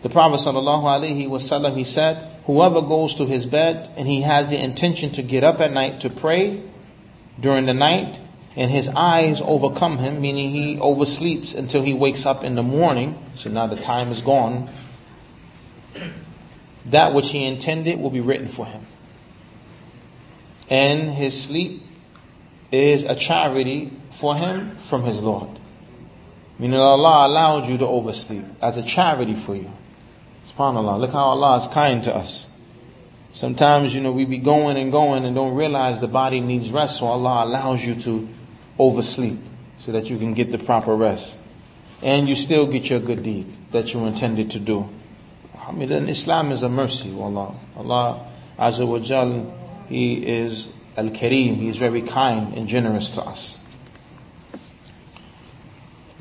The 0.00 0.08
Prophet 0.08 0.38
sallallahu 0.38 0.84
alaihi 0.84 1.28
wasallam 1.28 1.76
he 1.76 1.82
said, 1.84 2.24
whoever 2.44 2.80
goes 2.80 3.14
to 3.14 3.26
his 3.26 3.46
bed 3.46 3.90
and 3.96 4.06
he 4.06 4.20
has 4.22 4.48
the 4.48 4.62
intention 4.62 5.10
to 5.12 5.22
get 5.22 5.42
up 5.42 5.60
at 5.60 5.72
night 5.72 6.00
to 6.00 6.10
pray 6.10 6.62
during 7.39 7.65
the 7.65 7.73
night 7.73 8.19
and 8.55 8.69
his 8.69 8.89
eyes 8.89 9.41
overcome 9.41 9.97
him, 9.97 10.21
meaning 10.21 10.51
he 10.51 10.77
oversleeps 10.77 11.55
until 11.55 11.81
he 11.81 11.93
wakes 11.93 12.25
up 12.25 12.43
in 12.43 12.55
the 12.55 12.63
morning, 12.63 13.17
so 13.35 13.49
now 13.49 13.67
the 13.67 13.75
time 13.75 14.11
is 14.11 14.21
gone, 14.21 14.69
that 16.85 17.13
which 17.13 17.31
he 17.31 17.43
intended 17.45 17.99
will 17.99 18.11
be 18.11 18.21
written 18.21 18.47
for 18.47 18.65
him 18.65 18.85
and 20.69 21.11
his 21.11 21.39
sleep 21.39 21.83
is 22.71 23.03
a 23.03 23.15
charity 23.15 23.91
for 24.11 24.35
him 24.35 24.75
from 24.77 25.03
his 25.03 25.21
Lord. 25.21 25.59
Meaning 26.57 26.79
Allah 26.79 27.27
allowed 27.27 27.67
you 27.67 27.77
to 27.77 27.87
oversleep 27.87 28.45
as 28.61 28.77
a 28.77 28.83
charity 28.83 29.35
for 29.35 29.55
you. 29.55 29.71
SubhanAllah. 30.47 30.99
Look 30.99 31.11
how 31.11 31.25
Allah 31.25 31.57
is 31.57 31.67
kind 31.67 32.03
to 32.03 32.15
us. 32.15 32.49
Sometimes, 33.33 33.95
you 33.95 34.01
know, 34.01 34.11
we 34.11 34.25
be 34.25 34.37
going 34.37 34.77
and 34.77 34.91
going 34.91 35.25
and 35.25 35.35
don't 35.35 35.55
realize 35.55 35.99
the 35.99 36.07
body 36.07 36.39
needs 36.39 36.71
rest, 36.71 36.99
so 36.99 37.07
Allah 37.07 37.45
allows 37.45 37.83
you 37.83 37.95
to 38.01 38.29
oversleep 38.79 39.39
so 39.79 39.91
that 39.91 40.05
you 40.05 40.17
can 40.19 40.33
get 40.33 40.51
the 40.51 40.59
proper 40.59 40.95
rest. 40.95 41.37
And 42.01 42.29
you 42.29 42.35
still 42.35 42.67
get 42.67 42.89
your 42.89 42.99
good 42.99 43.23
deed 43.23 43.51
that 43.71 43.93
you 43.93 44.05
intended 44.05 44.51
to 44.51 44.59
do. 44.59 44.87
I 45.67 45.71
mean, 45.71 45.91
Islam 45.91 46.51
is 46.51 46.61
a 46.61 46.69
mercy, 46.69 47.13
Allah. 47.17 47.55
Allah 47.75 48.27
Azza 48.59 48.87
wa 48.87 48.99
Jal 48.99 49.51
he 49.87 50.25
is 50.25 50.69
Al 50.97 51.09
Kareem, 51.09 51.55
He 51.55 51.69
is 51.69 51.77
very 51.77 52.01
kind 52.01 52.53
and 52.53 52.67
generous 52.67 53.09
to 53.09 53.21
us. 53.21 53.59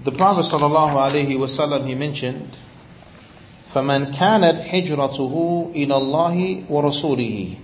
The 0.03 0.13
Prophet 0.13 0.45
sallallahu 0.45 1.11
alaihi 1.11 1.37
wasallam 1.37 1.87
he 1.87 1.95
mentioned, 1.95 2.57
فَمَنْ 3.74 4.14
كَانَتْ 4.14 4.62
حِجْرَتُهُ 4.62 5.72
إِلَى 5.76 5.96
اللَّهِ 5.96 6.70
وَرَسُولِهِ 6.70 7.56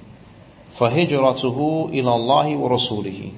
فَهِجْرَتُهُ 0.77 1.89
إِلَى 1.89 2.11
اللَّهِ 2.11 2.57
وَرَسُولِهِ 2.57 3.31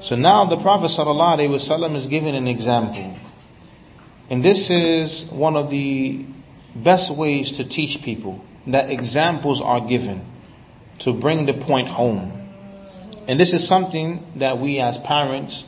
So 0.00 0.16
now 0.16 0.44
the 0.44 0.56
Prophet 0.56 0.90
sallallahu 0.90 1.38
alaihi 1.38 1.50
wasallam 1.50 1.94
is 1.94 2.06
giving 2.06 2.34
an 2.34 2.46
example. 2.48 3.16
And 4.28 4.42
this 4.44 4.70
is 4.70 5.26
one 5.30 5.56
of 5.56 5.70
the 5.70 6.24
best 6.74 7.10
ways 7.10 7.52
to 7.52 7.64
teach 7.64 8.02
people 8.02 8.44
that 8.66 8.90
examples 8.90 9.60
are 9.60 9.80
given 9.80 10.24
to 11.00 11.12
bring 11.12 11.46
the 11.46 11.54
point 11.54 11.88
home. 11.88 12.40
And 13.28 13.38
this 13.38 13.52
is 13.52 13.66
something 13.66 14.26
that 14.36 14.58
we 14.58 14.80
as 14.80 14.98
parents, 14.98 15.64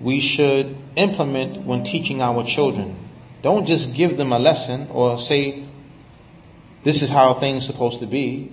we 0.00 0.20
should 0.20 0.76
implement 0.96 1.64
when 1.64 1.84
teaching 1.84 2.20
our 2.20 2.44
children. 2.44 2.96
don't 3.41 3.65
just 3.65 3.93
give 3.93 4.17
them 4.17 4.31
a 4.31 4.39
lesson 4.39 4.87
or 4.91 5.17
say, 5.17 5.65
this 6.83 7.01
is 7.01 7.09
how 7.09 7.33
things 7.33 7.63
are 7.63 7.71
supposed 7.71 7.99
to 7.99 8.05
be, 8.05 8.51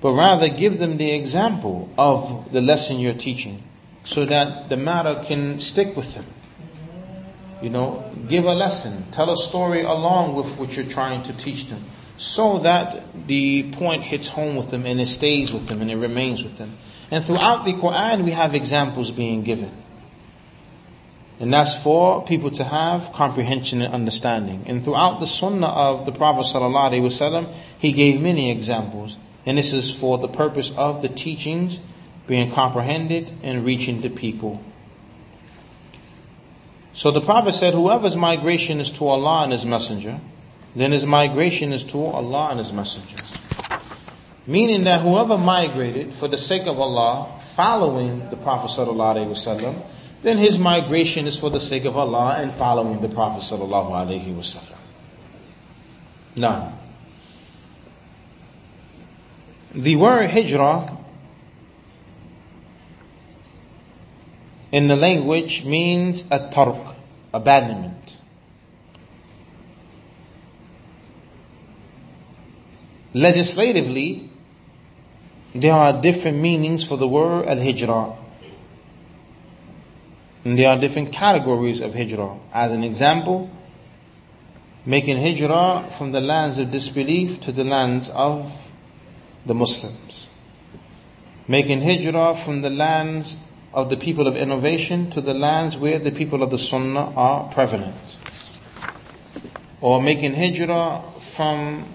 but 0.00 0.12
rather 0.12 0.48
give 0.48 0.78
them 0.78 0.96
the 0.96 1.12
example 1.12 1.90
of 1.98 2.52
the 2.52 2.60
lesson 2.60 2.98
you're 2.98 3.14
teaching. 3.14 3.62
so 4.04 4.24
that 4.24 4.68
the 4.68 4.76
matter 4.76 5.22
can 5.24 5.58
stick 5.58 5.96
with 5.96 6.14
them. 6.14 6.26
You 7.62 7.70
know, 7.70 8.10
give 8.28 8.44
a 8.44 8.54
lesson, 8.54 9.10
tell 9.10 9.30
a 9.30 9.36
story 9.36 9.82
along 9.82 10.34
with 10.34 10.56
what 10.56 10.76
you're 10.76 10.86
trying 10.86 11.22
to 11.24 11.32
teach 11.34 11.66
them, 11.66 11.84
so 12.16 12.58
that 12.60 13.26
the 13.26 13.70
point 13.72 14.02
hits 14.02 14.28
home 14.28 14.56
with 14.56 14.70
them 14.70 14.86
and 14.86 15.00
it 15.00 15.08
stays 15.08 15.52
with 15.52 15.68
them 15.68 15.82
and 15.82 15.90
it 15.90 15.96
remains 15.96 16.42
with 16.42 16.56
them. 16.56 16.78
And 17.10 17.24
throughout 17.24 17.64
the 17.64 17.72
Quran, 17.74 18.24
we 18.24 18.30
have 18.30 18.54
examples 18.54 19.10
being 19.10 19.42
given. 19.42 19.70
And 21.40 21.52
that's 21.52 21.74
for 21.74 22.22
people 22.26 22.50
to 22.50 22.64
have 22.64 23.14
comprehension 23.14 23.80
and 23.80 23.94
understanding. 23.94 24.62
And 24.66 24.84
throughout 24.84 25.20
the 25.20 25.26
sunnah 25.26 25.68
of 25.68 26.04
the 26.04 26.12
Prophet 26.12 26.42
ﷺ, 26.42 27.54
he 27.78 27.92
gave 27.92 28.20
many 28.20 28.50
examples. 28.50 29.16
And 29.46 29.56
this 29.56 29.72
is 29.72 29.90
for 29.90 30.18
the 30.18 30.28
purpose 30.28 30.70
of 30.76 31.00
the 31.00 31.08
teachings 31.08 31.80
being 32.26 32.52
comprehended 32.52 33.32
and 33.42 33.64
reaching 33.64 34.02
the 34.02 34.10
people. 34.10 34.62
So 36.92 37.10
the 37.10 37.22
Prophet 37.22 37.54
said, 37.54 37.72
whoever's 37.72 38.16
migration 38.16 38.78
is 38.78 38.90
to 38.92 39.06
Allah 39.08 39.44
and 39.44 39.52
His 39.52 39.64
Messenger, 39.64 40.20
then 40.76 40.92
his 40.92 41.06
migration 41.06 41.72
is 41.72 41.84
to 41.84 41.98
Allah 42.04 42.48
and 42.50 42.58
His 42.58 42.70
Messenger. 42.70 43.16
Meaning 44.46 44.84
that 44.84 45.00
whoever 45.00 45.38
migrated 45.38 46.12
for 46.12 46.28
the 46.28 46.36
sake 46.36 46.66
of 46.66 46.78
Allah, 46.78 47.40
following 47.56 48.28
the 48.28 48.36
Prophet 48.36 48.70
ﷺ, 48.78 49.82
then 50.22 50.38
his 50.38 50.58
migration 50.58 51.26
is 51.26 51.36
for 51.36 51.50
the 51.50 51.60
sake 51.60 51.84
of 51.84 51.96
Allah 51.96 52.36
and 52.38 52.52
following 52.52 53.00
the 53.00 53.08
Prophet 53.08 53.42
sallallahu 53.42 53.90
alaihi 53.90 54.34
wasallam. 54.34 54.76
Now, 56.36 56.78
the 59.74 59.96
word 59.96 60.30
hijrah 60.30 60.98
in 64.72 64.88
the 64.88 64.96
language 64.96 65.64
means 65.64 66.24
a 66.30 66.50
tark, 66.50 66.96
abandonment. 67.32 68.16
Legislatively, 73.12 74.30
there 75.54 75.72
are 75.72 76.00
different 76.00 76.38
meanings 76.38 76.84
for 76.84 76.96
the 76.96 77.08
word 77.08 77.46
al-hijrah. 77.46 78.16
And 80.44 80.58
there 80.58 80.68
are 80.68 80.78
different 80.78 81.12
categories 81.12 81.80
of 81.80 81.94
hijrah. 81.94 82.38
As 82.52 82.72
an 82.72 82.82
example, 82.82 83.50
making 84.86 85.18
hijrah 85.18 85.90
from 85.96 86.12
the 86.12 86.20
lands 86.20 86.58
of 86.58 86.70
disbelief 86.70 87.40
to 87.42 87.52
the 87.52 87.64
lands 87.64 88.10
of 88.10 88.50
the 89.44 89.54
Muslims. 89.54 90.28
Making 91.46 91.82
hijrah 91.82 92.36
from 92.36 92.62
the 92.62 92.70
lands 92.70 93.36
of 93.72 93.90
the 93.90 93.96
people 93.96 94.26
of 94.26 94.36
innovation 94.36 95.10
to 95.10 95.20
the 95.20 95.34
lands 95.34 95.76
where 95.76 95.98
the 95.98 96.10
people 96.10 96.42
of 96.42 96.50
the 96.50 96.58
sunnah 96.58 97.12
are 97.16 97.52
prevalent. 97.52 98.16
Or 99.80 100.02
making 100.02 100.34
hijrah 100.34 101.02
from 101.36 101.94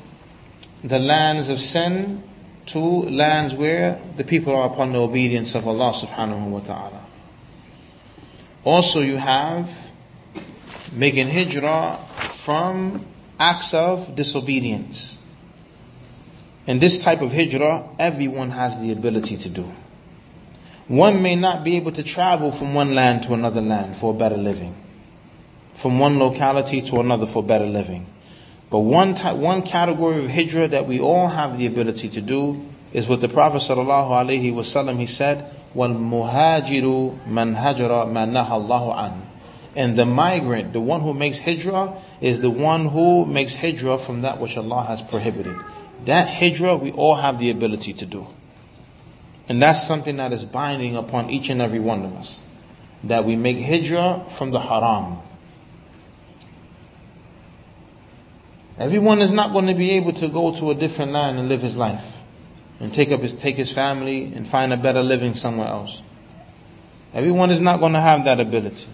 the 0.84 1.00
lands 1.00 1.50
of 1.50 1.60
sin 1.60 2.24
to 2.68 2.80
lands 2.80 3.54
where 3.54 4.00
the 4.18 4.24
people 4.24 4.56
are 4.56 4.72
upon 4.72 4.94
the 4.94 5.00
obedience 5.00 5.56
of 5.56 5.68
Allah 5.68 5.94
subhanahu 5.94 6.50
wa 6.50 6.60
ta'ala. 6.60 6.95
Also 8.66 9.00
you 9.02 9.18
have 9.18 9.70
making 10.92 11.30
hijrah 11.30 11.98
from 12.44 13.06
acts 13.40 13.74
of 13.74 14.16
disobedience. 14.16 15.18
And 16.68 16.82
this 16.82 16.98
type 16.98 17.22
of 17.22 17.32
hijrah, 17.32 17.90
everyone 18.00 18.50
has 18.52 18.82
the 18.82 18.92
ability 18.92 19.38
to 19.38 19.50
do. 19.50 19.72
One 20.88 21.22
may 21.22 21.36
not 21.36 21.64
be 21.64 21.78
able 21.78 21.92
to 21.92 22.04
travel 22.04 22.52
from 22.52 22.74
one 22.74 22.96
land 22.96 23.24
to 23.24 23.34
another 23.34 23.62
land 23.62 23.98
for 23.98 24.14
a 24.14 24.18
better 24.18 24.38
living. 24.38 24.76
From 25.76 26.00
one 26.00 26.18
locality 26.18 26.82
to 26.82 27.00
another 27.00 27.28
for 27.28 27.44
better 27.44 27.66
living. 27.66 28.08
But 28.72 28.80
one 28.80 29.14
type, 29.14 29.36
one 29.38 29.62
category 29.62 30.24
of 30.24 30.32
hijrah 30.32 30.70
that 30.70 30.88
we 30.88 31.00
all 31.00 31.28
have 31.28 31.58
the 31.60 31.68
ability 31.68 32.10
to 32.10 32.22
do 32.22 32.66
is 32.94 33.08
what 33.08 33.22
the 33.22 33.30
Prophet 33.30 33.58
sallallahu 33.58 34.10
alaihi 34.10 34.54
wasallam 34.54 34.98
he 34.98 35.06
said, 35.06 35.55
وَالْمُهَاجِرُ 35.75 37.15
مَنْ 37.29 37.57
هَجَرَ 37.57 38.07
مَا 38.07 38.27
نَهَى 38.27 38.51
اللَّهُ 38.51 38.97
عَنْهُ 38.97 39.21
And 39.77 39.97
the 39.97 40.05
migrant, 40.05 40.73
the 40.73 40.81
one 40.81 41.01
who 41.01 41.15
makes 41.15 41.39
hijrah, 41.39 41.97
is 42.21 42.41
the 42.41 42.51
one 42.51 42.87
who 42.87 43.25
makes 43.25 43.55
hijrah 43.55 43.99
from 43.99 44.23
that 44.23 44.41
which 44.41 44.57
Allah 44.57 44.85
has 44.89 45.01
prohibited. 45.01 45.57
That 46.07 46.29
hijrah 46.29 46.77
we 46.77 46.91
all 46.93 47.17
have 47.17 47.39
the 47.39 47.51
ability 47.51 47.93
to 47.95 48.07
do. 48.07 48.27
And 49.49 49.63
that's 49.63 49.87
something 49.87 50.17
that 50.17 50.33
is 50.33 50.45
binding 50.45 50.97
upon 50.97 51.31
each 51.31 51.51
and 51.51 51.61
every 51.61 51.81
one 51.81 52.05
of 52.05 52.15
us. 52.17 52.41
That 53.05 53.25
we 53.25 53.37
make 53.37 53.59
hijrah 53.61 54.27
from 54.37 54.51
the 54.51 54.61
haram. 54.61 55.19
Everyone 58.79 59.21
is 59.21 59.31
not 59.31 59.53
going 59.53 59.67
to 59.67 59.75
be 59.75 59.91
able 59.93 60.15
to 60.15 60.29
go 60.29 60.55
to 60.55 60.71
a 60.71 60.75
different 60.75 61.13
land 61.13 61.39
and 61.39 61.49
live 61.49 61.63
his 61.63 61.77
life 61.77 62.14
and 62.85 62.93
take 62.93 63.11
up 63.11 63.21
his, 63.21 63.35
take 63.35 63.57
his 63.57 63.71
family 63.71 64.33
and 64.35 64.49
find 64.49 64.73
a 64.73 64.77
better 64.77 65.03
living 65.03 65.35
somewhere 65.35 65.69
else. 65.69 66.03
Everyone 67.13 67.51
is 67.51 67.61
not 67.61 67.81
going 67.81 67.93
to 67.93 68.01
have 68.01 68.25
that 68.25 68.41
ability. 68.41 68.87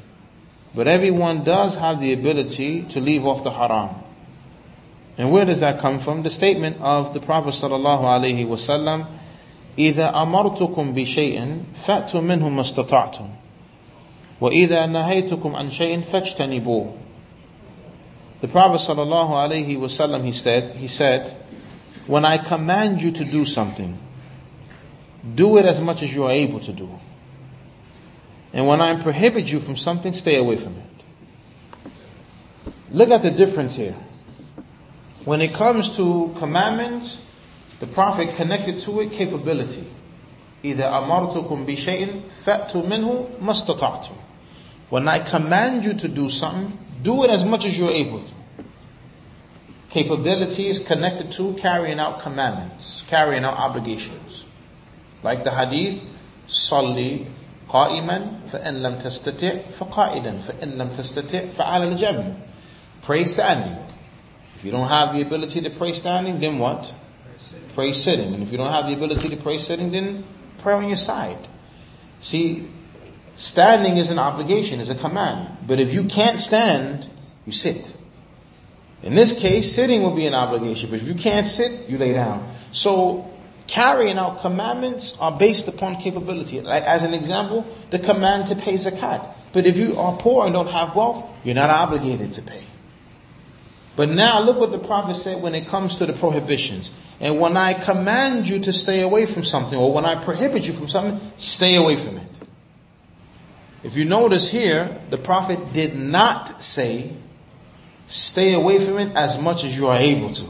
But 0.74 0.88
everyone 0.88 1.44
does 1.44 1.76
have 1.76 2.00
the 2.00 2.12
ability 2.12 2.82
to 2.90 3.00
leave 3.00 3.24
off 3.24 3.44
the 3.44 3.50
haram. 3.50 3.90
And 5.18 5.30
where 5.30 5.44
does 5.44 5.60
that 5.60 5.80
come 5.80 6.00
from? 6.00 6.22
The 6.22 6.30
statement 6.30 6.78
of 6.80 7.14
the 7.14 7.20
Prophet 7.20 7.54
sallallahu 7.54 8.02
alaihi 8.02 8.46
wasallam, 8.46 9.06
إذا 9.78 10.22
أمرتكم 10.22 10.94
بشيء 10.94 11.62
فأتوا 11.84 12.20
منه 12.20 12.48
ما 12.48 12.60
استطعتم 12.60 13.28
وإذا 14.40 14.86
نهيتكم 14.86 15.56
عن 15.56 15.70
شيء 15.70 16.00
فاجتنبوه 16.00 16.92
The 18.40 18.48
Prophet 18.48 18.80
sallallahu 18.80 19.30
alaihi 19.30 19.76
wasallam 19.76 20.24
he 20.24 20.32
said 20.32 20.76
he 20.76 20.88
said 20.88 21.36
when 22.06 22.24
I 22.24 22.38
command 22.38 23.02
you 23.02 23.10
to 23.12 23.24
do 23.24 23.44
something, 23.44 23.98
do 25.34 25.58
it 25.58 25.64
as 25.64 25.80
much 25.80 26.02
as 26.02 26.14
you 26.14 26.24
are 26.24 26.30
able 26.30 26.60
to 26.60 26.72
do. 26.72 26.88
And 28.52 28.66
when 28.66 28.80
I 28.80 29.02
prohibit 29.02 29.50
you 29.50 29.60
from 29.60 29.76
something, 29.76 30.12
stay 30.12 30.36
away 30.36 30.56
from 30.56 30.74
it. 30.74 31.92
Look 32.90 33.10
at 33.10 33.22
the 33.22 33.30
difference 33.30 33.76
here. 33.76 33.96
When 35.24 35.40
it 35.40 35.52
comes 35.52 35.96
to 35.96 36.34
commandments, 36.38 37.20
the 37.80 37.86
Prophet 37.86 38.36
connected 38.36 38.80
to 38.80 39.00
it 39.00 39.12
capability. 39.12 39.84
إذا 40.64 40.88
أمرتكم 40.88 41.66
بشيء 41.66 42.22
فأتوا 42.44 42.86
منه 42.86 43.26
ما 43.40 43.52
استطعتم. 43.52 44.14
When 44.88 45.08
I 45.08 45.18
command 45.18 45.84
you 45.84 45.94
to 45.94 46.08
do 46.08 46.30
something, 46.30 46.78
do 47.02 47.24
it 47.24 47.30
as 47.30 47.44
much 47.44 47.64
as 47.64 47.76
you're 47.76 47.90
able 47.90 48.22
to 48.22 48.32
capabilities 49.90 50.78
connected 50.78 51.32
to 51.32 51.54
carrying 51.54 51.98
out 51.98 52.20
commandments, 52.20 53.04
carrying 53.08 53.44
out 53.44 53.56
obligations. 53.56 54.44
Like 55.22 55.44
the 55.44 55.52
hadith, 55.52 56.02
صلي 56.48 57.26
قائما 57.68 58.30
فإن 58.52 58.82
لم 58.82 58.98
تستطع 58.98 59.70
فقائدا 59.78 60.40
فإن 60.40 60.68
لم 60.78 60.88
تستطع 60.88 61.50
فعلى 61.50 61.96
الجنب. 61.96 62.36
Pray 63.02 63.24
standing. 63.24 63.76
If 64.56 64.64
you 64.64 64.70
don't 64.70 64.88
have 64.88 65.14
the 65.14 65.22
ability 65.22 65.60
to 65.62 65.70
pray 65.70 65.92
standing, 65.92 66.40
then 66.40 66.58
what? 66.58 66.92
Pray 67.74 67.92
sitting. 67.92 68.32
And 68.34 68.42
if 68.42 68.50
you 68.50 68.58
don't 68.58 68.72
have 68.72 68.86
the 68.86 68.94
ability 68.94 69.28
to 69.28 69.36
pray 69.36 69.58
sitting, 69.58 69.92
then 69.92 70.24
pray 70.58 70.74
on 70.74 70.88
your 70.88 70.96
side. 70.96 71.48
See, 72.20 72.68
standing 73.34 73.98
is 73.98 74.10
an 74.10 74.18
obligation, 74.18 74.80
is 74.80 74.88
a 74.88 74.94
command. 74.94 75.58
But 75.66 75.78
if 75.78 75.92
you 75.92 76.04
can't 76.04 76.40
stand, 76.40 77.08
you 77.44 77.52
sit. 77.52 77.96
In 79.03 79.15
this 79.15 79.39
case, 79.39 79.73
sitting 79.73 80.03
will 80.03 80.15
be 80.15 80.27
an 80.27 80.35
obligation, 80.35 80.89
but 80.89 80.99
if 80.99 81.07
you 81.07 81.15
can't 81.15 81.47
sit, 81.47 81.89
you 81.89 81.97
lay 81.97 82.13
down. 82.13 82.53
So, 82.71 83.31
carrying 83.67 84.17
out 84.17 84.41
commandments 84.41 85.17
are 85.19 85.37
based 85.37 85.67
upon 85.67 85.95
capability. 85.97 86.61
Like, 86.61 86.83
as 86.83 87.03
an 87.03 87.13
example, 87.13 87.65
the 87.89 87.99
command 87.99 88.47
to 88.47 88.55
pay 88.55 88.75
zakat. 88.75 89.27
But 89.53 89.65
if 89.65 89.77
you 89.77 89.97
are 89.97 90.17
poor 90.17 90.45
and 90.45 90.53
don't 90.53 90.67
have 90.67 90.95
wealth, 90.95 91.25
you're 91.43 91.55
not 91.55 91.69
obligated 91.69 92.33
to 92.33 92.41
pay. 92.41 92.63
But 93.95 94.09
now 94.09 94.41
look 94.41 94.57
what 94.57 94.71
the 94.71 94.79
Prophet 94.79 95.15
said 95.15 95.41
when 95.41 95.55
it 95.55 95.67
comes 95.67 95.95
to 95.95 96.05
the 96.05 96.13
prohibitions. 96.13 96.91
And 97.19 97.39
when 97.39 97.57
I 97.57 97.73
command 97.73 98.47
you 98.47 98.59
to 98.59 98.73
stay 98.73 99.01
away 99.01 99.25
from 99.25 99.43
something, 99.43 99.77
or 99.77 99.93
when 99.93 100.05
I 100.05 100.23
prohibit 100.23 100.63
you 100.63 100.73
from 100.73 100.87
something, 100.87 101.19
stay 101.37 101.75
away 101.75 101.97
from 101.97 102.17
it. 102.17 102.27
If 103.83 103.95
you 103.95 104.05
notice 104.05 104.49
here, 104.49 105.01
the 105.09 105.17
Prophet 105.17 105.73
did 105.73 105.95
not 105.95 106.63
say 106.63 107.13
Stay 108.11 108.53
away 108.53 108.77
from 108.83 108.99
it 108.99 109.15
as 109.15 109.39
much 109.39 109.63
as 109.63 109.77
you 109.77 109.87
are 109.87 109.97
able 109.97 110.33
to. 110.33 110.45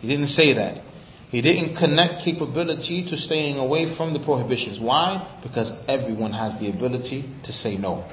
He 0.00 0.08
didn't 0.08 0.26
say 0.26 0.52
that. 0.54 0.80
He 1.28 1.40
didn't 1.40 1.76
connect 1.76 2.22
capability 2.22 3.04
to 3.04 3.16
staying 3.16 3.56
away 3.56 3.86
from 3.86 4.12
the 4.12 4.18
prohibitions. 4.18 4.80
Why? 4.80 5.24
Because 5.44 5.72
everyone 5.86 6.32
has 6.32 6.58
the 6.58 6.68
ability 6.68 7.24
to 7.44 7.52
say 7.52 7.76
no. 7.76 8.04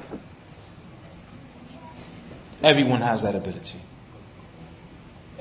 Everyone 2.61 3.01
has 3.01 3.23
that 3.23 3.35
ability. 3.35 3.79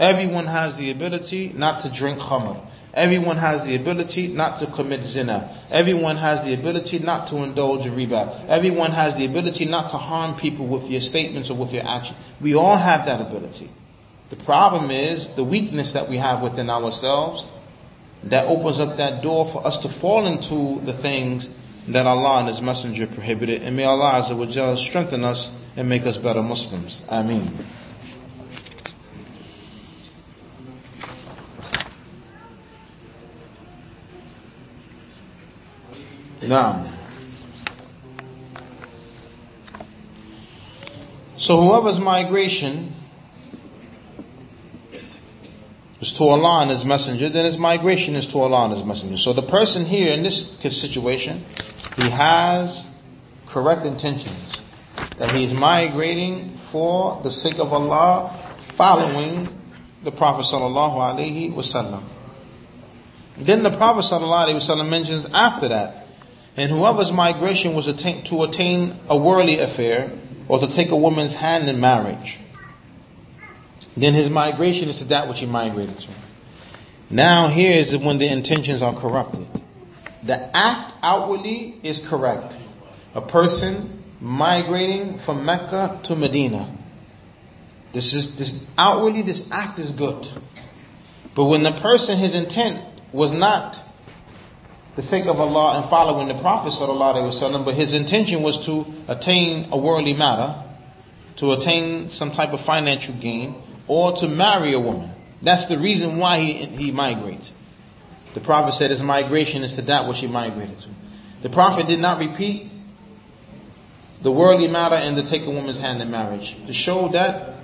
Everyone 0.02 0.46
has 0.46 0.74
the 0.74 0.90
ability 0.90 1.52
not 1.54 1.84
to 1.84 1.88
drink 1.88 2.18
khamr. 2.18 2.58
Everyone 2.92 3.36
has 3.36 3.64
the 3.64 3.76
ability 3.76 4.26
not 4.26 4.58
to 4.58 4.66
commit 4.66 5.04
zina. 5.04 5.56
Everyone 5.70 6.16
has 6.16 6.44
the 6.44 6.52
ability 6.54 6.98
not 6.98 7.28
to 7.28 7.36
indulge 7.44 7.86
in 7.86 7.92
riba. 7.92 8.48
Everyone 8.48 8.90
has 8.90 9.16
the 9.16 9.24
ability 9.24 9.64
not 9.64 9.90
to 9.92 9.98
harm 9.98 10.34
people 10.34 10.66
with 10.66 10.90
your 10.90 11.00
statements 11.00 11.50
or 11.50 11.56
with 11.56 11.72
your 11.72 11.86
actions. 11.86 12.18
We 12.40 12.52
all 12.52 12.76
have 12.76 13.06
that 13.06 13.20
ability. 13.20 13.70
The 14.30 14.36
problem 14.36 14.90
is 14.90 15.28
the 15.36 15.44
weakness 15.44 15.92
that 15.92 16.08
we 16.08 16.16
have 16.16 16.42
within 16.42 16.68
ourselves 16.68 17.48
that 18.24 18.46
opens 18.46 18.80
up 18.80 18.96
that 18.96 19.22
door 19.22 19.46
for 19.46 19.64
us 19.64 19.78
to 19.78 19.88
fall 19.88 20.26
into 20.26 20.84
the 20.84 20.92
things 20.92 21.48
that 21.86 22.06
Allah 22.08 22.40
and 22.40 22.48
His 22.48 22.60
Messenger 22.60 23.06
prohibited. 23.06 23.62
And 23.62 23.76
may 23.76 23.84
Allah 23.84 24.20
Azza 24.20 24.36
wa 24.36 24.74
strengthen 24.74 25.22
us 25.22 25.56
and 25.76 25.88
make 25.88 26.06
us 26.06 26.16
better 26.16 26.42
Muslims. 26.42 27.02
Ameen. 27.08 27.56
Now, 36.42 36.92
so 41.36 41.60
whoever's 41.60 42.00
migration 42.00 42.92
is 46.00 46.12
to 46.14 46.24
Allah 46.24 46.62
and 46.62 46.70
His 46.70 46.84
Messenger, 46.84 47.28
then 47.28 47.44
his 47.44 47.56
migration 47.56 48.16
is 48.16 48.26
to 48.28 48.40
Allah 48.40 48.64
and 48.64 48.72
His 48.74 48.84
Messenger. 48.84 49.16
So 49.18 49.32
the 49.32 49.42
person 49.42 49.84
here 49.84 50.12
in 50.12 50.24
this 50.24 50.58
situation, 50.58 51.44
he 51.96 52.10
has 52.10 52.90
correct 53.46 53.86
intentions. 53.86 54.58
That 55.18 55.30
he 55.30 55.44
is 55.44 55.54
migrating 55.54 56.48
for 56.56 57.20
the 57.22 57.30
sake 57.30 57.60
of 57.60 57.72
Allah, 57.72 58.36
following 58.74 59.48
the 60.02 60.10
Prophet 60.10 60.44
sallallahu 60.44 60.96
alaihi 60.96 61.52
wasallam. 61.52 62.02
Then 63.36 63.62
the 63.62 63.70
Prophet 63.70 64.00
sallallahu 64.00 64.48
alaihi 64.48 64.56
wasallam 64.56 64.88
mentions 64.88 65.26
after 65.26 65.68
that, 65.68 66.01
and 66.56 66.70
whoever's 66.70 67.12
migration 67.12 67.74
was 67.74 67.86
to 67.86 68.42
attain 68.42 68.96
a 69.08 69.16
worldly 69.16 69.58
affair 69.58 70.10
or 70.48 70.58
to 70.58 70.66
take 70.66 70.90
a 70.90 70.96
woman's 70.96 71.34
hand 71.34 71.68
in 71.68 71.80
marriage, 71.80 72.38
then 73.96 74.14
his 74.14 74.28
migration 74.28 74.88
is 74.88 74.98
to 74.98 75.04
that 75.04 75.28
which 75.28 75.40
he 75.40 75.46
migrated 75.46 75.98
to. 76.00 76.10
Now 77.10 77.48
here 77.48 77.72
is 77.72 77.96
when 77.96 78.18
the 78.18 78.28
intentions 78.28 78.82
are 78.82 78.94
corrupted. 78.94 79.46
The 80.22 80.54
act 80.56 80.94
outwardly 81.02 81.78
is 81.82 82.06
correct. 82.06 82.56
A 83.14 83.20
person 83.20 84.02
migrating 84.20 85.18
from 85.18 85.44
Mecca 85.44 86.00
to 86.04 86.16
Medina. 86.16 86.74
This 87.92 88.14
is 88.14 88.38
this 88.38 88.66
outwardly 88.78 89.22
this 89.22 89.50
act 89.50 89.78
is 89.78 89.90
good. 89.90 90.28
But 91.34 91.44
when 91.44 91.62
the 91.62 91.72
person 91.72 92.18
his 92.18 92.34
intent 92.34 92.82
was 93.12 93.32
not 93.32 93.82
the 94.94 95.02
sake 95.02 95.26
of 95.26 95.40
Allah 95.40 95.80
and 95.80 95.88
following 95.88 96.28
the 96.28 96.40
Prophet 96.40 96.72
wasallam, 96.72 97.64
but 97.64 97.74
his 97.74 97.92
intention 97.92 98.42
was 98.42 98.66
to 98.66 98.84
attain 99.08 99.68
a 99.72 99.78
worldly 99.78 100.12
matter, 100.12 100.62
to 101.36 101.52
attain 101.52 102.10
some 102.10 102.30
type 102.30 102.52
of 102.52 102.60
financial 102.60 103.14
gain, 103.14 103.54
or 103.86 104.12
to 104.16 104.28
marry 104.28 104.74
a 104.74 104.80
woman. 104.80 105.10
That's 105.40 105.64
the 105.66 105.78
reason 105.78 106.18
why 106.18 106.40
he, 106.40 106.52
he 106.66 106.92
migrates. 106.92 107.52
The 108.34 108.40
Prophet 108.40 108.74
said 108.74 108.90
his 108.90 109.02
migration 109.02 109.64
is 109.64 109.74
to 109.74 109.82
that 109.82 110.06
which 110.06 110.18
he 110.18 110.26
migrated 110.26 110.78
to. 110.80 110.88
The 111.42 111.48
Prophet 111.48 111.86
did 111.86 111.98
not 111.98 112.18
repeat 112.18 112.70
the 114.22 114.30
worldly 114.30 114.68
matter 114.68 114.94
and 114.94 115.16
to 115.16 115.22
take 115.22 115.44
a 115.46 115.50
woman's 115.50 115.78
hand 115.78 116.00
in 116.00 116.10
marriage 116.10 116.56
to 116.66 116.72
show 116.72 117.08
that 117.08 117.56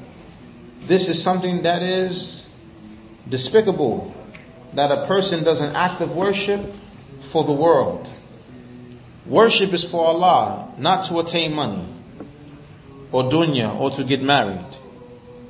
this 0.87 1.09
is 1.09 1.23
something 1.23 1.63
that 1.63 1.83
is 1.83 2.49
despicable, 3.29 4.13
that 4.75 4.91
a 4.91 5.07
person 5.07 5.45
does 5.45 5.61
an 5.61 5.77
act 5.77 6.01
of 6.01 6.17
worship 6.17 6.73
for 7.32 7.44
the 7.44 7.54
world. 7.54 8.12
Worship 9.26 9.74
is 9.74 9.84
for 9.84 10.06
Allah, 10.06 10.74
not 10.78 11.06
to 11.06 11.20
attain 11.20 11.54
money 11.54 11.88
or 13.12 13.24
dunya 13.24 13.80
or 13.80 13.90
to 13.92 14.04
get 14.04 14.22
married. 14.22 14.66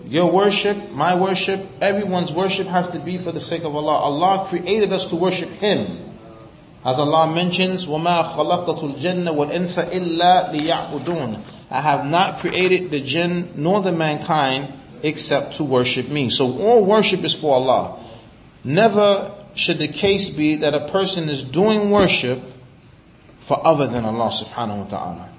Your 0.06 0.32
worship, 0.32 0.91
my 0.91 1.16
worship, 1.20 1.66
everyone's 1.82 2.32
worship 2.32 2.68
has 2.68 2.89
to 2.89 3.00
be 3.00 3.18
for 3.18 3.32
the 3.32 3.39
sake 3.39 3.64
of 3.64 3.76
Allah. 3.76 3.94
Allah 3.94 4.46
created 4.48 4.91
us 4.91 5.10
to 5.10 5.16
worship 5.16 5.50
Him. 5.50 6.12
As 6.86 7.00
Allah 7.00 7.34
mentions, 7.34 7.86
وَمَا 7.86 8.34
خَلَقَتُ 8.34 8.98
الْجَنَّ 8.98 9.26
وَالْإِنسَ 9.34 9.89
إِلَّا 9.89 10.54
لِيَعْبُدُونَ 10.54 11.41
I 11.72 11.82
have 11.82 12.06
not 12.06 12.39
created 12.39 12.91
the 12.91 13.02
jinn 13.02 13.54
nor 13.56 13.82
the 13.82 13.94
mankind 13.94 14.74
except 15.02 15.56
to 15.56 15.64
worship 15.64 16.10
me. 16.10 16.30
So 16.30 16.60
all 16.60 16.86
worship 16.86 17.24
is 17.24 17.34
for 17.34 17.56
Allah. 17.56 18.00
Never 18.64 19.34
should 19.58 19.78
the 19.78 19.88
case 19.88 20.30
be 20.30 20.56
that 20.58 20.74
a 20.74 20.88
person 20.88 21.30
is 21.30 21.44
doing 21.44 21.89
worship 21.89 22.39
for 23.41 23.66
other 23.66 23.88
than 23.88 24.06
Allah 24.06 24.30
subhanahu 24.30 24.86
wa 24.86 24.89
ta'ala. 24.89 25.30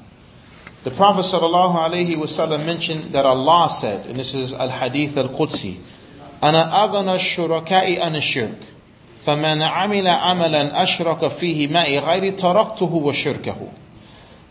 The 0.84 0.90
Prophet 0.90 1.22
sallallahu 1.24 1.76
alaihi 1.76 2.14
wasallam 2.16 2.66
mentioned 2.66 3.12
that 3.14 3.24
Allah 3.24 3.70
said, 3.70 4.06
and 4.06 4.16
this 4.16 4.34
is 4.34 4.52
al 4.52 4.68
hadith 4.68 5.16
al 5.16 5.28
Qudsi, 5.28 5.80
أنا 6.42 6.84
أغنى 6.84 7.14
الشركاء 7.14 8.02
عن 8.02 8.16
الشرك 8.16 8.58
فمن 9.26 9.62
عمل 9.62 10.08
عملا 10.08 10.82
أشرك 10.82 11.28
فيه 11.28 11.68
معي 11.68 11.98
غير 11.98 12.38
تركته 12.38 12.94
وشركه 12.94 13.56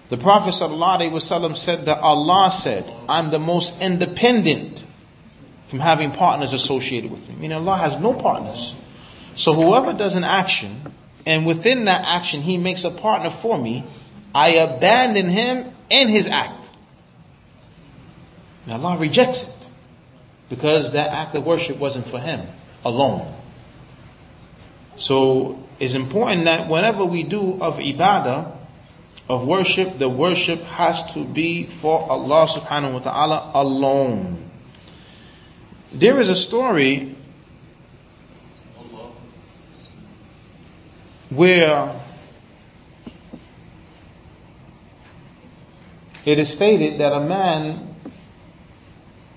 The 0.09 0.17
Prophet 0.17 0.53
sallallahu 0.53 0.99
alaihi 0.99 1.11
wasallam 1.11 1.55
said 1.55 1.85
that 1.85 1.99
Allah 1.99 2.51
said, 2.51 2.91
I'm 3.07 3.31
the 3.31 3.39
most 3.39 3.81
independent 3.81 4.83
from 5.67 5.79
having 5.79 6.11
partners 6.11 6.53
associated 6.53 7.09
with 7.09 7.27
me. 7.29 7.35
Meaning 7.35 7.57
Allah 7.57 7.77
has 7.77 7.99
no 7.99 8.13
partners. 8.13 8.73
So 9.38 9.54
whoever 9.54 9.92
does 9.92 10.16
an 10.16 10.24
action, 10.24 10.92
and 11.24 11.46
within 11.46 11.84
that 11.84 12.04
action 12.04 12.42
he 12.42 12.56
makes 12.56 12.82
a 12.82 12.90
partner 12.90 13.30
for 13.30 13.56
me, 13.56 13.84
I 14.34 14.54
abandon 14.56 15.28
him 15.28 15.72
and 15.92 16.10
his 16.10 16.26
act. 16.26 16.68
Allah 18.68 18.98
rejects 18.98 19.44
it 19.44 19.68
because 20.50 20.92
that 20.92 21.10
act 21.10 21.36
of 21.36 21.46
worship 21.46 21.78
wasn't 21.78 22.08
for 22.08 22.18
him 22.18 22.48
alone. 22.84 23.32
So 24.96 25.64
it's 25.78 25.94
important 25.94 26.46
that 26.46 26.68
whenever 26.68 27.04
we 27.04 27.22
do 27.22 27.60
of 27.60 27.76
ibadah, 27.76 28.56
of 29.28 29.46
worship, 29.46 29.98
the 29.98 30.08
worship 30.08 30.60
has 30.62 31.14
to 31.14 31.24
be 31.24 31.64
for 31.64 32.10
Allah 32.10 32.48
subhanahu 32.48 32.94
wa 32.94 32.98
ta'ala 32.98 33.52
alone. 33.54 34.50
There 35.92 36.18
is 36.20 36.28
a 36.28 36.34
story 36.34 37.14
where 41.30 42.00
it 46.24 46.38
is 46.38 46.50
stated 46.50 47.00
that 47.00 47.12
a 47.12 47.20
man 47.20 47.94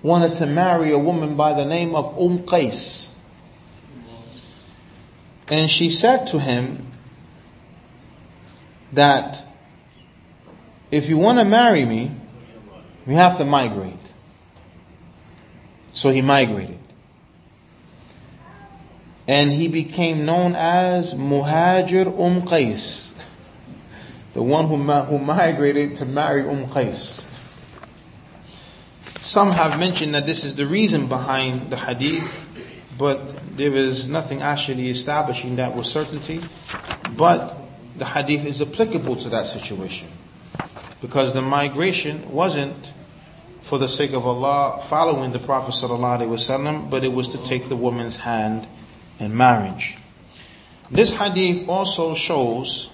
wanted 0.02 0.36
to 0.36 0.46
marry 0.46 0.92
a 0.92 1.00
woman 1.00 1.36
by 1.36 1.54
the 1.54 1.66
name 1.66 1.96
of 1.96 2.18
Umm 2.20 2.39
Qais. 2.39 3.16
And 5.48 5.70
she 5.70 5.89
said 5.89 6.28
to 6.28 6.39
him 6.39 6.92
that 8.94 9.46
if 10.92 11.08
you 11.08 11.18
want 11.18 11.39
to 11.39 11.46
marry 11.46 11.86
me, 11.86 12.12
you 13.06 13.16
have 13.16 13.38
to 13.38 13.46
migrate. 13.46 14.14
So 15.94 16.10
he 16.10 16.22
migrated. 16.22 16.81
And 19.28 19.52
he 19.52 19.68
became 19.68 20.26
known 20.26 20.56
as 20.56 21.14
Muhajir 21.14 22.08
Umm 22.08 22.42
Qais 22.48 23.12
the 24.34 24.42
one 24.42 24.68
who, 24.68 24.78
who 24.78 25.20
migrated 25.20 25.96
to 25.98 26.06
marry 26.06 26.42
Umm 26.42 26.68
Qais. 26.68 27.26
Some 29.20 29.52
have 29.52 29.80
mentioned 29.80 30.16
that 30.16 30.26
this 30.26 30.44
is 30.44 30.56
the 30.56 30.66
reason 30.66 31.08
behind 31.08 31.70
the 31.70 31.78
hadith, 31.78 32.50
but 32.98 33.58
there 33.58 33.74
is 33.74 34.08
nothing 34.08 34.42
actually 34.42 34.90
establishing 34.90 35.58
that 35.58 35.76
with 35.76 35.86
certainty. 35.86 36.42
But 37.16 37.56
the 37.98 38.06
hadith 38.06 38.46
is 38.46 38.62
applicable 38.62 39.18
to 39.18 39.30
that 39.30 39.46
situation. 39.46 40.08
Because 41.02 41.34
the 41.34 41.42
migration 41.42 42.32
wasn't 42.32 42.94
for 43.62 43.78
the 43.78 43.88
sake 43.88 44.14
of 44.14 44.26
Allah 44.26 44.82
following 44.88 45.34
the 45.34 45.40
Prophet 45.40 45.74
but 46.90 47.04
it 47.04 47.14
was 47.14 47.28
to 47.30 47.44
take 47.44 47.70
the 47.70 47.76
woman's 47.76 48.18
hand 48.18 48.68
in 49.21 49.37
marriage. 49.37 49.97
This 50.91 51.19
hadith 51.19 51.69
also 51.69 52.14
shows 52.14 52.91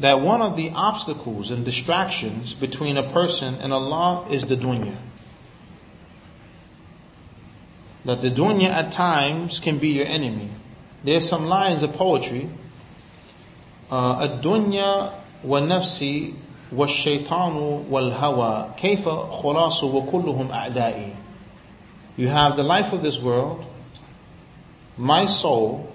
that 0.00 0.20
one 0.20 0.42
of 0.42 0.56
the 0.56 0.70
obstacles 0.70 1.50
and 1.50 1.64
distractions 1.64 2.54
between 2.54 2.96
a 2.96 3.08
person 3.10 3.54
and 3.56 3.72
Allah 3.72 4.26
is 4.30 4.46
the 4.46 4.56
dunya. 4.56 4.96
That 8.04 8.20
the 8.20 8.30
dunya 8.30 8.68
at 8.68 8.90
times 8.90 9.60
can 9.60 9.78
be 9.78 9.88
your 9.88 10.06
enemy. 10.06 10.50
There's 11.04 11.28
some 11.28 11.46
lines 11.46 11.82
of 11.82 11.92
poetry. 11.92 12.50
الدنيا 13.92 15.10
والنفس 15.44 16.04
والشيطان 16.72 17.84
والهوى 17.90 18.70
كيف 18.76 19.08
خلاص 19.08 19.84
وكلهم 19.84 20.52
أعدائي 20.52 21.12
You 22.16 22.28
have 22.28 22.56
the 22.56 22.62
life 22.62 22.92
of 22.92 23.02
this 23.02 23.18
world 23.18 23.64
my 24.96 25.26
soul, 25.26 25.94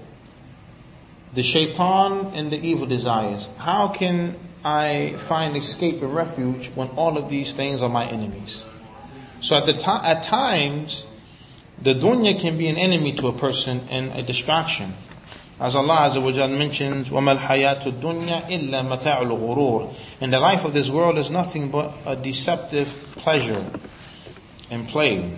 the 1.34 1.44
shaitan 1.44 2.34
and 2.34 2.52
the 2.52 2.60
evil 2.60 2.86
desires. 2.86 3.50
How 3.58 3.90
can 3.90 4.38
I 4.64 5.16
find 5.18 5.56
escape 5.56 6.02
and 6.02 6.14
refuge 6.14 6.72
when 6.76 6.90
all 6.90 7.18
of 7.18 7.30
these 7.30 7.54
things 7.54 7.82
are 7.82 7.90
my 7.90 8.08
enemies? 8.08 8.66
So 9.40 9.56
at 9.56 9.66
the 9.66 9.74
time, 9.74 10.04
at 10.04 10.24
times, 10.24 11.06
the 11.82 11.94
dunya 11.94 12.40
can 12.40 12.58
be 12.58 12.68
an 12.68 12.78
enemy 12.78 13.14
to 13.14 13.28
a 13.28 13.34
person 13.34 13.88
and 13.90 14.12
a 14.14 14.24
distraction. 14.24 14.94
As 15.60 15.76
Allah 15.76 15.98
Azza 16.02 16.24
wa 16.24 16.32
Jal 16.32 16.50
mentions, 16.50 17.10
وَمَا 17.10 17.38
الْحَيَاةُ 17.38 17.84
الدُّنْيَا 17.84 18.48
إِلَّا 18.50 18.88
مَتَاعُ 18.88 19.22
الْغُرُورِ 19.22 19.96
And 20.22 20.32
the 20.32 20.40
life 20.40 20.66
of 20.66 20.74
this 20.74 20.90
world 20.90 21.18
is 21.18 21.32
nothing 21.32 21.72
but 21.72 21.96
a 22.06 22.16
deceptive 22.16 23.14
pleasure 23.18 23.64
and 24.70 24.88
play. 24.88 25.36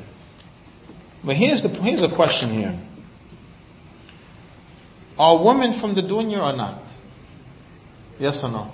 But 1.24 1.36
here's 1.36 1.62
the 1.62 1.70
here's 1.70 2.02
a 2.02 2.10
question 2.10 2.50
here. 2.52 2.78
Are 5.19 5.43
women 5.43 5.73
from 5.73 5.95
the 5.95 6.03
dunya 6.03 6.41
or 6.43 6.57
not? 6.57 6.83
Yes 8.19 8.43
or 8.43 8.51
no? 8.51 8.73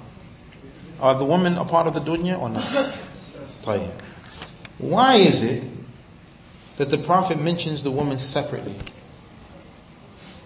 Are 1.00 1.14
the 1.14 1.24
women 1.24 1.56
a 1.56 1.64
part 1.64 1.86
of 1.86 1.94
the 1.94 2.00
dunya 2.00 2.38
or 2.38 2.48
not? 2.48 2.94
Why 4.78 5.14
is 5.16 5.42
it 5.42 5.64
that 6.78 6.90
the 6.90 6.98
Prophet 6.98 7.38
mentions 7.38 7.82
the 7.82 7.90
woman 7.90 8.18
separately? 8.18 8.76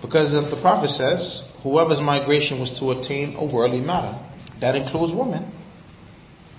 Because 0.03 0.33
the 0.33 0.57
Prophet 0.57 0.91
says, 0.91 1.49
whoever's 1.63 2.01
migration 2.01 2.59
was 2.59 2.71
to 2.79 2.91
attain 2.91 3.37
a 3.37 3.45
worldly 3.45 3.81
matter, 3.81 4.19
that 4.61 4.75
includes 4.75 5.13
women, 5.13 5.51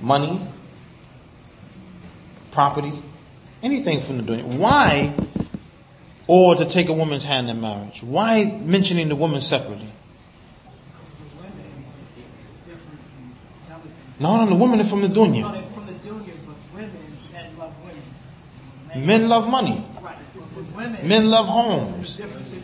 money, 0.02 0.48
property, 2.52 2.94
anything 3.62 4.02
from 4.02 4.18
the 4.18 4.24
dunya. 4.24 4.46
Why? 4.46 5.14
Or 6.28 6.56
to 6.56 6.66
take 6.66 6.90
a 6.90 6.94
woman's 6.94 7.24
hand 7.24 7.50
in 7.50 7.62
marriage. 7.62 8.02
Why 8.02 8.60
mentioning 8.64 9.10
the 9.10 9.16
woman 9.16 9.42
separately? 9.42 9.92
No, 14.20 14.38
no, 14.38 14.50
the 14.50 14.56
women 14.56 14.80
are 14.82 14.86
from 14.86 15.02
the 15.02 15.08
dunya. 15.08 15.64
Men 18.96 19.28
love 19.30 19.50
money. 19.50 19.86
Men 21.04 21.30
love 21.30 21.46
homes. 21.46 22.20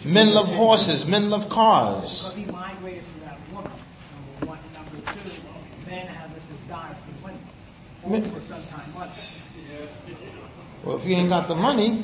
Men 0.05 0.33
love 0.33 0.47
horses. 0.47 1.05
Men 1.05 1.29
love 1.29 1.49
cars. 1.49 2.33
Men, 8.07 8.33
well, 10.83 10.97
if 10.97 11.05
you 11.05 11.15
ain't 11.15 11.29
got 11.29 11.47
the 11.47 11.55
money, 11.55 12.03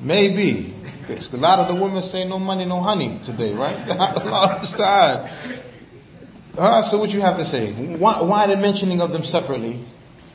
maybe. 0.00 0.74
A 1.08 1.36
lot 1.36 1.58
of 1.58 1.68
the 1.68 1.74
women 1.74 2.02
say 2.02 2.26
no 2.26 2.38
money, 2.38 2.64
no 2.64 2.80
honey 2.80 3.18
today, 3.22 3.52
right? 3.52 3.76
I 3.76 4.14
don't 4.14 4.26
understand. 4.28 5.30
Uh, 6.56 6.82
so 6.82 6.98
what 6.98 7.12
you 7.12 7.20
have 7.20 7.36
to 7.36 7.44
say? 7.44 7.72
Why, 7.72 8.20
why 8.22 8.46
the 8.46 8.56
mentioning 8.56 9.00
of 9.00 9.12
them 9.12 9.24
separately? 9.24 9.80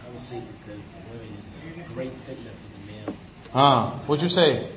I 0.05 0.09
would 0.11 0.21
say 0.21 0.41
because 0.41 0.81
women 1.11 1.37
is 1.37 1.85
a 1.85 1.93
great 1.93 2.13
fitna 2.27 2.51
for 2.51 2.69
the 2.75 3.07
male. 3.11 3.17
Ah, 3.55 4.01
what'd 4.05 4.21
you 4.21 4.29
say? 4.29 4.69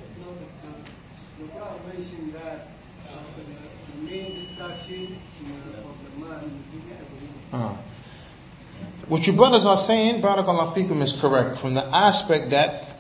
Uh, 7.53 7.77
what 9.09 9.27
your 9.27 9.37
brothers 9.37 9.67
are 9.67 9.77
saying, 9.77 10.23
Barakallah 10.23 10.73
fikum, 10.73 11.03
is 11.03 11.13
correct 11.13 11.59
from 11.59 11.75
the 11.75 11.85
aspect 11.95 12.49
that 12.49 12.92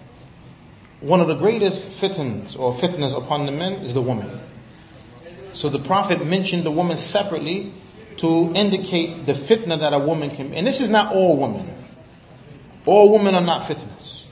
one 1.02 1.20
of 1.20 1.26
the 1.26 1.34
greatest 1.34 1.88
fitness 1.88 2.54
or 2.54 2.72
fitness 2.74 3.12
upon 3.12 3.46
the 3.46 3.52
men 3.52 3.74
is 3.84 3.92
the 3.92 4.00
woman. 4.00 4.40
So 5.52 5.68
the 5.68 5.80
Prophet 5.80 6.24
mentioned 6.24 6.64
the 6.64 6.70
woman 6.70 6.96
separately 6.96 7.72
to 8.18 8.52
indicate 8.54 9.26
the 9.26 9.32
fitna 9.32 9.80
that 9.80 9.92
a 9.92 9.98
woman 9.98 10.30
can, 10.30 10.50
be. 10.50 10.56
and 10.56 10.66
this 10.66 10.80
is 10.80 10.88
not 10.88 11.12
all 11.12 11.36
women. 11.36 11.74
All 12.86 13.12
women 13.12 13.34
are 13.34 13.42
not 13.42 13.62
fitnas. 13.68 14.24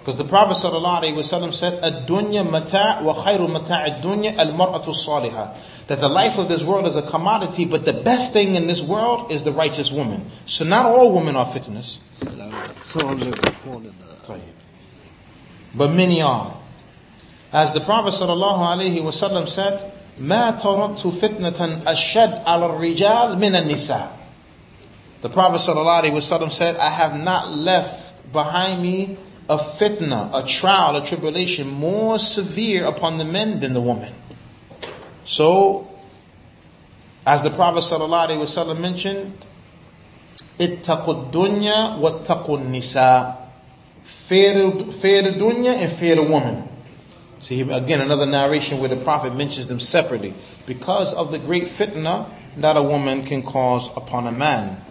Because 0.00 0.16
the 0.16 0.24
Prophet 0.24 0.56
ﷺ 0.56 1.54
said, 1.54 1.82
"Ad-dunya 1.84 2.48
mata' 2.48 2.98
wa 3.02 3.14
khayru 3.14 3.48
mata' 3.48 3.86
ad-dunya 3.86 4.36
al-mar'atu 4.36 4.86
salihah." 4.86 5.56
That 5.86 6.00
the 6.00 6.08
life 6.08 6.38
of 6.38 6.48
this 6.48 6.64
world 6.64 6.88
is 6.88 6.96
a 6.96 7.02
commodity, 7.02 7.64
but 7.64 7.84
the 7.84 7.92
best 7.92 8.32
thing 8.32 8.56
in 8.56 8.66
this 8.66 8.82
world 8.82 9.30
is 9.30 9.44
the 9.44 9.52
righteous 9.52 9.92
woman. 9.92 10.26
So 10.46 10.64
not 10.64 10.86
all 10.86 11.14
women 11.14 11.36
are 11.36 11.46
fitnas 11.46 12.00
But 15.75 15.91
many 15.91 16.21
are. 16.21 16.57
As 17.51 17.71
the 17.73 17.81
Prophet 17.81 18.13
ﷺ 18.13 19.47
said, 19.49 19.93
ما 20.19 20.51
تركت 20.59 21.07
فتنة 21.07 21.83
أشد 21.85 22.43
على 22.45 22.65
الرجال 22.65 23.37
من 23.37 23.55
النساء. 23.55 24.09
The 25.21 25.29
Prophet 25.29 25.57
ﷺ 25.57 26.51
said, 26.51 26.75
I 26.77 26.89
have 26.89 27.15
not 27.19 27.51
left 27.51 28.31
behind 28.31 28.81
me 28.81 29.17
a 29.49 29.57
fitna, 29.57 30.29
a 30.33 30.45
trial, 30.45 30.95
a 30.95 31.05
tribulation 31.05 31.67
more 31.67 32.19
severe 32.19 32.85
upon 32.85 33.17
the 33.17 33.25
men 33.25 33.59
than 33.59 33.73
the 33.73 33.81
woman. 33.81 34.13
So, 35.23 35.89
as 37.25 37.43
the 37.43 37.49
Prophet 37.51 37.83
ﷺ 37.83 38.79
mentioned, 38.79 39.45
اتقوا 40.59 41.31
الدنيا 41.31 41.99
واتقوا 41.99 42.57
النساء 42.57 43.40
Fear, 44.32 44.70
fear 44.92 45.22
the 45.22 45.38
dunya 45.38 45.74
and 45.74 45.92
fear 45.98 46.14
the 46.14 46.22
woman. 46.22 46.66
See, 47.38 47.60
again, 47.60 48.00
another 48.00 48.24
narration 48.24 48.78
where 48.78 48.88
the 48.88 48.96
Prophet 48.96 49.34
mentions 49.34 49.66
them 49.66 49.78
separately. 49.78 50.32
Because 50.64 51.12
of 51.12 51.32
the 51.32 51.38
great 51.38 51.64
fitna 51.64 52.30
that 52.56 52.78
a 52.78 52.82
woman 52.82 53.26
can 53.26 53.42
cause 53.42 53.90
upon 53.94 54.26
a 54.26 54.32
man. 54.32 54.82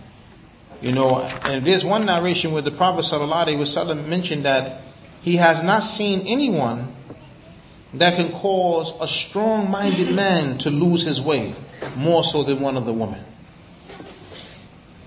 You 0.80 0.92
know, 0.92 1.22
and 1.44 1.66
there's 1.66 1.84
one 1.84 2.06
narration 2.06 2.52
where 2.52 2.62
the 2.62 2.72
Prophet 2.72 3.04
ﷺ 3.06 4.08
mentioned 4.08 4.46
that 4.46 4.84
he 5.24 5.38
has 5.38 5.64
not 5.64 5.80
seen 5.80 6.28
anyone 6.28 6.94
that 7.96 8.16
can 8.16 8.32
cause 8.32 8.94
a 9.02 9.08
strong-minded 9.08 10.14
man 10.14 10.60
to 10.60 10.70
lose 10.70 11.04
his 11.04 11.20
way 11.20 11.56
more 11.96 12.24
so 12.24 12.44
than 12.44 12.60
one 12.60 12.78
of 12.78 12.86
the 12.86 12.94
women. 12.94 13.24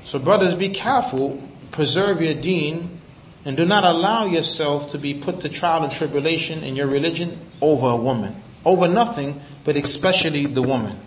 So 0.04 0.18
brothers, 0.18 0.54
be 0.54 0.70
careful, 0.70 1.40
preserve 1.70 2.20
your 2.20 2.34
deen, 2.34 3.00
and 3.44 3.56
do 3.56 3.64
not 3.64 3.84
allow 3.84 4.24
yourself 4.24 4.90
to 4.90 4.98
be 4.98 5.14
put 5.14 5.40
to 5.40 5.48
trial 5.48 5.82
and 5.82 5.92
tribulation 5.92 6.64
in 6.64 6.76
your 6.76 6.86
religion 6.86 7.38
over 7.60 7.88
a 7.88 7.96
woman. 7.96 8.42
Over 8.64 8.88
nothing, 8.88 9.40
but 9.64 9.76
especially 9.76 10.46
the 10.46 10.62
woman. 10.62 10.98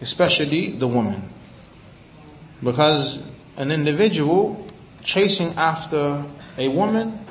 Especially 0.00 0.70
the 0.70 0.88
woman. 0.88 1.30
Because 2.62 3.22
an 3.56 3.70
individual 3.70 4.66
chasing 5.02 5.50
after 5.56 6.24
a 6.58 6.68
woman 6.68 7.24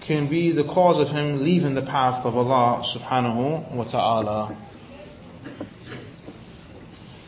can 0.00 0.26
be 0.26 0.50
the 0.50 0.64
cause 0.64 0.98
of 0.98 1.10
him 1.10 1.44
leaving 1.44 1.74
the 1.74 1.82
path 1.82 2.24
of 2.24 2.36
Allah 2.36 2.82
subhanahu 2.82 3.72
wa 3.72 3.84
ta'ala. 3.84 4.56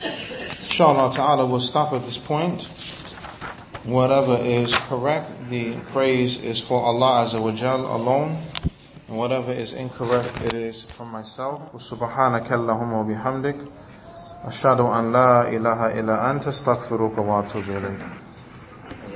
Inshallah 0.02 1.14
ta'ala 1.14 1.46
will 1.46 1.60
stop 1.60 1.92
at 1.92 2.04
this 2.04 2.18
point 2.18 2.68
Whatever 3.85 4.37
is 4.41 4.75
correct, 4.87 5.49
the 5.49 5.73
praise 5.93 6.39
is 6.39 6.59
for 6.59 6.83
Allah 6.83 7.25
Azza 7.25 7.41
wa 7.41 7.51
Jal 7.51 7.79
alone. 7.95 8.43
And 9.07 9.17
whatever 9.17 9.51
is 9.51 9.73
incorrect, 9.73 10.41
it 10.45 10.53
is 10.53 10.83
from 10.83 11.09
myself. 11.11 11.61
سبحانك 11.73 12.51
اللهم 12.51 12.93
وبحمدك 12.93 13.57
أشهد 14.45 14.79
أن 14.79 15.11
لا 15.11 15.49
إله 15.49 15.99
إلا 15.99 16.31
أنت 16.31 16.47
استغفرك 16.47 17.17
وأتوب 17.17 17.63
إليك 17.69 18.22